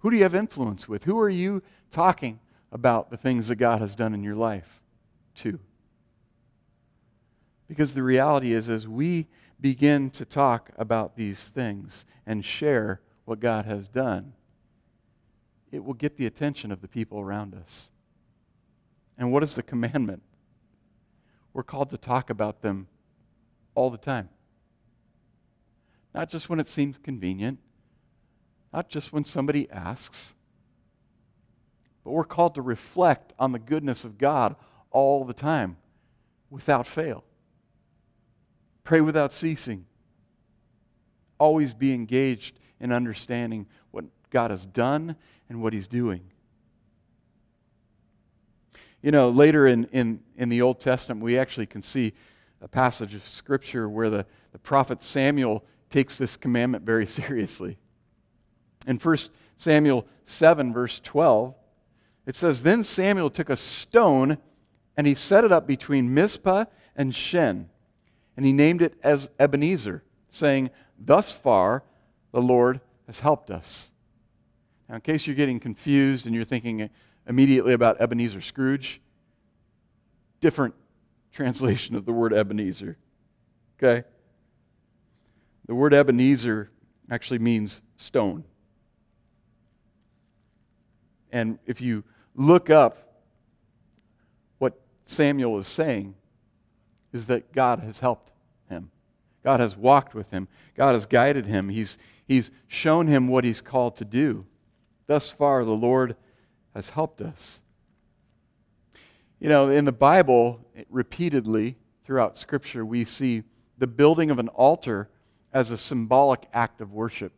Who 0.00 0.10
do 0.10 0.16
you 0.16 0.22
have 0.22 0.34
influence 0.34 0.86
with? 0.86 1.04
Who 1.04 1.18
are 1.18 1.30
you 1.30 1.62
talking 1.90 2.40
about 2.70 3.10
the 3.10 3.16
things 3.16 3.48
that 3.48 3.56
God 3.56 3.80
has 3.80 3.96
done 3.96 4.12
in 4.12 4.22
your 4.22 4.34
life 4.34 4.82
to? 5.36 5.58
Because 7.66 7.94
the 7.94 8.02
reality 8.02 8.52
is, 8.52 8.68
as 8.68 8.86
we 8.86 9.26
begin 9.64 10.10
to 10.10 10.26
talk 10.26 10.68
about 10.76 11.16
these 11.16 11.48
things 11.48 12.04
and 12.26 12.44
share 12.44 13.00
what 13.24 13.40
God 13.40 13.64
has 13.64 13.88
done, 13.88 14.34
it 15.72 15.82
will 15.82 15.94
get 15.94 16.18
the 16.18 16.26
attention 16.26 16.70
of 16.70 16.82
the 16.82 16.86
people 16.86 17.18
around 17.18 17.54
us. 17.54 17.90
And 19.16 19.32
what 19.32 19.42
is 19.42 19.54
the 19.54 19.62
commandment? 19.62 20.22
We're 21.54 21.62
called 21.62 21.88
to 21.88 21.96
talk 21.96 22.28
about 22.28 22.60
them 22.60 22.88
all 23.74 23.88
the 23.88 23.96
time. 23.96 24.28
Not 26.14 26.28
just 26.28 26.50
when 26.50 26.60
it 26.60 26.68
seems 26.68 26.98
convenient, 26.98 27.58
not 28.70 28.90
just 28.90 29.14
when 29.14 29.24
somebody 29.24 29.70
asks, 29.70 30.34
but 32.04 32.10
we're 32.10 32.24
called 32.24 32.54
to 32.56 32.60
reflect 32.60 33.32
on 33.38 33.52
the 33.52 33.58
goodness 33.58 34.04
of 34.04 34.18
God 34.18 34.56
all 34.90 35.24
the 35.24 35.32
time 35.32 35.78
without 36.50 36.86
fail. 36.86 37.24
Pray 38.84 39.00
without 39.00 39.32
ceasing. 39.32 39.86
Always 41.38 41.72
be 41.72 41.92
engaged 41.92 42.58
in 42.78 42.92
understanding 42.92 43.66
what 43.90 44.04
God 44.30 44.50
has 44.50 44.66
done 44.66 45.16
and 45.48 45.62
what 45.62 45.72
He's 45.72 45.88
doing. 45.88 46.20
You 49.02 49.10
know, 49.10 49.30
later 49.30 49.66
in, 49.66 49.84
in, 49.86 50.20
in 50.36 50.50
the 50.50 50.62
Old 50.62 50.80
Testament, 50.80 51.22
we 51.22 51.38
actually 51.38 51.66
can 51.66 51.82
see 51.82 52.12
a 52.60 52.68
passage 52.68 53.14
of 53.14 53.26
Scripture 53.26 53.88
where 53.88 54.10
the, 54.10 54.26
the 54.52 54.58
prophet 54.58 55.02
Samuel 55.02 55.64
takes 55.90 56.16
this 56.16 56.36
commandment 56.36 56.84
very 56.84 57.06
seriously. 57.20 57.78
In 58.86 58.98
1 58.98 59.16
Samuel 59.56 60.06
7, 60.24 60.72
verse 60.72 61.00
12, 61.00 61.54
it 62.26 62.34
says, 62.34 62.62
Then 62.62 62.84
Samuel 62.84 63.30
took 63.30 63.50
a 63.50 63.56
stone 63.56 64.38
and 64.96 65.06
he 65.06 65.14
set 65.14 65.44
it 65.44 65.52
up 65.52 65.66
between 65.66 66.14
Mizpah 66.14 66.66
and 66.96 67.14
Shen 67.14 67.68
and 68.36 68.44
he 68.44 68.52
named 68.52 68.82
it 68.82 68.94
as 69.02 69.30
Ebenezer, 69.38 70.02
saying, 70.28 70.70
Thus 70.98 71.32
far 71.32 71.82
the 72.32 72.42
Lord 72.42 72.80
has 73.06 73.20
helped 73.20 73.50
us. 73.50 73.90
Now, 74.88 74.96
in 74.96 75.00
case 75.00 75.26
you're 75.26 75.36
getting 75.36 75.60
confused 75.60 76.26
and 76.26 76.34
you're 76.34 76.44
thinking 76.44 76.90
immediately 77.26 77.72
about 77.72 78.00
Ebenezer 78.00 78.40
Scrooge, 78.40 79.00
different 80.40 80.74
translation 81.32 81.96
of 81.96 82.04
the 82.04 82.12
word 82.12 82.32
Ebenezer. 82.32 82.96
Okay? 83.78 84.06
The 85.66 85.74
word 85.74 85.94
Ebenezer 85.94 86.70
actually 87.10 87.38
means 87.38 87.82
stone. 87.96 88.44
And 91.32 91.58
if 91.66 91.80
you 91.80 92.04
look 92.36 92.70
up 92.70 93.22
what 94.58 94.80
Samuel 95.04 95.58
is 95.58 95.66
saying, 95.66 96.14
is 97.14 97.26
that 97.26 97.52
God 97.52 97.80
has 97.80 98.00
helped 98.00 98.32
him. 98.68 98.90
God 99.44 99.60
has 99.60 99.76
walked 99.76 100.14
with 100.14 100.30
him. 100.30 100.48
God 100.74 100.92
has 100.92 101.06
guided 101.06 101.46
him. 101.46 101.68
He's, 101.68 101.96
he's 102.26 102.50
shown 102.66 103.06
him 103.06 103.28
what 103.28 103.44
he's 103.44 103.60
called 103.60 103.96
to 103.96 104.04
do. 104.04 104.46
Thus 105.06 105.30
far, 105.30 105.64
the 105.64 105.72
Lord 105.72 106.16
has 106.74 106.90
helped 106.90 107.20
us. 107.20 107.62
You 109.38 109.48
know, 109.48 109.70
in 109.70 109.84
the 109.84 109.92
Bible, 109.92 110.60
repeatedly 110.90 111.76
throughout 112.04 112.36
Scripture, 112.36 112.84
we 112.84 113.04
see 113.04 113.44
the 113.78 113.86
building 113.86 114.30
of 114.30 114.38
an 114.38 114.48
altar 114.48 115.08
as 115.52 115.70
a 115.70 115.76
symbolic 115.76 116.48
act 116.52 116.80
of 116.80 116.92
worship. 116.92 117.32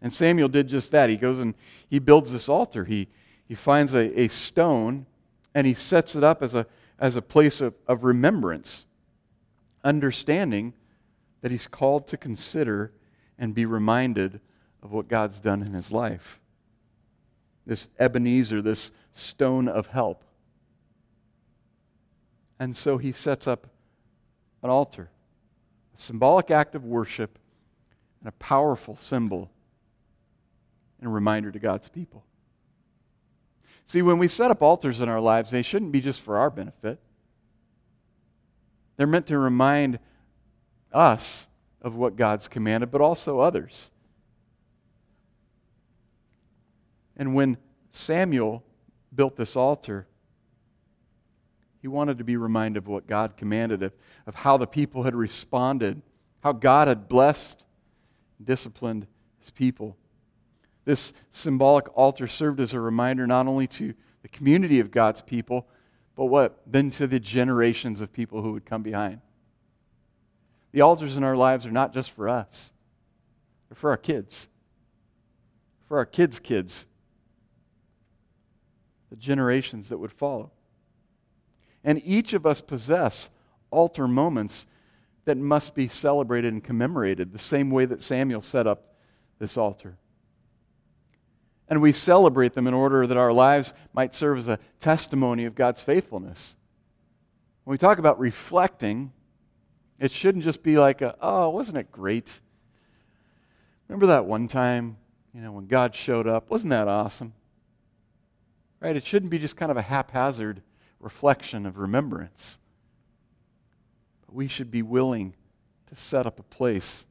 And 0.00 0.12
Samuel 0.12 0.48
did 0.48 0.68
just 0.68 0.90
that. 0.92 1.10
He 1.10 1.16
goes 1.16 1.38
and 1.38 1.54
he 1.88 1.98
builds 1.98 2.32
this 2.32 2.48
altar. 2.48 2.84
He, 2.84 3.08
he 3.46 3.54
finds 3.54 3.92
a, 3.94 4.20
a 4.20 4.28
stone 4.28 5.06
and 5.54 5.66
he 5.66 5.74
sets 5.74 6.14
it 6.16 6.24
up 6.24 6.42
as 6.42 6.54
a, 6.54 6.66
as 7.00 7.16
a 7.16 7.22
place 7.22 7.60
of, 7.60 7.74
of 7.88 8.04
remembrance, 8.04 8.84
understanding 9.82 10.74
that 11.40 11.50
he's 11.50 11.66
called 11.66 12.06
to 12.06 12.16
consider 12.18 12.92
and 13.38 13.54
be 13.54 13.64
reminded 13.64 14.40
of 14.82 14.92
what 14.92 15.08
God's 15.08 15.40
done 15.40 15.62
in 15.62 15.72
his 15.72 15.90
life. 15.90 16.38
This 17.66 17.88
Ebenezer, 17.98 18.60
this 18.60 18.92
stone 19.12 19.66
of 19.66 19.88
help. 19.88 20.24
And 22.58 22.76
so 22.76 22.98
he 22.98 23.12
sets 23.12 23.46
up 23.48 23.66
an 24.62 24.68
altar, 24.68 25.10
a 25.94 25.98
symbolic 25.98 26.50
act 26.50 26.74
of 26.74 26.84
worship, 26.84 27.38
and 28.20 28.28
a 28.28 28.32
powerful 28.32 28.96
symbol 28.96 29.50
and 30.98 31.08
a 31.08 31.10
reminder 31.10 31.50
to 31.50 31.58
God's 31.58 31.88
people. 31.88 32.24
See, 33.86 34.02
when 34.02 34.18
we 34.18 34.28
set 34.28 34.50
up 34.50 34.62
altars 34.62 35.00
in 35.00 35.08
our 35.08 35.20
lives, 35.20 35.50
they 35.50 35.62
shouldn't 35.62 35.92
be 35.92 36.00
just 36.00 36.20
for 36.20 36.38
our 36.38 36.50
benefit. 36.50 37.00
They're 38.96 39.06
meant 39.06 39.26
to 39.28 39.38
remind 39.38 39.98
us 40.92 41.48
of 41.82 41.96
what 41.96 42.16
God's 42.16 42.48
commanded, 42.48 42.90
but 42.90 43.00
also 43.00 43.40
others. 43.40 43.90
And 47.16 47.34
when 47.34 47.56
Samuel 47.90 48.62
built 49.14 49.36
this 49.36 49.56
altar, 49.56 50.06
he 51.80 51.88
wanted 51.88 52.18
to 52.18 52.24
be 52.24 52.36
reminded 52.36 52.78
of 52.84 52.88
what 52.88 53.06
God 53.06 53.36
commanded, 53.36 53.82
of, 53.82 53.92
of 54.26 54.34
how 54.34 54.56
the 54.56 54.66
people 54.66 55.02
had 55.02 55.14
responded, 55.14 56.02
how 56.42 56.52
God 56.52 56.88
had 56.88 57.08
blessed, 57.08 57.64
and 58.38 58.46
disciplined 58.46 59.06
his 59.38 59.50
people. 59.50 59.96
This 60.90 61.12
symbolic 61.30 61.86
altar 61.96 62.26
served 62.26 62.58
as 62.58 62.72
a 62.72 62.80
reminder 62.80 63.24
not 63.24 63.46
only 63.46 63.68
to 63.68 63.94
the 64.22 64.28
community 64.28 64.80
of 64.80 64.90
God's 64.90 65.20
people, 65.20 65.68
but 66.16 66.24
what? 66.24 66.60
Then 66.66 66.90
to 66.90 67.06
the 67.06 67.20
generations 67.20 68.00
of 68.00 68.12
people 68.12 68.42
who 68.42 68.50
would 68.54 68.66
come 68.66 68.82
behind. 68.82 69.20
The 70.72 70.80
altars 70.80 71.16
in 71.16 71.22
our 71.22 71.36
lives 71.36 71.64
are 71.64 71.70
not 71.70 71.94
just 71.94 72.10
for 72.10 72.28
us, 72.28 72.72
they're 73.68 73.76
for 73.76 73.90
our 73.90 73.96
kids, 73.96 74.48
for 75.86 75.96
our 75.96 76.04
kids' 76.04 76.40
kids, 76.40 76.86
the 79.10 79.16
generations 79.16 79.90
that 79.90 79.98
would 79.98 80.12
follow. 80.12 80.50
And 81.84 82.02
each 82.04 82.32
of 82.32 82.44
us 82.44 82.60
possess 82.60 83.30
altar 83.70 84.08
moments 84.08 84.66
that 85.24 85.36
must 85.36 85.76
be 85.76 85.86
celebrated 85.86 86.52
and 86.52 86.64
commemorated 86.64 87.30
the 87.30 87.38
same 87.38 87.70
way 87.70 87.84
that 87.84 88.02
Samuel 88.02 88.40
set 88.40 88.66
up 88.66 88.96
this 89.38 89.56
altar 89.56 89.99
and 91.70 91.80
we 91.80 91.92
celebrate 91.92 92.52
them 92.52 92.66
in 92.66 92.74
order 92.74 93.06
that 93.06 93.16
our 93.16 93.32
lives 93.32 93.72
might 93.94 94.12
serve 94.12 94.36
as 94.38 94.48
a 94.48 94.58
testimony 94.80 95.44
of 95.46 95.54
God's 95.54 95.80
faithfulness. 95.80 96.56
When 97.64 97.72
we 97.72 97.78
talk 97.78 97.98
about 97.98 98.18
reflecting, 98.18 99.12
It 100.00 100.10
shouldn't 100.10 100.44
just 100.44 100.62
be 100.62 100.78
like, 100.78 101.02
a, 101.02 101.14
oh, 101.20 101.50
wasn't 101.50 101.76
it 101.76 101.92
great? 101.92 102.40
Remember 103.86 104.06
that 104.06 104.24
one 104.24 104.48
time, 104.48 104.96
you 105.34 105.42
know, 105.42 105.52
when 105.52 105.66
God 105.66 105.94
showed 105.94 106.26
up? 106.26 106.50
Wasn't 106.50 106.70
that 106.70 106.88
awesome? 106.88 107.34
Right? 108.80 108.96
It 108.96 109.04
shouldn't 109.04 109.30
be 109.30 109.38
just 109.38 109.58
kind 109.58 109.70
of 109.70 109.76
a 109.76 109.82
haphazard 109.82 110.62
reflection 111.00 111.66
of 111.66 111.76
remembrance. 111.76 112.58
But 114.26 114.34
we 114.34 114.48
should 114.48 114.70
be 114.70 114.80
willing 114.80 115.34
to 115.88 115.96
set 115.96 116.26
up 116.26 116.38
a 116.38 116.44
place 116.44 117.06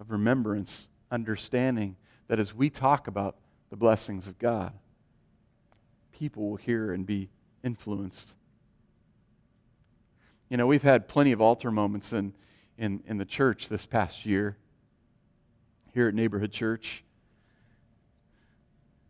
of 0.00 0.10
remembrance, 0.10 0.88
understanding 1.08 1.94
that 2.26 2.40
as 2.40 2.52
we 2.52 2.68
talk 2.68 3.06
about 3.06 3.36
the 3.72 3.76
blessings 3.78 4.28
of 4.28 4.38
God, 4.38 4.74
people 6.12 6.50
will 6.50 6.58
hear 6.58 6.92
and 6.92 7.06
be 7.06 7.30
influenced. 7.64 8.34
You 10.50 10.58
know, 10.58 10.66
we've 10.66 10.82
had 10.82 11.08
plenty 11.08 11.32
of 11.32 11.40
altar 11.40 11.70
moments 11.70 12.12
in, 12.12 12.34
in, 12.76 13.02
in 13.06 13.16
the 13.16 13.24
church 13.24 13.70
this 13.70 13.86
past 13.86 14.26
year, 14.26 14.58
here 15.94 16.06
at 16.06 16.12
Neighborhood 16.12 16.52
Church. 16.52 17.02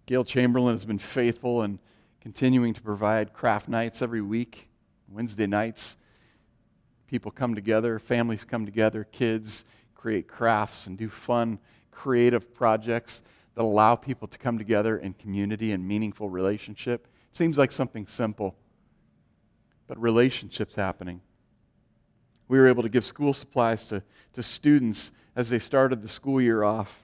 Gail 0.07 0.23
Chamberlain 0.23 0.75
has 0.75 0.85
been 0.85 0.97
faithful 0.97 1.63
and 1.63 1.81
continuing 2.21 2.73
to 2.73 2.81
provide 2.81 3.33
craft 3.33 3.69
nights 3.69 4.01
every 4.01 4.23
week, 4.23 4.69
Wednesday 5.09 5.49
nights. 5.49 5.97
People 7.09 7.33
come 7.33 7.57
together, 7.57 7.99
families 7.99 8.45
come 8.45 8.65
together, 8.65 9.03
kids 9.03 9.65
create 9.97 10.29
crafts 10.29 10.87
and 10.87 10.97
do 10.97 11.09
fun, 11.09 11.59
creative 11.91 12.55
projects 12.55 13.23
that 13.55 13.63
allow 13.63 13.95
people 13.97 14.29
to 14.29 14.39
come 14.39 14.59
together 14.59 14.97
in 14.97 15.15
community 15.15 15.73
and 15.73 15.87
meaningful 15.87 16.29
relationship. 16.29 17.07
It 17.31 17.37
seems 17.37 17.59
like 17.59 17.71
something 17.71 18.07
simple, 18.07 18.57
but 19.87 20.01
relationships 20.01 20.77
happening. 20.77 21.21
We 22.49 22.59
were 22.59 22.69
able 22.69 22.83
to 22.83 22.89
give 22.89 23.05
school 23.05 23.35
supplies 23.35 23.87
to, 23.87 24.03
to 24.35 24.43
students 24.43 25.13
as 25.35 25.49
they 25.49 25.59
started 25.59 26.03
the 26.03 26.09
school 26.09 26.41
year 26.41 26.63
off 26.63 27.03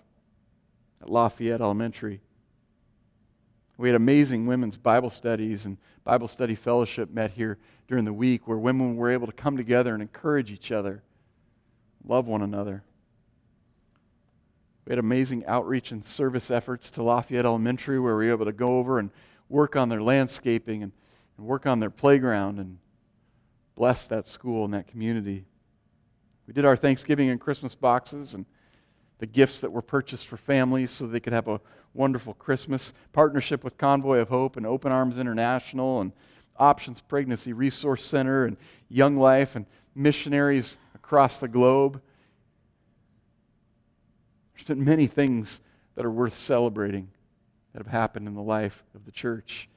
at 1.01 1.09
Lafayette 1.09 1.61
Elementary. 1.61 2.21
We 3.77 3.89
had 3.89 3.95
amazing 3.95 4.47
women's 4.47 4.77
Bible 4.77 5.11
studies 5.11 5.65
and 5.65 5.79
Bible 6.05 6.29
study 6.29 6.55
fellowship 6.55 7.11
met 7.11 7.31
here 7.31 7.59
during 7.87 8.05
the 8.05 8.13
week 8.13 8.49
where 8.49 8.59
women 8.59 8.97
were 8.97 9.11
able 9.11 9.27
to 9.27 9.33
come 9.33 9.57
together 9.57 9.95
and 9.95 10.03
encourage 10.03 10.51
each 10.51 10.73
other, 10.73 11.03
love 12.05 12.27
one 12.27 12.43
another. 12.43 12.83
We 14.89 14.93
had 14.93 15.01
amazing 15.01 15.45
outreach 15.45 15.93
and 15.93 16.03
service 16.03 16.51
efforts 16.51 16.91
to 16.93 17.03
Lafayette 17.03 17.45
Elementary 17.45 18.01
where 18.01 18.17
we 18.17 18.29
were 18.29 18.33
able 18.33 18.47
to 18.47 18.53
go 18.53 18.79
over 18.79 18.99
and 18.99 19.11
work 19.51 19.77
on 19.77 19.91
their 19.91 20.01
landscaping 20.01 20.83
and, 20.83 20.93
and 21.37 21.47
work 21.47 21.67
on 21.67 21.79
their 21.79 21.91
playground 21.91 22.59
and 22.59 22.79
bless 23.75 24.07
that 24.07 24.27
school 24.27 24.65
and 24.65 24.73
that 24.73 24.87
community. 24.87 25.45
We 26.47 26.55
did 26.55 26.65
our 26.65 26.75
Thanksgiving 26.75 27.29
and 27.29 27.39
Christmas 27.39 27.75
boxes 27.75 28.33
and 28.33 28.47
the 29.19 29.27
gifts 29.27 29.61
that 29.61 29.73
were 29.73 29.83
purchased 29.83 30.27
for 30.27 30.39
families 30.39 30.91
so 30.91 31.07
they 31.07 31.21
could 31.21 31.35
have 31.35 31.49
a 31.49 31.61
wonderful 31.93 32.33
Christmas. 32.33 32.95
Partnership 33.13 33.63
with 33.65 33.77
Convoy 33.77 34.21
of 34.21 34.31
Hope 34.31 34.57
and 34.57 34.65
Open 34.65 34.91
Arms 34.91 35.19
International 35.19 36.01
and 36.01 36.13
Options 36.57 37.03
Pregnancy 37.03 37.53
Resource 37.53 38.03
Center 38.03 38.47
and 38.47 38.57
Young 38.89 39.19
Life 39.19 39.55
and 39.55 39.67
missionaries 39.95 40.79
across 40.95 41.41
the 41.41 41.49
globe. 41.49 42.01
There's 44.59 44.77
been 44.77 44.85
many 44.85 45.07
things 45.07 45.61
that 45.95 46.05
are 46.05 46.11
worth 46.11 46.33
celebrating 46.33 47.11
that 47.73 47.79
have 47.79 47.93
happened 47.93 48.27
in 48.27 48.35
the 48.35 48.43
life 48.43 48.85
of 48.93 49.05
the 49.05 49.13
church. 49.13 49.69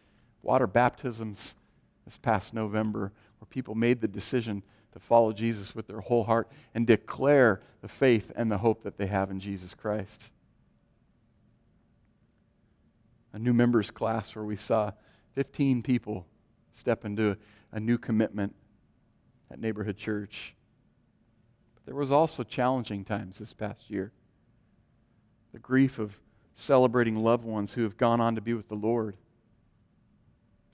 Water 0.41 0.65
baptisms 0.65 1.55
this 2.03 2.17
past 2.17 2.53
November, 2.53 3.11
where 3.39 3.47
people 3.49 3.75
made 3.75 4.01
the 4.01 4.07
decision 4.07 4.63
to 4.93 4.99
follow 4.99 5.33
Jesus 5.33 5.75
with 5.75 5.85
their 5.85 5.99
whole 5.99 6.23
heart 6.23 6.49
and 6.73 6.87
declare 6.87 7.61
the 7.81 7.87
faith 7.87 8.31
and 8.35 8.51
the 8.51 8.57
hope 8.57 8.81
that 8.81 8.97
they 8.97 9.05
have 9.05 9.29
in 9.29 9.39
Jesus 9.39 9.75
Christ. 9.75 10.31
A 13.33 13.39
new 13.39 13.53
members 13.53 13.91
class 13.91 14.35
where 14.35 14.43
we 14.43 14.55
saw 14.55 14.91
15 15.33 15.83
people 15.83 16.25
step 16.71 17.05
into 17.05 17.37
a 17.71 17.79
new 17.79 17.99
commitment 17.99 18.55
at 19.51 19.59
Neighborhood 19.59 19.95
Church. 19.95 20.55
But 21.75 21.85
there 21.85 21.95
was 21.95 22.11
also 22.11 22.43
challenging 22.43 23.05
times 23.05 23.37
this 23.37 23.53
past 23.53 23.89
year. 23.89 24.11
The 25.53 25.59
grief 25.59 25.99
of 25.99 26.17
celebrating 26.55 27.15
loved 27.15 27.43
ones 27.43 27.73
who 27.73 27.83
have 27.83 27.97
gone 27.97 28.21
on 28.21 28.35
to 28.35 28.41
be 28.41 28.53
with 28.53 28.67
the 28.67 28.75
Lord, 28.75 29.15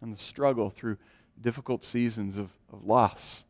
and 0.02 0.14
the 0.14 0.20
struggle 0.20 0.70
through 0.70 0.98
difficult 1.40 1.84
seasons 1.84 2.38
of, 2.38 2.50
of 2.72 2.86
loss 2.86 3.46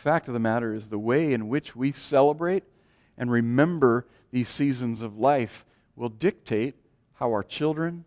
The 0.00 0.04
fact 0.04 0.28
of 0.28 0.32
the 0.32 0.40
matter 0.40 0.72
is, 0.72 0.88
the 0.88 0.98
way 0.98 1.34
in 1.34 1.50
which 1.50 1.76
we 1.76 1.92
celebrate 1.92 2.64
and 3.18 3.30
remember 3.30 4.06
these 4.30 4.48
seasons 4.48 5.02
of 5.02 5.18
life 5.18 5.66
will 5.94 6.08
dictate 6.08 6.74
how 7.16 7.28
our 7.28 7.42
children 7.42 8.06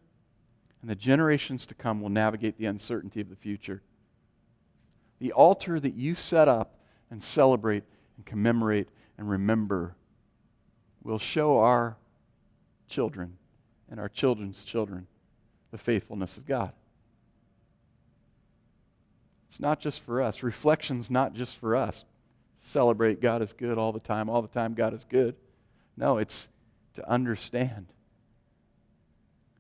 and 0.82 0.90
the 0.90 0.96
generations 0.96 1.68
to 1.68 1.76
come 1.76 2.02
will 2.02 2.10
navigate 2.10 2.58
the 2.58 2.66
uncertainty 2.66 3.22
of 3.22 3.30
the 3.30 3.36
future. 3.36 3.84
The 5.20 5.34
altar 5.34 5.80
that 5.80 5.94
you 5.94 6.16
set 6.16 6.48
up 6.48 6.80
and 7.12 7.22
celebrate 7.22 7.84
and 8.24 8.26
commemorate 8.26 8.88
and 9.18 9.30
remember 9.30 9.96
We'll 11.04 11.20
show 11.20 11.60
our 11.60 11.98
children 12.88 13.38
and 13.90 14.00
our 14.00 14.08
children's 14.08 14.64
children 14.64 15.08
the 15.72 15.78
faithfulness 15.78 16.38
of 16.38 16.46
God. 16.46 16.72
It's 19.48 19.60
not 19.60 19.80
just 19.80 20.00
for 20.00 20.22
us. 20.22 20.42
Reflection's 20.42 21.12
not 21.12 21.34
just 21.34 21.58
for 21.58 21.76
us. 21.76 22.06
Celebrate 22.60 23.22
God 23.22 23.42
is 23.42 23.54
good 23.54 23.78
all 23.78 23.92
the 23.92 24.00
time. 24.00 24.30
All 24.30 24.42
the 24.42 24.48
time, 24.48 24.74
God 24.74 24.94
is 24.94 25.04
good. 25.04 25.36
No, 25.98 26.18
it's 26.18 26.50
to 26.94 27.08
understand 27.10 27.88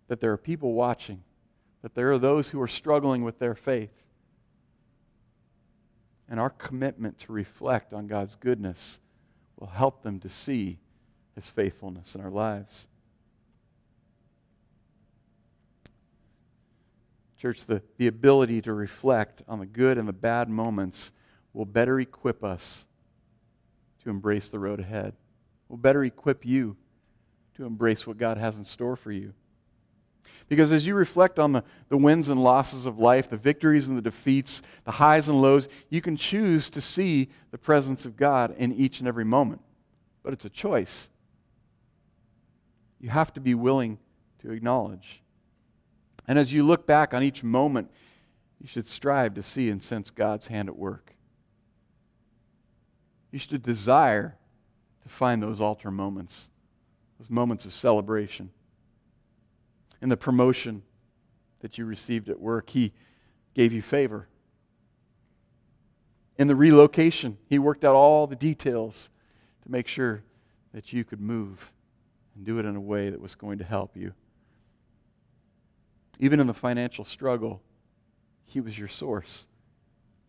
that 0.07 0.21
there 0.21 0.31
are 0.31 0.37
people 0.37 0.73
watching, 0.73 1.23
that 1.81 1.93
there 1.93 2.11
are 2.11 2.17
those 2.17 2.49
who 2.49 2.61
are 2.61 2.67
struggling 2.67 3.23
with 3.23 3.39
their 3.39 3.55
faith. 3.55 4.02
And 6.29 6.39
our 6.39 6.49
commitment 6.49 7.19
to 7.19 7.31
reflect 7.31 7.93
on 7.93 8.07
God's 8.07 8.35
goodness 8.35 8.99
will 9.59 9.67
help 9.67 10.03
them 10.03 10.19
to 10.21 10.29
see 10.29 10.79
His 11.35 11.49
faithfulness 11.49 12.15
in 12.15 12.21
our 12.21 12.31
lives. 12.31 12.87
Church, 17.37 17.65
the, 17.65 17.81
the 17.97 18.07
ability 18.07 18.61
to 18.61 18.73
reflect 18.73 19.41
on 19.49 19.59
the 19.59 19.65
good 19.65 19.97
and 19.97 20.07
the 20.07 20.13
bad 20.13 20.49
moments 20.49 21.11
will 21.51 21.65
better 21.65 21.99
equip 21.99 22.41
us 22.43 22.87
to 24.03 24.09
embrace 24.09 24.47
the 24.49 24.59
road 24.59 24.79
ahead, 24.79 25.13
will 25.67 25.77
better 25.77 26.03
equip 26.03 26.45
you 26.45 26.77
to 27.55 27.65
embrace 27.65 28.07
what 28.07 28.17
God 28.17 28.37
has 28.37 28.57
in 28.57 28.63
store 28.63 28.95
for 28.95 29.11
you. 29.11 29.33
Because 30.47 30.73
as 30.73 30.85
you 30.85 30.95
reflect 30.95 31.39
on 31.39 31.53
the, 31.53 31.63
the 31.89 31.97
wins 31.97 32.29
and 32.29 32.43
losses 32.43 32.85
of 32.85 32.99
life, 32.99 33.29
the 33.29 33.37
victories 33.37 33.87
and 33.87 33.97
the 33.97 34.01
defeats, 34.01 34.61
the 34.83 34.91
highs 34.91 35.29
and 35.29 35.41
lows, 35.41 35.67
you 35.89 36.01
can 36.01 36.17
choose 36.17 36.69
to 36.71 36.81
see 36.81 37.29
the 37.51 37.57
presence 37.57 38.05
of 38.05 38.17
God 38.17 38.53
in 38.57 38.73
each 38.73 38.99
and 38.99 39.07
every 39.07 39.25
moment. 39.25 39.61
But 40.21 40.33
it's 40.33 40.45
a 40.45 40.49
choice. 40.49 41.09
You 42.99 43.09
have 43.09 43.33
to 43.33 43.41
be 43.41 43.55
willing 43.55 43.99
to 44.39 44.51
acknowledge. 44.51 45.21
And 46.27 46.39
as 46.39 46.53
you 46.53 46.63
look 46.63 46.85
back 46.85 47.13
on 47.13 47.23
each 47.23 47.43
moment, 47.43 47.89
you 48.61 48.67
should 48.67 48.87
strive 48.87 49.33
to 49.33 49.43
see 49.43 49.69
and 49.69 49.83
sense 49.83 50.09
God's 50.09 50.47
hand 50.47 50.69
at 50.69 50.77
work. 50.77 51.15
You 53.31 53.39
should 53.39 53.63
desire 53.63 54.37
to 55.01 55.09
find 55.09 55.43
those 55.43 55.59
altar 55.59 55.91
moments, 55.91 56.49
those 57.19 57.29
moments 57.29 57.65
of 57.65 57.73
celebration. 57.73 58.51
In 60.03 60.09
the 60.09 60.17
promotion 60.17 60.83
that 61.61 61.77
you 61.77 61.85
received 61.85 62.27
at 62.27 62.37
work, 62.37 62.71
He 62.71 62.91
gave 63.53 63.71
you 63.71 63.81
favor. 63.81 64.27
In 66.37 66.49
the 66.49 66.57
relocation, 66.57 67.37
He 67.47 67.57
worked 67.57 67.85
out 67.85 67.95
all 67.95 68.27
the 68.27 68.35
details 68.35 69.09
to 69.61 69.71
make 69.71 69.87
sure 69.87 70.21
that 70.73 70.91
you 70.91 71.05
could 71.05 71.21
move 71.21 71.71
and 72.35 72.45
do 72.45 72.59
it 72.59 72.65
in 72.65 72.75
a 72.75 72.81
way 72.81 73.11
that 73.11 73.21
was 73.21 73.33
going 73.33 73.59
to 73.59 73.63
help 73.63 73.95
you. 73.95 74.11
Even 76.19 76.41
in 76.41 76.47
the 76.47 76.53
financial 76.53 77.05
struggle, 77.05 77.61
He 78.43 78.59
was 78.59 78.77
your 78.77 78.89
source. 78.89 79.47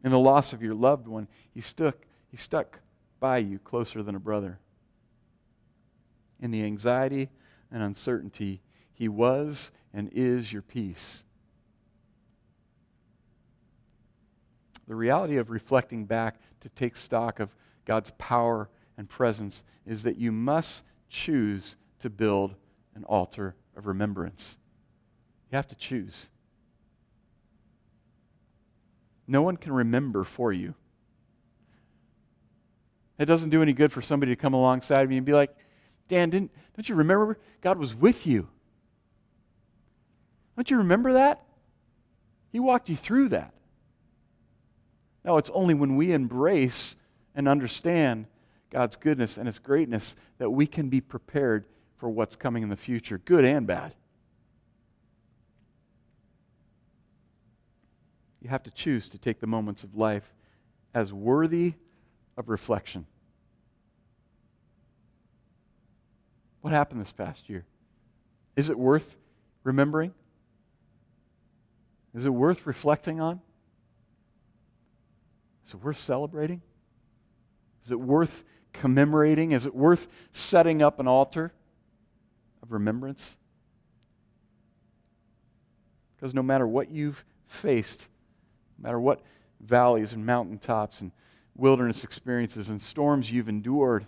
In 0.04 0.12
the 0.12 0.20
loss 0.20 0.52
of 0.52 0.62
your 0.62 0.74
loved 0.74 1.08
one, 1.08 1.26
He 1.52 1.60
stuck, 1.60 1.96
he 2.30 2.36
stuck 2.36 2.78
by 3.18 3.38
you 3.38 3.58
closer 3.58 4.04
than 4.04 4.14
a 4.14 4.20
brother. 4.20 4.60
In 6.38 6.52
the 6.52 6.62
anxiety 6.62 7.30
and 7.72 7.82
uncertainty, 7.82 8.60
He 8.94 9.08
was 9.08 9.70
and 9.92 10.08
is 10.12 10.52
your 10.52 10.62
peace. 10.62 11.24
The 14.86 14.94
reality 14.94 15.36
of 15.36 15.50
reflecting 15.50 16.04
back 16.04 16.36
to 16.60 16.68
take 16.70 16.96
stock 16.96 17.40
of 17.40 17.54
God's 17.84 18.10
power 18.18 18.68
and 18.96 19.08
presence 19.08 19.64
is 19.84 20.04
that 20.04 20.16
you 20.16 20.30
must 20.32 20.84
choose 21.08 21.76
to 21.98 22.08
build 22.08 22.54
an 22.94 23.04
altar 23.04 23.56
of 23.76 23.86
remembrance. 23.86 24.58
You 25.50 25.56
have 25.56 25.66
to 25.68 25.76
choose. 25.76 26.30
No 29.26 29.42
one 29.42 29.56
can 29.56 29.72
remember 29.72 30.24
for 30.24 30.52
you. 30.52 30.74
It 33.18 33.26
doesn't 33.26 33.50
do 33.50 33.62
any 33.62 33.72
good 33.72 33.92
for 33.92 34.02
somebody 34.02 34.32
to 34.32 34.36
come 34.36 34.54
alongside 34.54 35.02
of 35.02 35.10
you 35.10 35.16
and 35.16 35.26
be 35.26 35.32
like, 35.32 35.54
Dan, 36.08 36.30
didn't, 36.30 36.50
don't 36.76 36.88
you 36.88 36.94
remember 36.94 37.38
God 37.60 37.78
was 37.78 37.94
with 37.94 38.26
you? 38.26 38.48
Don't 40.56 40.70
you 40.70 40.78
remember 40.78 41.14
that? 41.14 41.42
He 42.52 42.60
walked 42.60 42.88
you 42.88 42.96
through 42.96 43.30
that. 43.30 43.52
No, 45.24 45.38
it's 45.38 45.50
only 45.50 45.74
when 45.74 45.96
we 45.96 46.12
embrace 46.12 46.96
and 47.34 47.48
understand 47.48 48.26
God's 48.70 48.96
goodness 48.96 49.36
and 49.36 49.46
His 49.46 49.58
greatness 49.58 50.14
that 50.38 50.50
we 50.50 50.66
can 50.66 50.88
be 50.88 51.00
prepared 51.00 51.64
for 51.96 52.08
what's 52.08 52.36
coming 52.36 52.62
in 52.62 52.68
the 52.68 52.76
future, 52.76 53.18
good 53.18 53.44
and 53.44 53.66
bad. 53.66 53.94
You 58.42 58.50
have 58.50 58.62
to 58.64 58.70
choose 58.70 59.08
to 59.08 59.18
take 59.18 59.40
the 59.40 59.46
moments 59.46 59.84
of 59.84 59.96
life 59.96 60.34
as 60.92 61.12
worthy 61.12 61.74
of 62.36 62.48
reflection. 62.48 63.06
What 66.60 66.72
happened 66.72 67.00
this 67.00 67.12
past 67.12 67.48
year? 67.48 67.64
Is 68.54 68.68
it 68.68 68.78
worth 68.78 69.16
remembering? 69.64 70.12
Is 72.14 72.24
it 72.24 72.30
worth 72.30 72.66
reflecting 72.66 73.20
on? 73.20 73.40
Is 75.66 75.74
it 75.74 75.82
worth 75.82 75.98
celebrating? 75.98 76.62
Is 77.84 77.90
it 77.90 78.00
worth 78.00 78.44
commemorating? 78.72 79.52
Is 79.52 79.66
it 79.66 79.74
worth 79.74 80.08
setting 80.30 80.80
up 80.82 81.00
an 81.00 81.08
altar 81.08 81.52
of 82.62 82.72
remembrance? 82.72 83.36
Because 86.16 86.34
no 86.34 86.42
matter 86.42 86.66
what 86.66 86.90
you've 86.90 87.24
faced, 87.46 88.08
no 88.78 88.88
matter 88.88 89.00
what 89.00 89.20
valleys 89.60 90.12
and 90.12 90.24
mountaintops 90.24 91.00
and 91.00 91.10
wilderness 91.56 92.04
experiences 92.04 92.68
and 92.68 92.80
storms 92.80 93.30
you've 93.30 93.48
endured, 93.48 94.06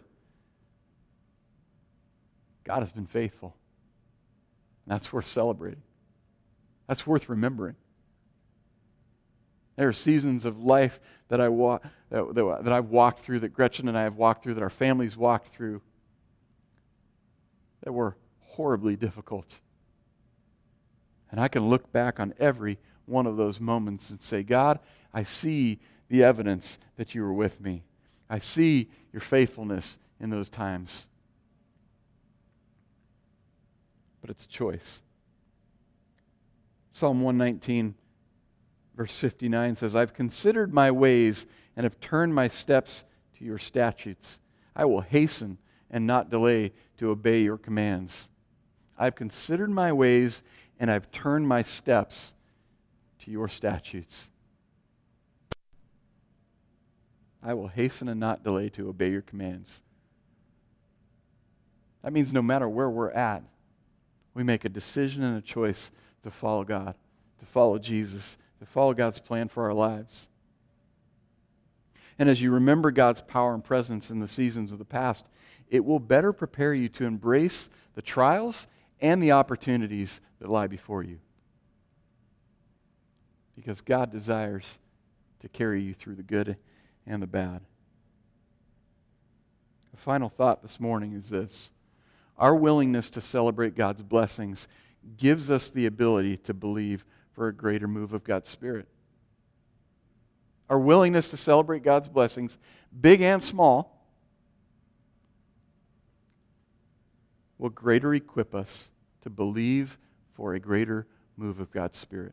God 2.64 2.80
has 2.80 2.92
been 2.92 3.06
faithful. 3.06 3.54
And 4.84 4.94
that's 4.94 5.12
worth 5.12 5.26
celebrating. 5.26 5.82
That's 6.86 7.06
worth 7.06 7.28
remembering. 7.28 7.76
There 9.76 9.88
are 9.88 9.92
seasons 9.92 10.46
of 10.46 10.62
life 10.62 11.00
that, 11.28 11.40
I 11.40 11.48
wa- 11.48 11.80
that, 12.10 12.34
that, 12.34 12.64
that 12.64 12.72
I've 12.72 12.88
walked 12.88 13.20
through, 13.20 13.40
that 13.40 13.52
Gretchen 13.52 13.88
and 13.88 13.96
I 13.96 14.02
have 14.02 14.16
walked 14.16 14.42
through, 14.42 14.54
that 14.54 14.62
our 14.62 14.70
families 14.70 15.16
walked 15.16 15.48
through, 15.48 15.82
that 17.82 17.92
were 17.92 18.16
horribly 18.40 18.96
difficult. 18.96 19.60
And 21.30 21.38
I 21.38 21.48
can 21.48 21.68
look 21.68 21.92
back 21.92 22.18
on 22.18 22.32
every 22.38 22.78
one 23.04 23.26
of 23.26 23.36
those 23.36 23.60
moments 23.60 24.10
and 24.10 24.22
say, 24.22 24.42
God, 24.42 24.78
I 25.12 25.22
see 25.22 25.78
the 26.08 26.24
evidence 26.24 26.78
that 26.96 27.14
you 27.14 27.22
were 27.22 27.32
with 27.32 27.60
me. 27.60 27.84
I 28.30 28.38
see 28.38 28.88
your 29.12 29.20
faithfulness 29.20 29.98
in 30.18 30.30
those 30.30 30.48
times. 30.48 31.06
But 34.20 34.30
it's 34.30 34.44
a 34.44 34.48
choice. 34.48 35.02
Psalm 36.90 37.22
119 37.22 37.94
verse 38.96 39.16
59 39.16 39.76
says, 39.76 39.94
I've 39.94 40.14
considered 40.14 40.72
my 40.72 40.90
ways 40.90 41.46
and 41.76 41.84
have 41.84 42.00
turned 42.00 42.34
my 42.34 42.48
steps 42.48 43.04
to 43.38 43.44
your 43.44 43.58
statutes. 43.58 44.40
I 44.74 44.84
will 44.86 45.02
hasten 45.02 45.58
and 45.90 46.06
not 46.06 46.30
delay 46.30 46.72
to 46.98 47.10
obey 47.10 47.42
your 47.42 47.58
commands. 47.58 48.30
I've 48.98 49.14
considered 49.14 49.70
my 49.70 49.92
ways 49.92 50.42
and 50.80 50.90
I've 50.90 51.10
turned 51.10 51.46
my 51.46 51.62
steps 51.62 52.34
to 53.20 53.30
your 53.30 53.48
statutes. 53.48 54.30
I 57.42 57.54
will 57.54 57.68
hasten 57.68 58.08
and 58.08 58.18
not 58.18 58.42
delay 58.42 58.70
to 58.70 58.88
obey 58.88 59.10
your 59.10 59.22
commands. 59.22 59.82
That 62.02 62.12
means 62.12 62.32
no 62.32 62.42
matter 62.42 62.68
where 62.68 62.90
we're 62.90 63.10
at, 63.10 63.42
we 64.34 64.42
make 64.42 64.64
a 64.64 64.68
decision 64.68 65.22
and 65.22 65.36
a 65.36 65.40
choice 65.40 65.90
to 66.22 66.30
follow 66.30 66.64
God, 66.64 66.94
to 67.38 67.46
follow 67.46 67.78
Jesus, 67.78 68.36
to 68.60 68.66
follow 68.66 68.94
God's 68.94 69.18
plan 69.18 69.48
for 69.48 69.64
our 69.64 69.74
lives. 69.74 70.28
And 72.18 72.28
as 72.28 72.40
you 72.40 72.50
remember 72.50 72.90
God's 72.90 73.20
power 73.20 73.52
and 73.52 73.62
presence 73.62 74.10
in 74.10 74.20
the 74.20 74.28
seasons 74.28 74.72
of 74.72 74.78
the 74.78 74.84
past, 74.84 75.28
it 75.68 75.84
will 75.84 75.98
better 75.98 76.32
prepare 76.32 76.72
you 76.72 76.88
to 76.90 77.04
embrace 77.04 77.68
the 77.94 78.02
trials 78.02 78.66
and 79.00 79.22
the 79.22 79.32
opportunities 79.32 80.20
that 80.40 80.48
lie 80.48 80.66
before 80.66 81.02
you. 81.02 81.18
Because 83.54 83.80
God 83.80 84.10
desires 84.10 84.78
to 85.40 85.48
carry 85.48 85.82
you 85.82 85.94
through 85.94 86.14
the 86.14 86.22
good 86.22 86.56
and 87.06 87.22
the 87.22 87.26
bad. 87.26 87.60
The 89.92 89.96
final 90.02 90.28
thought 90.28 90.62
this 90.62 90.78
morning 90.80 91.12
is 91.12 91.30
this 91.30 91.72
Our 92.38 92.54
willingness 92.54 93.10
to 93.10 93.20
celebrate 93.20 93.74
God's 93.74 94.02
blessings 94.02 94.68
gives 95.16 95.50
us 95.50 95.70
the 95.70 95.86
ability 95.86 96.36
to 96.38 96.54
believe 96.54 97.04
for 97.36 97.48
a 97.48 97.52
greater 97.52 97.86
move 97.86 98.14
of 98.14 98.24
God's 98.24 98.48
Spirit. 98.48 98.88
Our 100.70 100.78
willingness 100.78 101.28
to 101.28 101.36
celebrate 101.36 101.82
God's 101.82 102.08
blessings, 102.08 102.56
big 102.98 103.20
and 103.20 103.44
small, 103.44 104.02
will 107.58 107.68
greater 107.68 108.14
equip 108.14 108.54
us 108.54 108.90
to 109.20 109.28
believe 109.28 109.98
for 110.32 110.54
a 110.54 110.58
greater 110.58 111.06
move 111.36 111.60
of 111.60 111.70
God's 111.70 111.98
Spirit. 111.98 112.32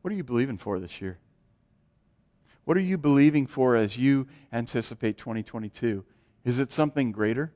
What 0.00 0.10
are 0.10 0.16
you 0.16 0.24
believing 0.24 0.56
for 0.56 0.80
this 0.80 1.02
year? 1.02 1.18
What 2.64 2.78
are 2.78 2.80
you 2.80 2.96
believing 2.96 3.46
for 3.46 3.76
as 3.76 3.98
you 3.98 4.26
anticipate 4.52 5.18
2022? 5.18 6.02
Is 6.44 6.58
it 6.58 6.72
something 6.72 7.12
greater? 7.12 7.52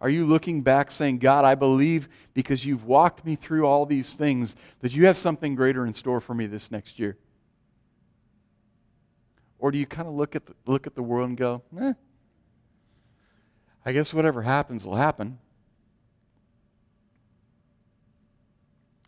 Are 0.00 0.08
you 0.08 0.26
looking 0.26 0.62
back 0.62 0.90
saying, 0.90 1.18
God, 1.18 1.44
I 1.44 1.54
believe 1.54 2.08
because 2.34 2.64
you've 2.66 2.84
walked 2.84 3.24
me 3.24 3.36
through 3.36 3.66
all 3.66 3.86
these 3.86 4.14
things 4.14 4.54
that 4.80 4.94
you 4.94 5.06
have 5.06 5.16
something 5.16 5.54
greater 5.54 5.86
in 5.86 5.94
store 5.94 6.20
for 6.20 6.34
me 6.34 6.46
this 6.46 6.70
next 6.70 6.98
year? 6.98 7.16
Or 9.58 9.70
do 9.70 9.78
you 9.78 9.86
kind 9.86 10.06
of 10.06 10.14
look 10.14 10.36
at 10.36 10.46
the, 10.46 10.54
look 10.66 10.86
at 10.86 10.94
the 10.94 11.02
world 11.02 11.30
and 11.30 11.38
go, 11.38 11.62
eh, 11.80 11.94
I 13.86 13.92
guess 13.92 14.12
whatever 14.12 14.42
happens 14.42 14.86
will 14.86 14.96
happen? 14.96 15.38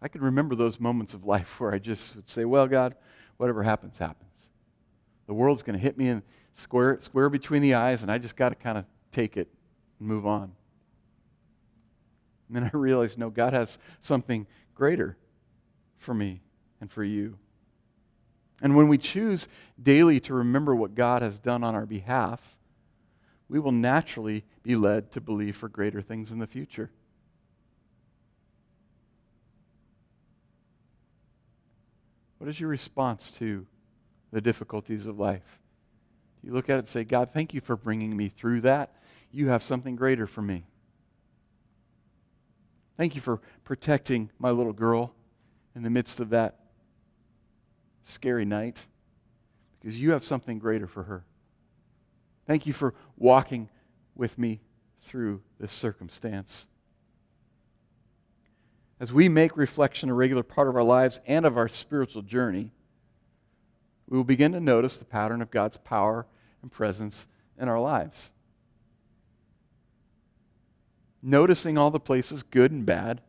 I 0.00 0.08
can 0.08 0.20
remember 0.20 0.54
those 0.54 0.78
moments 0.78 1.14
of 1.14 1.24
life 1.24 1.60
where 1.60 1.74
I 1.74 1.78
just 1.78 2.14
would 2.16 2.28
say, 2.28 2.44
Well, 2.44 2.66
God, 2.66 2.94
whatever 3.36 3.62
happens, 3.62 3.98
happens. 3.98 4.50
The 5.26 5.34
world's 5.34 5.62
going 5.62 5.76
to 5.76 5.82
hit 5.82 5.98
me 5.98 6.08
in 6.08 6.22
square, 6.52 6.98
square 7.00 7.28
between 7.28 7.60
the 7.60 7.74
eyes, 7.74 8.02
and 8.02 8.10
I 8.10 8.18
just 8.18 8.36
got 8.36 8.50
to 8.50 8.54
kind 8.54 8.78
of 8.78 8.84
take 9.10 9.36
it 9.36 9.48
and 9.98 10.08
move 10.08 10.24
on. 10.26 10.52
And 12.48 12.56
then 12.56 12.70
I 12.72 12.76
realized, 12.76 13.18
no, 13.18 13.30
God 13.30 13.52
has 13.52 13.78
something 14.00 14.46
greater 14.74 15.16
for 15.98 16.14
me 16.14 16.42
and 16.80 16.90
for 16.90 17.04
you. 17.04 17.38
And 18.62 18.74
when 18.74 18.88
we 18.88 18.98
choose 18.98 19.48
daily 19.80 20.18
to 20.20 20.34
remember 20.34 20.74
what 20.74 20.94
God 20.94 21.22
has 21.22 21.38
done 21.38 21.62
on 21.62 21.74
our 21.74 21.86
behalf, 21.86 22.56
we 23.48 23.58
will 23.58 23.72
naturally 23.72 24.44
be 24.62 24.76
led 24.76 25.12
to 25.12 25.20
believe 25.20 25.56
for 25.56 25.68
greater 25.68 26.00
things 26.00 26.32
in 26.32 26.38
the 26.38 26.46
future. 26.46 26.90
What 32.38 32.48
is 32.48 32.60
your 32.60 32.68
response 32.68 33.30
to 33.32 33.66
the 34.32 34.40
difficulties 34.40 35.06
of 35.06 35.18
life? 35.18 35.60
You 36.42 36.52
look 36.52 36.68
at 36.68 36.74
it 36.74 36.78
and 36.80 36.88
say, 36.88 37.04
God, 37.04 37.30
thank 37.32 37.54
you 37.54 37.60
for 37.60 37.76
bringing 37.76 38.16
me 38.16 38.28
through 38.28 38.62
that? 38.62 38.94
You 39.32 39.48
have 39.48 39.62
something 39.62 39.96
greater 39.96 40.26
for 40.26 40.42
me. 40.42 40.64
Thank 42.96 43.14
you 43.14 43.20
for 43.20 43.40
protecting 43.64 44.30
my 44.38 44.50
little 44.50 44.72
girl 44.72 45.14
in 45.74 45.82
the 45.82 45.90
midst 45.90 46.18
of 46.20 46.30
that 46.30 46.60
scary 48.02 48.44
night 48.44 48.86
because 49.78 50.00
you 50.00 50.12
have 50.12 50.24
something 50.24 50.58
greater 50.58 50.86
for 50.86 51.02
her. 51.02 51.24
Thank 52.46 52.66
you 52.66 52.72
for 52.72 52.94
walking 53.16 53.68
with 54.14 54.38
me 54.38 54.60
through 55.00 55.42
this 55.60 55.72
circumstance. 55.72 56.66
As 58.98 59.12
we 59.12 59.28
make 59.28 59.56
reflection 59.56 60.08
a 60.08 60.14
regular 60.14 60.42
part 60.42 60.68
of 60.68 60.76
our 60.76 60.82
lives 60.82 61.20
and 61.26 61.44
of 61.44 61.58
our 61.58 61.68
spiritual 61.68 62.22
journey, 62.22 62.72
we 64.08 64.16
will 64.16 64.24
begin 64.24 64.52
to 64.52 64.60
notice 64.60 64.96
the 64.96 65.04
pattern 65.04 65.42
of 65.42 65.50
God's 65.50 65.76
power 65.76 66.26
and 66.62 66.72
presence 66.72 67.26
in 67.58 67.68
our 67.68 67.80
lives 67.80 68.32
noticing 71.26 71.76
all 71.76 71.90
the 71.90 72.00
places, 72.00 72.42
good 72.44 72.70
and 72.70 72.86
bad, 72.86 73.20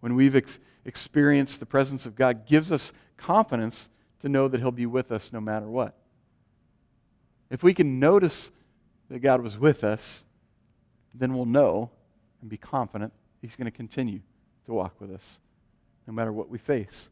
when 0.00 0.14
we've 0.16 0.34
ex- 0.34 0.58
experienced 0.84 1.60
the 1.60 1.66
presence 1.66 2.04
of 2.04 2.16
God, 2.16 2.46
gives 2.46 2.72
us 2.72 2.92
confidence 3.16 3.88
to 4.20 4.28
know 4.28 4.48
that 4.48 4.60
He'll 4.60 4.72
be 4.72 4.86
with 4.86 5.12
us 5.12 5.32
no 5.32 5.40
matter 5.40 5.68
what. 5.68 5.94
If 7.48 7.62
we 7.62 7.72
can 7.74 8.00
notice 8.00 8.50
that 9.08 9.20
God 9.20 9.40
was 9.40 9.56
with 9.56 9.84
us, 9.84 10.24
then 11.14 11.34
we'll 11.34 11.46
know 11.46 11.90
and 12.40 12.50
be 12.50 12.56
confident 12.56 13.12
He's 13.40 13.54
going 13.54 13.66
to 13.66 13.70
continue 13.70 14.20
to 14.66 14.72
walk 14.72 15.00
with 15.00 15.12
us 15.12 15.38
no 16.06 16.12
matter 16.12 16.32
what 16.32 16.48
we 16.48 16.58
face. 16.58 17.10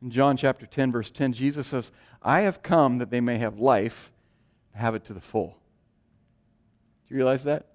In 0.00 0.10
John 0.10 0.38
chapter 0.38 0.64
10, 0.64 0.92
verse 0.92 1.10
10, 1.10 1.34
Jesus 1.34 1.66
says, 1.66 1.92
I 2.22 2.40
have 2.40 2.62
come 2.62 2.98
that 2.98 3.10
they 3.10 3.20
may 3.20 3.36
have 3.36 3.58
life 3.58 4.10
and 4.72 4.80
have 4.80 4.94
it 4.94 5.04
to 5.04 5.12
the 5.12 5.20
full. 5.20 5.58
Do 7.06 7.14
you 7.14 7.16
realize 7.16 7.44
that? 7.44 7.69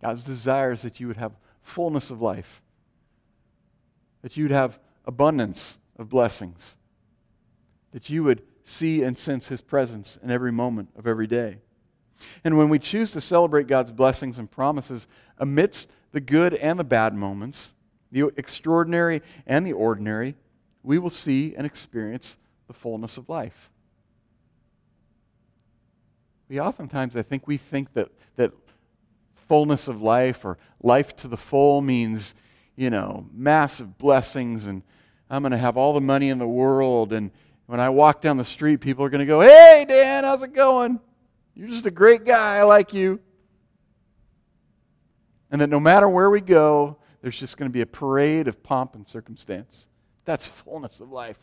God's 0.00 0.22
desire 0.22 0.72
is 0.72 0.82
that 0.82 1.00
you 1.00 1.06
would 1.08 1.16
have 1.16 1.32
fullness 1.62 2.10
of 2.10 2.22
life, 2.22 2.62
that 4.22 4.36
you'd 4.36 4.50
have 4.50 4.78
abundance 5.04 5.78
of 5.98 6.08
blessings, 6.08 6.76
that 7.92 8.08
you 8.08 8.22
would 8.24 8.42
see 8.62 9.02
and 9.02 9.16
sense 9.16 9.48
His 9.48 9.60
presence 9.60 10.18
in 10.22 10.30
every 10.30 10.52
moment 10.52 10.90
of 10.96 11.06
every 11.06 11.26
day. 11.26 11.58
And 12.44 12.58
when 12.58 12.68
we 12.68 12.78
choose 12.78 13.10
to 13.12 13.20
celebrate 13.20 13.66
God's 13.66 13.92
blessings 13.92 14.38
and 14.38 14.50
promises 14.50 15.06
amidst 15.38 15.90
the 16.12 16.20
good 16.20 16.54
and 16.54 16.78
the 16.78 16.84
bad 16.84 17.14
moments, 17.14 17.74
the 18.10 18.30
extraordinary 18.36 19.22
and 19.46 19.66
the 19.66 19.72
ordinary, 19.72 20.34
we 20.82 20.98
will 20.98 21.10
see 21.10 21.54
and 21.54 21.66
experience 21.66 22.38
the 22.66 22.72
fullness 22.72 23.18
of 23.18 23.28
life. 23.28 23.70
We 26.48 26.60
oftentimes, 26.60 27.14
I 27.14 27.22
think, 27.22 27.46
we 27.46 27.56
think 27.56 27.92
that, 27.92 28.10
that 28.36 28.52
fullness 29.48 29.88
of 29.88 30.02
life 30.02 30.44
or 30.44 30.58
life 30.82 31.16
to 31.16 31.28
the 31.28 31.36
full 31.36 31.80
means, 31.80 32.34
you 32.76 32.90
know, 32.90 33.26
massive 33.32 33.98
blessings 33.98 34.66
and 34.66 34.82
I'm 35.30 35.42
going 35.42 35.52
to 35.52 35.58
have 35.58 35.76
all 35.76 35.92
the 35.92 36.00
money 36.00 36.30
in 36.30 36.38
the 36.38 36.48
world. 36.48 37.12
And 37.12 37.30
when 37.66 37.80
I 37.80 37.88
walk 37.90 38.22
down 38.22 38.36
the 38.36 38.44
street, 38.44 38.80
people 38.80 39.04
are 39.04 39.10
going 39.10 39.20
to 39.20 39.26
go, 39.26 39.40
Hey, 39.40 39.84
Dan, 39.88 40.24
how's 40.24 40.42
it 40.42 40.54
going? 40.54 41.00
You're 41.54 41.68
just 41.68 41.86
a 41.86 41.90
great 41.90 42.24
guy. 42.24 42.56
I 42.56 42.62
like 42.62 42.94
you. 42.94 43.20
And 45.50 45.60
that 45.60 45.68
no 45.68 45.80
matter 45.80 46.08
where 46.08 46.30
we 46.30 46.40
go, 46.40 46.98
there's 47.20 47.38
just 47.38 47.56
going 47.56 47.68
to 47.68 47.72
be 47.72 47.80
a 47.80 47.86
parade 47.86 48.48
of 48.48 48.62
pomp 48.62 48.94
and 48.94 49.06
circumstance. 49.06 49.88
That's 50.24 50.46
fullness 50.46 51.00
of 51.00 51.10
life. 51.10 51.38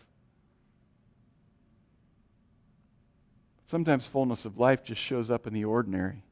Sometimes 3.66 4.06
fullness 4.06 4.46
of 4.46 4.60
life 4.60 4.84
just 4.84 5.02
shows 5.02 5.32
up 5.32 5.48
in 5.48 5.54
the 5.54 5.66
ordinary 5.66 6.25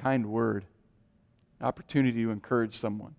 kind 0.00 0.26
word, 0.26 0.64
opportunity 1.60 2.22
to 2.22 2.30
encourage 2.30 2.74
someone. 2.74 3.14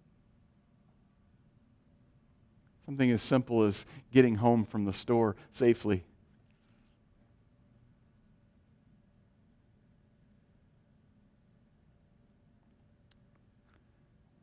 Something 2.85 3.11
as 3.11 3.21
simple 3.21 3.61
as 3.63 3.85
getting 4.11 4.35
home 4.35 4.63
from 4.63 4.85
the 4.85 4.93
store 4.93 5.35
safely. 5.51 6.03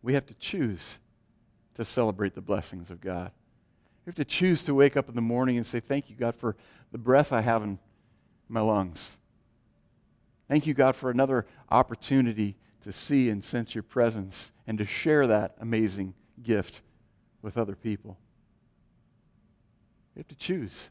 We 0.00 0.14
have 0.14 0.26
to 0.26 0.34
choose 0.34 1.00
to 1.74 1.84
celebrate 1.84 2.34
the 2.34 2.40
blessings 2.40 2.90
of 2.90 3.00
God. 3.00 3.32
We 4.06 4.10
have 4.10 4.14
to 4.14 4.24
choose 4.24 4.64
to 4.64 4.74
wake 4.74 4.96
up 4.96 5.08
in 5.08 5.16
the 5.16 5.20
morning 5.20 5.56
and 5.56 5.66
say, 5.66 5.80
Thank 5.80 6.08
you, 6.08 6.16
God, 6.16 6.34
for 6.34 6.56
the 6.92 6.98
breath 6.98 7.32
I 7.32 7.40
have 7.40 7.62
in 7.62 7.78
my 8.48 8.60
lungs. 8.60 9.17
Thank 10.48 10.66
you, 10.66 10.74
God, 10.74 10.96
for 10.96 11.10
another 11.10 11.46
opportunity 11.70 12.56
to 12.80 12.92
see 12.92 13.28
and 13.28 13.44
sense 13.44 13.74
your 13.74 13.82
presence 13.82 14.52
and 14.66 14.78
to 14.78 14.86
share 14.86 15.26
that 15.26 15.54
amazing 15.60 16.14
gift 16.42 16.82
with 17.42 17.58
other 17.58 17.74
people. 17.74 18.18
We 20.14 20.20
have 20.20 20.28
to 20.28 20.34
choose 20.34 20.90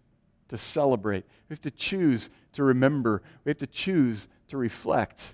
to 0.50 0.58
celebrate. 0.58 1.26
We 1.50 1.54
have 1.54 1.62
to 1.62 1.72
choose 1.72 2.30
to 2.54 2.64
remember. 2.64 3.22
We 3.44 3.50
have 3.50 3.58
to 3.58 3.68
choose 3.68 4.28
to 4.48 4.58
reflect. 4.58 5.34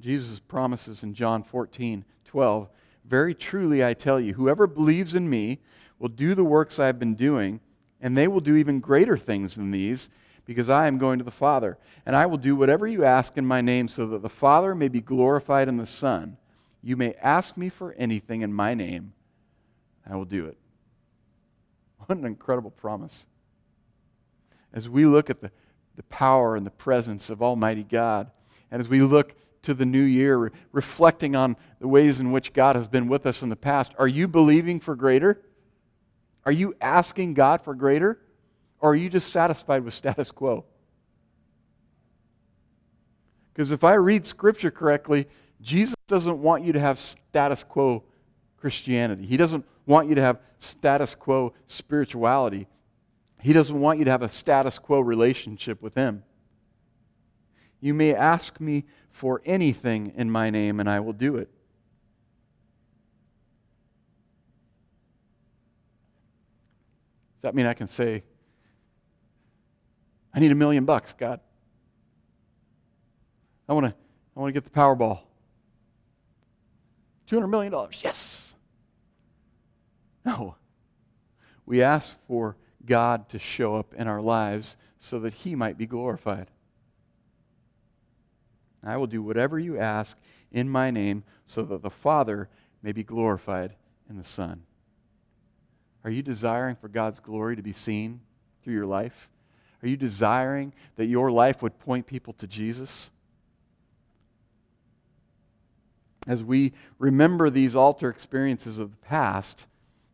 Jesus 0.00 0.38
promises 0.38 1.02
in 1.02 1.14
John 1.14 1.42
14, 1.42 2.04
12, 2.24 2.68
Very 3.04 3.34
truly 3.34 3.84
I 3.84 3.94
tell 3.94 4.20
you, 4.20 4.34
whoever 4.34 4.66
believes 4.66 5.14
in 5.14 5.28
me 5.28 5.60
will 5.98 6.08
do 6.08 6.34
the 6.34 6.44
works 6.44 6.78
I 6.78 6.86
have 6.86 6.98
been 6.98 7.16
doing, 7.16 7.60
and 8.00 8.16
they 8.16 8.28
will 8.28 8.40
do 8.40 8.56
even 8.56 8.80
greater 8.80 9.16
things 9.18 9.56
than 9.56 9.72
these, 9.72 10.08
because 10.48 10.70
I 10.70 10.86
am 10.86 10.96
going 10.96 11.18
to 11.18 11.24
the 11.24 11.30
Father. 11.30 11.76
And 12.06 12.16
I 12.16 12.24
will 12.24 12.38
do 12.38 12.56
whatever 12.56 12.86
you 12.86 13.04
ask 13.04 13.36
in 13.36 13.44
my 13.44 13.60
name, 13.60 13.86
so 13.86 14.06
that 14.06 14.22
the 14.22 14.30
Father 14.30 14.74
may 14.74 14.88
be 14.88 15.02
glorified 15.02 15.68
in 15.68 15.76
the 15.76 15.84
Son. 15.84 16.38
You 16.82 16.96
may 16.96 17.12
ask 17.22 17.58
me 17.58 17.68
for 17.68 17.92
anything 17.98 18.40
in 18.40 18.50
my 18.50 18.72
name, 18.72 19.12
and 20.04 20.14
I 20.14 20.16
will 20.16 20.24
do 20.24 20.46
it. 20.46 20.56
What 22.06 22.16
an 22.16 22.24
incredible 22.24 22.70
promise. 22.70 23.26
As 24.72 24.88
we 24.88 25.04
look 25.04 25.28
at 25.28 25.40
the, 25.40 25.50
the 25.96 26.02
power 26.04 26.56
and 26.56 26.64
the 26.64 26.70
presence 26.70 27.28
of 27.28 27.42
Almighty 27.42 27.84
God, 27.84 28.30
and 28.70 28.80
as 28.80 28.88
we 28.88 29.02
look 29.02 29.34
to 29.62 29.74
the 29.74 29.84
new 29.84 30.02
year, 30.02 30.50
reflecting 30.72 31.36
on 31.36 31.58
the 31.78 31.88
ways 31.88 32.20
in 32.20 32.32
which 32.32 32.54
God 32.54 32.74
has 32.74 32.86
been 32.86 33.06
with 33.06 33.26
us 33.26 33.42
in 33.42 33.50
the 33.50 33.56
past, 33.56 33.92
are 33.98 34.08
you 34.08 34.26
believing 34.26 34.80
for 34.80 34.96
greater? 34.96 35.42
Are 36.46 36.52
you 36.52 36.74
asking 36.80 37.34
God 37.34 37.60
for 37.60 37.74
greater? 37.74 38.18
Or 38.80 38.92
are 38.92 38.96
you 38.96 39.08
just 39.08 39.32
satisfied 39.32 39.84
with 39.84 39.94
status 39.94 40.30
quo? 40.30 40.64
Because 43.52 43.72
if 43.72 43.82
I 43.82 43.94
read 43.94 44.24
Scripture 44.24 44.70
correctly, 44.70 45.26
Jesus 45.60 45.96
doesn't 46.06 46.38
want 46.38 46.64
you 46.64 46.72
to 46.72 46.80
have 46.80 46.98
status 46.98 47.64
quo 47.64 48.04
Christianity. 48.56 49.26
He 49.26 49.36
doesn't 49.36 49.64
want 49.86 50.08
you 50.08 50.14
to 50.14 50.22
have 50.22 50.38
status 50.58 51.14
quo 51.14 51.52
spirituality. 51.66 52.68
He 53.40 53.52
doesn't 53.52 53.78
want 53.78 53.98
you 53.98 54.04
to 54.04 54.10
have 54.10 54.22
a 54.22 54.28
status 54.28 54.78
quo 54.78 55.00
relationship 55.00 55.82
with 55.82 55.94
Him. 55.94 56.22
You 57.80 57.94
may 57.94 58.14
ask 58.14 58.60
me 58.60 58.84
for 59.10 59.42
anything 59.44 60.12
in 60.16 60.30
my 60.30 60.50
name, 60.50 60.78
and 60.80 60.88
I 60.88 61.00
will 61.00 61.12
do 61.12 61.36
it. 61.36 61.48
Does 67.36 67.42
that 67.42 67.54
mean 67.54 67.66
I 67.66 67.74
can 67.74 67.86
say, 67.86 68.24
I 70.38 70.40
need 70.40 70.52
a 70.52 70.54
million 70.54 70.84
bucks, 70.84 71.12
God? 71.12 71.40
I 73.68 73.72
want 73.72 73.86
to 73.86 73.94
I 74.36 74.40
want 74.40 74.54
to 74.54 74.60
get 74.60 74.62
the 74.62 74.70
Powerball. 74.70 75.18
$200 77.28 77.50
million. 77.50 77.74
Yes. 78.04 78.54
No. 80.24 80.54
We 81.66 81.82
ask 81.82 82.16
for 82.28 82.56
God 82.86 83.28
to 83.30 83.40
show 83.40 83.74
up 83.74 83.92
in 83.94 84.06
our 84.06 84.20
lives 84.20 84.76
so 85.00 85.18
that 85.18 85.34
He 85.34 85.56
might 85.56 85.76
be 85.76 85.86
glorified. 85.86 86.52
I 88.84 88.96
will 88.96 89.08
do 89.08 89.24
whatever 89.24 89.58
you 89.58 89.76
ask 89.76 90.16
in 90.52 90.68
my 90.68 90.92
name 90.92 91.24
so 91.46 91.62
that 91.62 91.82
the 91.82 91.90
Father 91.90 92.48
may 92.80 92.92
be 92.92 93.02
glorified 93.02 93.74
in 94.08 94.16
the 94.16 94.22
Son. 94.22 94.62
Are 96.04 96.10
you 96.10 96.22
desiring 96.22 96.76
for 96.76 96.86
God's 96.86 97.18
glory 97.18 97.56
to 97.56 97.62
be 97.62 97.72
seen 97.72 98.20
through 98.62 98.74
your 98.74 98.86
life? 98.86 99.28
Are 99.82 99.88
you 99.88 99.96
desiring 99.96 100.72
that 100.96 101.06
your 101.06 101.30
life 101.30 101.62
would 101.62 101.78
point 101.78 102.06
people 102.06 102.32
to 102.34 102.46
Jesus? 102.46 103.10
As 106.26 106.42
we 106.42 106.72
remember 106.98 107.48
these 107.48 107.76
altar 107.76 108.10
experiences 108.10 108.78
of 108.78 108.90
the 108.90 109.06
past, 109.06 109.66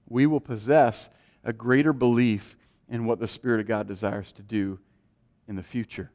we 0.08 0.26
will 0.26 0.40
possess 0.40 1.08
a 1.42 1.52
greater 1.52 1.92
belief 1.92 2.56
in 2.88 3.06
what 3.06 3.18
the 3.18 3.26
Spirit 3.26 3.60
of 3.60 3.66
God 3.66 3.88
desires 3.88 4.30
to 4.32 4.42
do 4.42 4.78
in 5.48 5.56
the 5.56 5.62
future. 5.62 6.10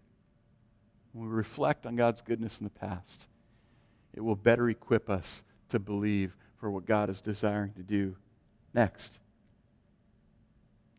When 1.11 1.27
we 1.27 1.35
reflect 1.35 1.85
on 1.85 1.95
God's 1.95 2.21
goodness 2.21 2.61
in 2.61 2.65
the 2.65 2.69
past, 2.69 3.27
it 4.13 4.21
will 4.21 4.35
better 4.35 4.69
equip 4.69 5.09
us 5.09 5.43
to 5.69 5.79
believe 5.79 6.35
for 6.57 6.69
what 6.69 6.85
God 6.85 7.09
is 7.09 7.21
desiring 7.21 7.73
to 7.73 7.83
do 7.83 8.15
next. 8.73 9.19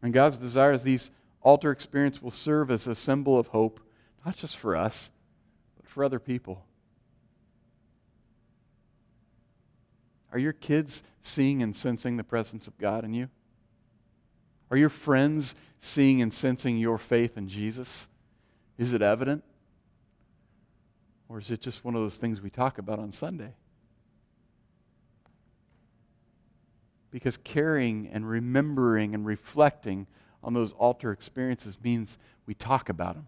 And 0.03 0.13
God's 0.13 0.37
desire 0.37 0.73
is 0.73 0.83
these 0.83 1.11
altar 1.43 1.71
experience 1.71 2.23
will 2.23 2.31
serve 2.31 2.71
as 2.71 2.87
a 2.87 2.95
symbol 2.95 3.39
of 3.39 3.49
hope, 3.49 3.81
not 4.25 4.37
just 4.37 4.57
for 4.57 4.77
us, 4.77 5.11
but 5.77 5.89
for 5.89 6.05
other 6.05 6.19
people. 6.19 6.65
Are 10.33 10.39
your 10.39 10.53
kids 10.53 11.03
seeing 11.21 11.63
and 11.63 11.75
sensing 11.75 12.17
the 12.17 12.25
presence 12.25 12.69
of 12.69 12.79
God 12.79 13.05
in 13.05 13.15
you? 13.15 13.29
Are 14.71 14.77
your 14.77 14.89
friends 14.89 15.55
seeing 15.79 16.23
and 16.23 16.33
sensing 16.33 16.77
your 16.77 16.99
faith 16.99 17.37
in 17.37 17.49
Jesus? 17.49 18.09
Is 18.79 18.93
it 18.93 19.03
evident? 19.03 19.43
Or 21.29 21.39
is 21.39 21.51
it 21.51 21.61
just 21.61 21.85
one 21.85 21.95
of 21.95 22.01
those 22.01 22.17
things 22.17 22.41
we 22.41 22.51
talk 22.51 22.79
about 22.79 22.99
on 22.99 23.13
Sunday? 23.13 23.55
Because 27.11 27.37
caring 27.37 28.09
and 28.13 28.29
remembering 28.29 29.15
and 29.15 29.27
reflecting 29.27 30.07
on 30.43 30.55
those 30.55 30.73
altar 30.73 31.13
experiences 31.13 31.77
means 31.83 32.19
we 32.47 32.55
talk 32.55 32.89
about 32.89 33.15
them, 33.15 33.27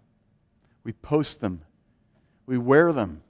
we 0.84 0.92
post 0.92 1.40
them, 1.40 1.62
we 2.46 2.58
wear 2.58 2.92
them. 2.92 3.22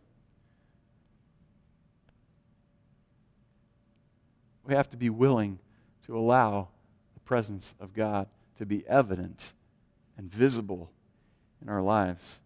We 4.64 4.74
have 4.74 4.88
to 4.90 4.96
be 4.96 5.10
willing 5.10 5.58
to 6.06 6.16
allow 6.16 6.68
the 7.14 7.20
presence 7.20 7.74
of 7.80 7.92
God 7.92 8.28
to 8.58 8.64
be 8.64 8.86
evident 8.86 9.52
and 10.16 10.32
visible 10.32 10.90
in 11.60 11.68
our 11.68 11.82
lives. 11.82 12.40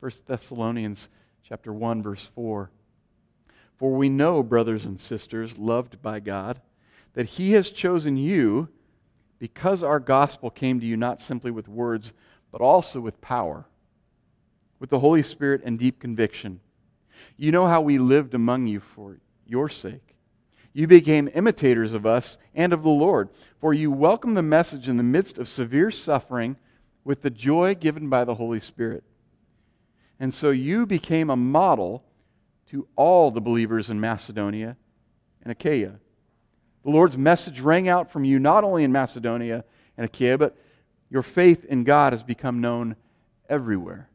1 0.00 0.10
Thessalonians 0.26 1.08
chapter 1.42 1.72
1 1.72 2.02
verse 2.02 2.30
4 2.34 2.70
For 3.76 3.92
we 3.92 4.08
know, 4.08 4.42
brothers 4.42 4.84
and 4.84 4.98
sisters, 4.98 5.58
loved 5.58 6.00
by 6.02 6.20
God, 6.20 6.60
that 7.16 7.30
He 7.30 7.52
has 7.52 7.70
chosen 7.70 8.16
you 8.16 8.68
because 9.38 9.82
our 9.82 9.98
gospel 9.98 10.50
came 10.50 10.78
to 10.78 10.86
you 10.86 10.96
not 10.96 11.20
simply 11.20 11.50
with 11.50 11.66
words, 11.66 12.12
but 12.52 12.60
also 12.60 13.00
with 13.00 13.20
power, 13.20 13.64
with 14.78 14.90
the 14.90 15.00
Holy 15.00 15.22
Spirit 15.22 15.62
and 15.64 15.78
deep 15.78 15.98
conviction. 15.98 16.60
You 17.38 17.52
know 17.52 17.66
how 17.66 17.80
we 17.80 17.98
lived 17.98 18.34
among 18.34 18.66
you 18.66 18.80
for 18.80 19.18
your 19.46 19.70
sake. 19.70 20.14
You 20.74 20.86
became 20.86 21.30
imitators 21.34 21.94
of 21.94 22.04
us 22.04 22.36
and 22.54 22.74
of 22.74 22.82
the 22.82 22.90
Lord, 22.90 23.30
for 23.58 23.72
you 23.72 23.90
welcomed 23.90 24.36
the 24.36 24.42
message 24.42 24.86
in 24.86 24.98
the 24.98 25.02
midst 25.02 25.38
of 25.38 25.48
severe 25.48 25.90
suffering 25.90 26.58
with 27.02 27.22
the 27.22 27.30
joy 27.30 27.74
given 27.74 28.10
by 28.10 28.24
the 28.24 28.34
Holy 28.34 28.60
Spirit. 28.60 29.04
And 30.20 30.34
so 30.34 30.50
you 30.50 30.84
became 30.84 31.30
a 31.30 31.36
model 31.36 32.04
to 32.66 32.88
all 32.94 33.30
the 33.30 33.40
believers 33.40 33.88
in 33.88 34.00
Macedonia 34.00 34.76
and 35.42 35.50
Achaia. 35.50 36.00
The 36.86 36.92
Lord's 36.92 37.18
message 37.18 37.58
rang 37.58 37.88
out 37.88 38.12
from 38.12 38.24
you 38.24 38.38
not 38.38 38.62
only 38.62 38.84
in 38.84 38.92
Macedonia 38.92 39.64
and 39.96 40.04
Achaia, 40.04 40.38
but 40.38 40.56
your 41.10 41.22
faith 41.22 41.64
in 41.64 41.82
God 41.82 42.12
has 42.12 42.22
become 42.22 42.60
known 42.60 42.94
everywhere. 43.48 44.08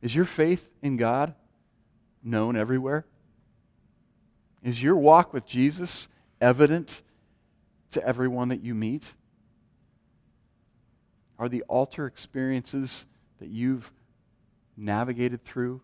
Is 0.00 0.14
your 0.14 0.24
faith 0.24 0.70
in 0.80 0.96
God 0.96 1.34
known 2.22 2.54
everywhere? 2.56 3.04
Is 4.62 4.80
your 4.80 4.94
walk 4.94 5.32
with 5.32 5.44
Jesus 5.44 6.08
evident 6.40 7.02
to 7.90 8.06
everyone 8.06 8.50
that 8.50 8.62
you 8.62 8.76
meet? 8.76 9.12
Are 11.36 11.48
the 11.48 11.62
altar 11.62 12.06
experiences 12.06 13.06
that 13.40 13.48
you've 13.48 13.90
navigated 14.76 15.44
through? 15.44 15.80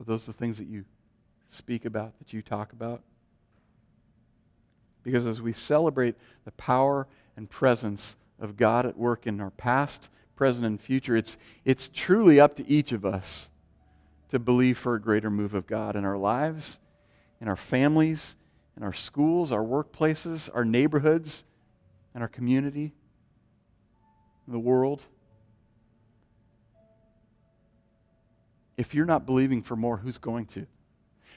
Are 0.00 0.04
those 0.04 0.26
the 0.26 0.32
things 0.32 0.58
that 0.58 0.68
you 0.68 0.84
speak 1.48 1.84
about, 1.84 2.18
that 2.18 2.32
you 2.32 2.42
talk 2.42 2.72
about? 2.72 3.02
Because 5.02 5.26
as 5.26 5.40
we 5.40 5.52
celebrate 5.52 6.16
the 6.44 6.52
power 6.52 7.06
and 7.36 7.48
presence 7.48 8.16
of 8.38 8.56
God 8.56 8.86
at 8.86 8.96
work 8.96 9.26
in 9.26 9.40
our 9.40 9.50
past, 9.50 10.10
present, 10.36 10.66
and 10.66 10.80
future, 10.80 11.16
it's, 11.16 11.36
it's 11.64 11.90
truly 11.92 12.40
up 12.40 12.56
to 12.56 12.68
each 12.68 12.92
of 12.92 13.04
us 13.04 13.50
to 14.30 14.38
believe 14.38 14.78
for 14.78 14.94
a 14.94 15.00
greater 15.00 15.30
move 15.30 15.54
of 15.54 15.66
God 15.66 15.96
in 15.96 16.04
our 16.04 16.16
lives, 16.16 16.80
in 17.40 17.48
our 17.48 17.56
families, 17.56 18.36
in 18.76 18.82
our 18.82 18.92
schools, 18.92 19.52
our 19.52 19.64
workplaces, 19.64 20.48
our 20.54 20.64
neighborhoods, 20.64 21.44
and 22.14 22.22
our 22.22 22.28
community 22.28 22.92
the 24.50 24.58
world, 24.58 25.02
if 28.80 28.94
you're 28.94 29.06
not 29.06 29.26
believing 29.26 29.62
for 29.62 29.76
more, 29.76 29.98
who's 29.98 30.18
going 30.18 30.46
to? 30.46 30.66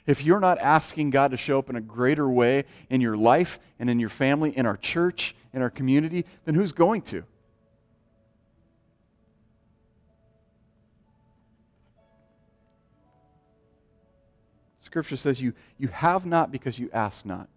If 0.06 0.24
you're 0.24 0.40
not 0.40 0.60
asking 0.60 1.10
God 1.10 1.32
to 1.32 1.38
show 1.38 1.60
up 1.60 1.70
in 1.70 1.76
a 1.76 1.82
greater 1.82 2.30
way 2.30 2.66
in 2.90 3.02
your 3.02 3.16
life 3.16 3.60
and 3.80 3.90
in 3.90 4.00
your 4.00 4.10
family, 4.10 4.56
in 4.56 4.66
our 4.66 4.78
church, 4.78 5.36
in 5.54 5.62
our 5.62 5.70
community, 5.70 6.26
then 6.46 6.56
who's 6.56 6.72
going 6.72 7.02
to? 7.04 7.24
Scripture 14.80 15.18
says 15.18 15.42
you, 15.42 15.54
you 15.78 15.88
have 15.90 16.26
not 16.26 16.52
because 16.52 16.78
you 16.80 16.90
ask 16.94 17.26
not. 17.26 17.50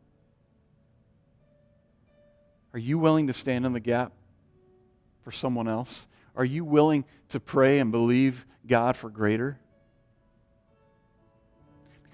Are 2.72 2.78
you 2.78 2.98
willing 2.98 3.26
to 3.26 3.32
stand 3.32 3.66
in 3.66 3.72
the 3.72 3.80
gap? 3.80 4.12
for 5.26 5.32
someone 5.32 5.66
else? 5.66 6.06
Are 6.36 6.44
you 6.44 6.64
willing 6.64 7.04
to 7.30 7.40
pray 7.40 7.80
and 7.80 7.90
believe 7.90 8.46
God 8.64 8.96
for 8.96 9.10
greater? 9.10 9.58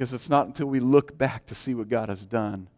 Because 0.02 0.14
it's 0.14 0.28
not 0.28 0.48
until 0.48 0.66
we 0.66 0.80
look 0.80 1.16
back 1.16 1.46
to 1.46 1.54
see 1.54 1.76
what 1.76 1.88
God 1.88 2.08
has 2.08 2.26
done 2.26 2.68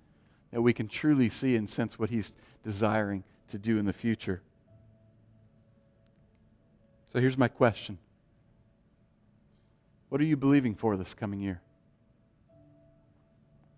that 0.50 0.60
we 0.60 0.74
can 0.74 0.88
truly 0.88 1.30
see 1.30 1.56
and 1.56 1.70
sense 1.70 1.98
what 1.98 2.10
He's 2.10 2.32
desiring 2.62 3.24
to 3.48 3.56
do 3.58 3.78
in 3.78 3.86
the 3.86 3.94
future. 3.94 4.42
So 7.10 7.20
here's 7.20 7.38
my 7.38 7.48
question 7.48 7.96
What 10.10 10.20
are 10.20 10.24
you 10.24 10.36
believing 10.36 10.74
for 10.74 10.98
this 10.98 11.14
coming 11.14 11.40
year? 11.40 11.62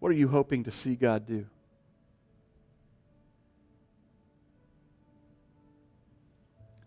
What 0.01 0.11
are 0.11 0.16
you 0.16 0.26
hoping 0.26 0.64
to 0.64 0.72
see 0.72 0.97
God 0.97 1.24
do? 1.24 1.47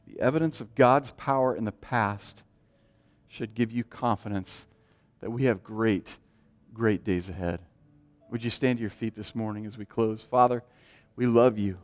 The 0.07 0.19
evidence 0.19 0.59
of 0.59 0.75
God's 0.75 1.11
power 1.11 1.55
in 1.55 1.63
the 1.63 1.71
past 1.71 2.43
should 3.29 3.55
give 3.55 3.71
you 3.71 3.85
confidence 3.85 4.67
that 5.21 5.29
we 5.29 5.45
have 5.45 5.63
great, 5.63 6.17
great 6.73 7.03
days 7.03 7.29
ahead. 7.29 7.59
Would 8.31 8.43
you 8.43 8.49
stand 8.49 8.77
to 8.77 8.81
your 8.81 8.89
feet 8.89 9.15
this 9.15 9.33
morning 9.33 9.65
as 9.65 9.77
we 9.77 9.85
close? 9.85 10.21
Father, 10.21 10.63
we 11.15 11.25
love 11.25 11.57
you. 11.57 11.77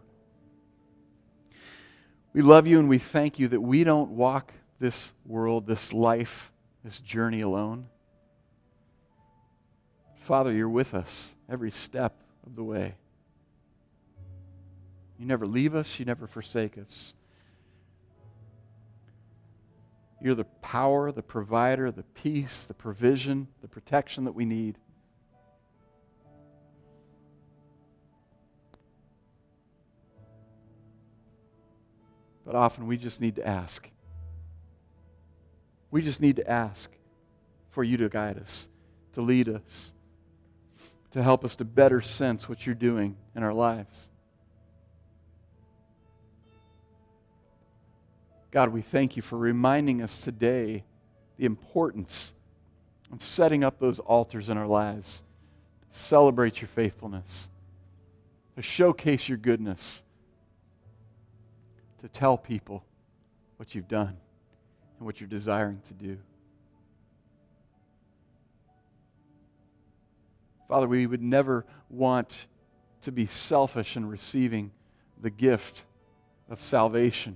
We 2.33 2.41
love 2.41 2.67
you 2.67 2.79
and 2.79 2.89
we 2.89 2.97
thank 2.97 3.39
you 3.39 3.47
that 3.47 3.61
we 3.61 3.83
don't 3.83 4.11
walk 4.11 4.53
this 4.79 5.13
world, 5.25 5.65
this 5.67 5.93
life, 5.93 6.51
this 6.83 6.99
journey 6.99 7.41
alone. 7.41 7.87
Father, 10.17 10.51
you're 10.51 10.69
with 10.69 10.93
us 10.93 11.35
every 11.49 11.71
step 11.71 12.21
of 12.45 12.55
the 12.55 12.63
way. 12.63 12.95
You 15.17 15.25
never 15.25 15.47
leave 15.47 15.75
us, 15.75 15.97
you 15.97 16.05
never 16.05 16.27
forsake 16.27 16.77
us. 16.77 17.13
You're 20.25 20.33
the 20.33 20.43
power, 20.43 21.11
the 21.11 21.21
provider, 21.21 21.91
the 21.91 22.01
peace, 22.01 22.65
the 22.65 22.73
provision, 22.73 23.47
the 23.61 23.67
protection 23.67 24.23
that 24.23 24.31
we 24.31 24.43
need. 24.43 24.79
But 32.43 32.55
often 32.55 32.87
we 32.87 32.97
just 32.97 33.21
need 33.21 33.35
to 33.35 33.47
ask. 33.47 33.87
We 35.91 36.01
just 36.01 36.19
need 36.19 36.37
to 36.37 36.49
ask 36.49 36.89
for 37.69 37.83
you 37.83 37.97
to 37.97 38.09
guide 38.09 38.39
us, 38.39 38.67
to 39.13 39.21
lead 39.21 39.47
us, 39.47 39.93
to 41.11 41.21
help 41.21 41.45
us 41.45 41.55
to 41.57 41.65
better 41.65 42.01
sense 42.01 42.49
what 42.49 42.65
you're 42.65 42.73
doing 42.73 43.15
in 43.35 43.43
our 43.43 43.53
lives. 43.53 44.09
God, 48.55 48.69
we 48.69 48.81
thank 48.81 49.17
you 49.17 49.21
for 49.21 49.37
reminding 49.37 50.01
us 50.01 50.21
today 50.21 50.85
the 51.35 51.43
importance 51.43 52.33
of 53.11 53.21
setting 53.21 53.65
up 53.65 53.79
those 53.79 53.99
altars 53.99 54.49
in 54.49 54.57
our 54.57 54.65
lives, 54.65 55.25
to 55.91 55.99
celebrate 55.99 56.61
your 56.61 56.69
faithfulness, 56.69 57.49
to 58.55 58.61
showcase 58.61 59.27
your 59.27 59.37
goodness, 59.37 60.03
to 61.99 62.07
tell 62.07 62.37
people 62.37 62.85
what 63.57 63.75
you've 63.75 63.89
done 63.89 64.15
and 64.99 65.05
what 65.05 65.19
you're 65.19 65.27
desiring 65.27 65.81
to 65.89 65.93
do. 65.93 66.17
Father, 70.69 70.87
we 70.87 71.05
would 71.05 71.21
never 71.21 71.65
want 71.89 72.47
to 73.01 73.11
be 73.11 73.25
selfish 73.25 73.97
in 73.97 74.07
receiving 74.07 74.71
the 75.21 75.29
gift 75.29 75.83
of 76.49 76.61
salvation 76.61 77.35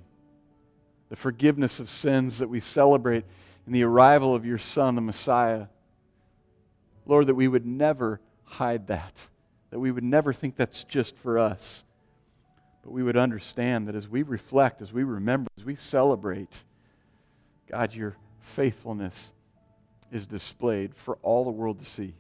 the 1.10 1.16
forgiveness 1.16 1.80
of 1.80 1.89
sins 1.89 2.38
that 2.38 2.49
we 2.49 2.60
celebrate 2.60 3.26
in 3.66 3.74
the 3.74 3.84
arrival 3.84 4.36
of 4.36 4.45
your 4.45 4.57
Son, 4.57 4.95
the 4.95 5.01
Messiah. 5.01 5.68
Lord, 7.05 7.28
that 7.28 7.36
we 7.36 7.47
would 7.47 7.66
never 7.66 8.22
hide 8.43 8.88
that, 8.88 9.28
that 9.72 9.80
we 9.80 9.91
would 9.91 10.03
never 10.03 10.34
think 10.34 10.55
that's 10.55 10.84
just 10.84 11.16
for 11.16 11.38
us, 11.38 11.84
but 12.84 12.91
we 12.91 13.03
would 13.03 13.18
understand 13.18 13.88
that 13.88 13.95
as 13.95 14.07
we 14.07 14.24
reflect, 14.24 14.82
as 14.82 14.93
we 14.93 15.03
remember, 15.03 15.49
as 15.57 15.66
we 15.66 15.76
celebrate, 15.76 16.66
God, 17.72 17.93
your 17.93 18.16
faithfulness 18.39 19.34
is 20.12 20.26
displayed 20.26 20.95
for 20.95 21.18
all 21.22 21.43
the 21.43 21.51
world 21.51 21.80
to 21.80 21.86
see. 21.86 22.16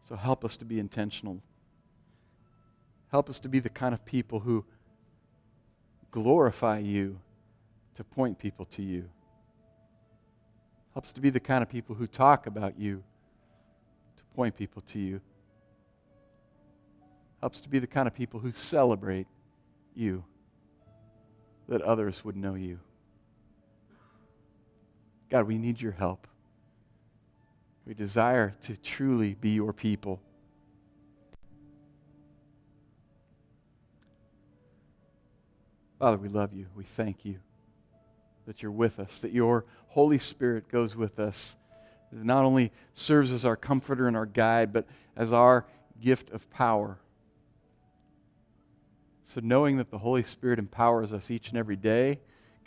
So 0.00 0.14
help 0.14 0.44
us 0.44 0.56
to 0.58 0.64
be 0.64 0.78
intentional 0.78 1.42
Help 3.10 3.28
us 3.28 3.38
to 3.40 3.48
be 3.48 3.60
the 3.60 3.68
kind 3.68 3.94
of 3.94 4.04
people 4.04 4.40
who 4.40 4.64
glorify 6.10 6.78
you 6.78 7.18
to 7.94 8.04
point 8.04 8.38
people 8.38 8.64
to 8.66 8.82
you. 8.82 9.08
Help 10.92 11.04
us 11.04 11.12
to 11.12 11.20
be 11.20 11.30
the 11.30 11.40
kind 11.40 11.62
of 11.62 11.68
people 11.68 11.94
who 11.94 12.06
talk 12.06 12.46
about 12.46 12.78
you 12.78 13.02
to 14.16 14.24
point 14.34 14.56
people 14.56 14.82
to 14.82 14.98
you. 14.98 15.20
Help 17.40 17.54
us 17.54 17.60
to 17.60 17.68
be 17.68 17.78
the 17.78 17.86
kind 17.86 18.08
of 18.08 18.14
people 18.14 18.40
who 18.40 18.50
celebrate 18.50 19.26
you 19.94 20.24
that 21.68 21.82
others 21.82 22.24
would 22.24 22.36
know 22.36 22.54
you. 22.54 22.78
God, 25.30 25.46
we 25.46 25.58
need 25.58 25.80
your 25.80 25.92
help. 25.92 26.26
We 27.86 27.94
desire 27.94 28.54
to 28.62 28.76
truly 28.76 29.34
be 29.34 29.50
your 29.50 29.72
people. 29.72 30.20
Father, 35.98 36.18
we 36.18 36.28
love 36.28 36.52
you. 36.52 36.66
We 36.74 36.84
thank 36.84 37.24
you 37.24 37.38
that 38.46 38.62
you're 38.62 38.70
with 38.70 38.98
us, 38.98 39.20
that 39.20 39.32
your 39.32 39.64
Holy 39.88 40.18
Spirit 40.18 40.68
goes 40.68 40.94
with 40.94 41.18
us, 41.18 41.56
not 42.12 42.44
only 42.44 42.70
serves 42.92 43.32
as 43.32 43.44
our 43.44 43.56
comforter 43.56 44.06
and 44.06 44.16
our 44.16 44.26
guide, 44.26 44.72
but 44.72 44.86
as 45.16 45.32
our 45.32 45.66
gift 46.00 46.30
of 46.30 46.48
power. 46.50 46.98
So, 49.24 49.40
knowing 49.42 49.78
that 49.78 49.90
the 49.90 49.98
Holy 49.98 50.22
Spirit 50.22 50.58
empowers 50.58 51.12
us 51.12 51.30
each 51.30 51.48
and 51.48 51.58
every 51.58 51.76
day, 51.76 52.20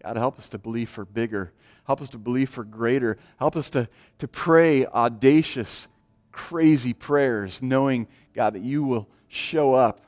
God, 0.04 0.18
help 0.18 0.38
us 0.40 0.50
to 0.50 0.58
believe 0.58 0.90
for 0.90 1.06
bigger. 1.06 1.54
Help 1.86 2.02
us 2.02 2.10
to 2.10 2.18
believe 2.18 2.50
for 2.50 2.64
greater. 2.64 3.18
Help 3.38 3.56
us 3.56 3.70
to, 3.72 3.88
to 4.18 4.28
pray 4.28 4.86
audacious, 4.86 5.88
crazy 6.32 6.94
prayers, 6.94 7.62
knowing, 7.62 8.08
God, 8.34 8.54
that 8.54 8.62
you 8.62 8.84
will 8.84 9.08
show 9.28 9.74
up. 9.74 10.02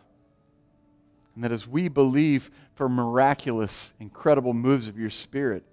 And 1.36 1.44
that 1.44 1.52
as 1.52 1.68
we 1.68 1.88
believe 1.88 2.52
for 2.76 2.90
miraculous, 2.90 3.94
incredible 4.00 4.54
moves 4.54 4.88
of 4.88 4.98
your 4.98 5.10
Spirit, 5.10 5.64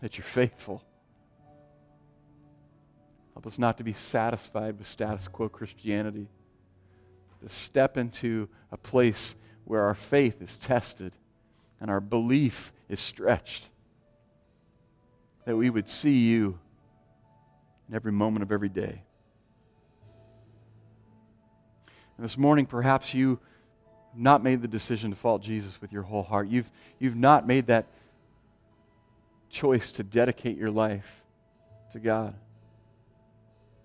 that 0.00 0.16
you're 0.16 0.24
faithful. 0.24 0.82
Help 3.34 3.46
us 3.46 3.58
not 3.58 3.78
to 3.78 3.84
be 3.84 3.92
satisfied 3.92 4.78
with 4.78 4.86
status 4.86 5.28
quo 5.28 5.48
Christianity, 5.48 6.28
to 7.42 7.48
step 7.48 7.96
into 7.96 8.48
a 8.70 8.76
place 8.76 9.34
where 9.64 9.82
our 9.82 9.94
faith 9.94 10.40
is 10.40 10.56
tested 10.56 11.12
and 11.80 11.90
our 11.90 12.00
belief 12.00 12.72
is 12.88 13.00
stretched. 13.00 13.68
That 15.44 15.56
we 15.56 15.70
would 15.70 15.88
see 15.88 16.28
you 16.28 16.58
in 17.88 17.94
every 17.94 18.12
moment 18.12 18.42
of 18.42 18.52
every 18.52 18.68
day. 18.68 19.02
And 22.16 22.24
this 22.24 22.38
morning, 22.38 22.66
perhaps 22.66 23.12
you 23.12 23.38
not 24.18 24.42
made 24.42 24.62
the 24.62 24.68
decision 24.68 25.10
to 25.10 25.16
follow 25.16 25.38
Jesus 25.38 25.80
with 25.80 25.92
your 25.92 26.02
whole 26.02 26.22
heart. 26.22 26.48
You've, 26.48 26.70
you've 26.98 27.16
not 27.16 27.46
made 27.46 27.66
that 27.66 27.86
choice 29.50 29.92
to 29.92 30.02
dedicate 30.02 30.56
your 30.56 30.70
life 30.70 31.22
to 31.92 31.98
God. 31.98 32.34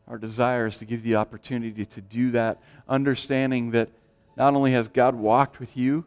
Our 0.08 0.18
desire 0.18 0.68
is 0.68 0.78
to 0.78 0.86
give 0.86 1.06
you 1.06 1.14
the 1.14 1.20
opportunity 1.20 1.86
to 1.86 2.02
do 2.02 2.32
that, 2.32 2.62
understanding 2.90 3.72
that 3.72 3.90
not 4.36 4.54
only 4.56 4.72
has 4.72 4.88
God 4.88 5.16
walked 5.16 5.60
with 5.60 5.78
you 5.78 6.06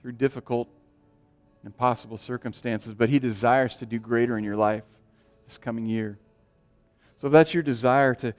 through 0.00 0.12
difficult 0.12 0.68
and 1.62 1.72
impossible 1.72 2.18
circumstances, 2.18 2.94
but 2.94 3.08
He 3.08 3.18
desires 3.18 3.76
to 3.76 3.86
do 3.86 3.98
greater 3.98 4.36
in 4.36 4.44
your 4.44 4.56
life 4.56 4.82
this 5.46 5.58
coming 5.58 5.86
year. 5.86 6.18
So 7.16 7.28
if 7.28 7.32
that's 7.32 7.54
your 7.54 7.62
desire 7.62 8.14
to 8.16 8.34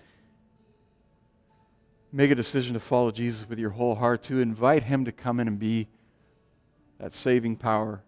make 2.13 2.29
a 2.29 2.35
decision 2.35 2.75
to 2.75 2.79
follow 2.79 3.11
Jesus 3.11 3.49
with 3.49 3.57
your 3.57 3.71
whole 3.71 3.95
heart, 3.95 4.21
to 4.23 4.39
invite 4.39 4.83
Him 4.83 5.03
to 5.05 5.11
come 5.11 5.39
in 5.39 5.47
and 5.47 5.57
be 5.57 5.87
that 6.99 7.11
saving 7.11 7.55
power, 7.55 8.03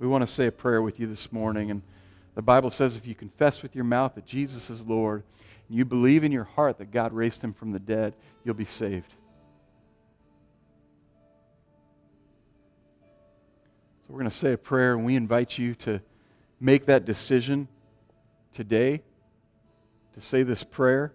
we 0.00 0.06
want 0.06 0.22
to 0.22 0.26
say 0.26 0.46
a 0.46 0.52
prayer 0.52 0.82
with 0.82 0.98
you 0.98 1.06
this 1.06 1.30
morning. 1.30 1.70
And 1.70 1.82
the 2.34 2.42
Bible 2.42 2.70
says 2.70 2.96
if 2.96 3.06
you 3.06 3.14
confess 3.14 3.62
with 3.62 3.74
your 3.74 3.84
mouth 3.84 4.14
that 4.16 4.26
Jesus 4.26 4.68
is 4.68 4.84
Lord, 4.84 5.22
and 5.68 5.78
you 5.78 5.84
believe 5.84 6.24
in 6.24 6.32
your 6.32 6.44
heart 6.44 6.78
that 6.78 6.90
God 6.90 7.12
raised 7.12 7.42
him 7.42 7.52
from 7.52 7.70
the 7.70 7.78
dead, 7.78 8.14
you'll 8.44 8.54
be 8.54 8.64
saved. 8.64 9.14
So 14.02 14.08
we're 14.08 14.18
going 14.18 14.30
to 14.30 14.36
say 14.36 14.54
a 14.54 14.58
prayer, 14.58 14.94
and 14.94 15.04
we 15.04 15.14
invite 15.14 15.56
you 15.56 15.74
to 15.76 16.00
make 16.58 16.86
that 16.86 17.04
decision 17.04 17.68
today 18.52 19.02
to 20.14 20.20
say 20.20 20.42
this 20.42 20.64
prayer. 20.64 21.12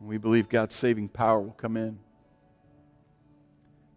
We 0.00 0.18
believe 0.18 0.48
God's 0.48 0.74
saving 0.74 1.08
power 1.08 1.40
will 1.40 1.52
come 1.52 1.76
in. 1.76 1.98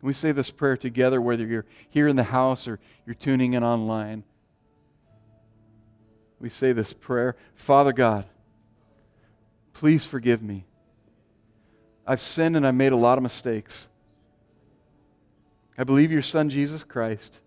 we 0.01 0.13
say 0.13 0.31
this 0.31 0.49
prayer 0.49 0.77
together, 0.77 1.21
whether 1.21 1.45
you're 1.45 1.65
here 1.89 2.07
in 2.07 2.15
the 2.15 2.23
house 2.23 2.67
or 2.67 2.79
you're 3.05 3.15
tuning 3.15 3.53
in 3.53 3.63
online. 3.63 4.23
We 6.39 6.49
say 6.49 6.71
this 6.71 6.93
prayer 6.93 7.35
Father 7.53 7.91
God, 7.91 8.25
please 9.73 10.05
forgive 10.05 10.41
me. 10.41 10.65
I've 12.07 12.21
sinned 12.21 12.57
and 12.57 12.65
I've 12.65 12.75
made 12.75 12.93
a 12.93 12.97
lot 12.97 13.17
of 13.17 13.23
mistakes. 13.23 13.89
I 15.77 15.83
believe 15.83 16.11
your 16.11 16.21
son, 16.21 16.49
Jesus 16.49 16.83
Christ, 16.83 17.39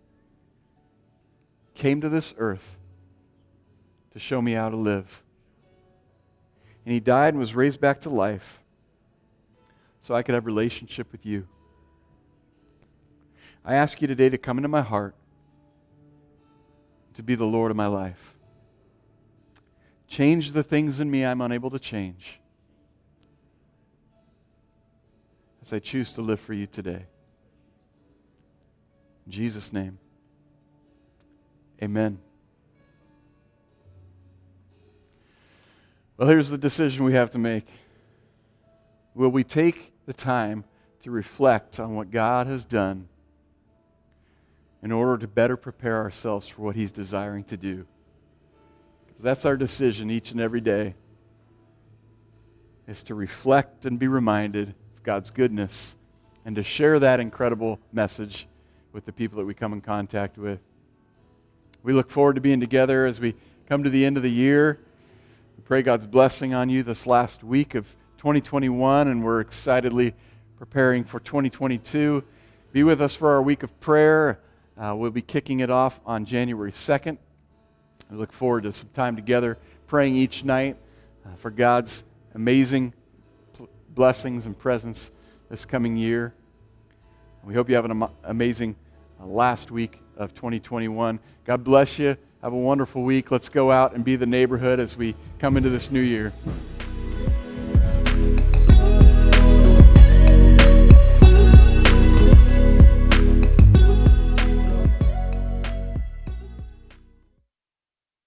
came 1.75 2.01
to 2.01 2.09
this 2.09 2.33
earth 2.39 2.77
to 4.13 4.19
show 4.19 4.41
me 4.41 4.53
how 4.53 4.69
to 4.69 4.77
live. 4.77 5.23
And 6.85 6.93
he 6.93 7.01
died 7.01 7.35
and 7.35 7.39
was 7.39 7.55
raised 7.55 7.81
back 7.81 8.01
to 8.01 8.11
life 8.11 8.61
so 10.01 10.15
I 10.15 10.23
could 10.23 10.35
have 10.35 10.47
relationship 10.47 11.13
with 11.13 11.25
you. 11.25 11.47
I 13.65 13.75
ask 13.75 14.03
you 14.03 14.09
today 14.09 14.29
to 14.29 14.39
come 14.39 14.59
into 14.59 14.69
my 14.69 14.83
heart 14.83 15.15
to 17.15 17.23
be 17.23 17.35
the 17.35 17.45
Lord 17.45 17.71
of 17.71 17.77
my 17.77 17.87
life. 17.87 18.35
Change 20.09 20.53
the 20.53 20.63
things 20.63 21.01
in 21.01 21.11
me 21.11 21.25
I'm 21.25 21.41
unable 21.41 21.71
to 21.71 21.79
change 21.79 22.41
as 25.63 25.73
I 25.73 25.79
choose 25.79 26.13
to 26.13 26.23
live 26.23 26.41
for 26.41 26.53
you 26.53 26.67
today. 26.67 27.07
In 29.27 29.33
Jesus' 29.33 29.73
name, 29.73 29.99
amen. 31.81 32.19
Well, 36.17 36.29
here's 36.29 36.51
the 36.51 36.59
decision 36.59 37.05
we 37.05 37.15
have 37.15 37.31
to 37.31 37.39
make. 37.39 37.67
Will 39.15 39.31
we 39.31 39.45
take 39.45 39.93
the 40.07 40.13
time 40.13 40.65
to 41.01 41.11
reflect 41.11 41.81
on 41.81 41.95
what 41.95 42.11
God 42.11 42.47
has 42.47 42.65
done 42.65 43.09
in 44.83 44.93
order 44.93 45.17
to 45.19 45.27
better 45.27 45.57
prepare 45.57 45.97
ourselves 46.03 46.47
for 46.49 46.63
what 46.63 46.77
He's 46.77 46.93
desiring 46.93 47.45
to 47.45 47.57
do? 47.57 47.87
Because 49.07 49.23
that's 49.23 49.47
our 49.47 49.57
decision 49.57 50.11
each 50.11 50.33
and 50.33 50.41
every 50.41 50.61
day, 50.61 50.95
is 52.87 53.03
to 53.05 53.15
reflect 53.15 53.87
and 53.87 53.99
be 53.99 54.09
reminded 54.09 54.75
of 54.97 55.03
God's 55.03 55.31
goodness 55.31 55.97
and 56.45 56.57
to 56.57 56.63
share 56.63 56.99
that 56.99 57.21
incredible 57.21 57.81
message 57.91 58.47
with 58.93 59.07
the 59.07 59.13
people 59.13 59.39
that 59.39 59.47
we 59.47 59.55
come 59.55 59.73
in 59.73 59.81
contact 59.81 60.37
with. 60.37 60.61
We 61.83 61.95
look 61.95 62.11
forward 62.11 62.35
to 62.35 62.41
being 62.43 62.61
together 62.61 63.07
as 63.07 63.19
we 63.19 63.35
come 63.67 63.83
to 63.83 63.91
the 63.91 64.05
end 64.05 64.19
of 64.19 64.23
the 64.23 64.31
year. 64.31 64.79
Pray 65.65 65.81
God's 65.83 66.07
blessing 66.07 66.55
on 66.55 66.69
you 66.69 66.83
this 66.83 67.07
last 67.07 67.45
week 67.45 67.77
of 67.77 67.97
2021, 68.19 69.07
and 69.07 69.25
we're 69.25 69.41
excitedly 69.41 70.13
preparing 70.57 71.05
for 71.05 71.21
2022. 71.21 72.25
Be 72.73 72.83
with 72.83 73.01
us 73.01 73.15
for 73.15 73.31
our 73.31 73.41
week 73.41 73.63
of 73.63 73.79
prayer. 73.79 74.41
Uh, 74.77 74.93
we'll 74.97 75.13
be 75.13 75.23
kicking 75.23 75.61
it 75.61 75.71
off 75.71 76.01
on 76.05 76.25
January 76.25 76.73
2nd. 76.73 77.17
We 78.11 78.17
look 78.17 78.33
forward 78.33 78.65
to 78.65 78.73
some 78.73 78.89
time 78.93 79.15
together 79.15 79.57
praying 79.87 80.17
each 80.17 80.45
night 80.45 80.77
uh, 81.25 81.37
for 81.37 81.51
God's 81.51 82.03
amazing 82.35 82.93
blessings 83.95 84.47
and 84.47 84.59
presence 84.59 85.13
this 85.49 85.65
coming 85.65 85.97
year. 85.97 86.35
We 87.45 87.55
hope 87.55 87.69
you 87.69 87.77
have 87.77 87.85
an 87.85 88.03
am- 88.03 88.11
amazing 88.25 88.75
uh, 89.21 89.27
last 89.27 89.71
week 89.71 90.01
of 90.17 90.35
2021. 90.35 91.21
God 91.45 91.63
bless 91.63 92.01
you. 92.01 92.17
Have 92.43 92.53
a 92.53 92.57
wonderful 92.57 93.05
week. 93.05 93.31
Let's 93.31 93.49
go 93.49 93.71
out 93.71 93.95
and 93.95 94.05
be 94.05 94.17
the 94.17 94.27
neighborhood 94.27 94.81
as 94.81 94.97
we 94.97 95.15
come 95.39 95.57
into 95.57 95.71
this 95.71 95.93
new 95.93 96.01
year. 96.01 96.33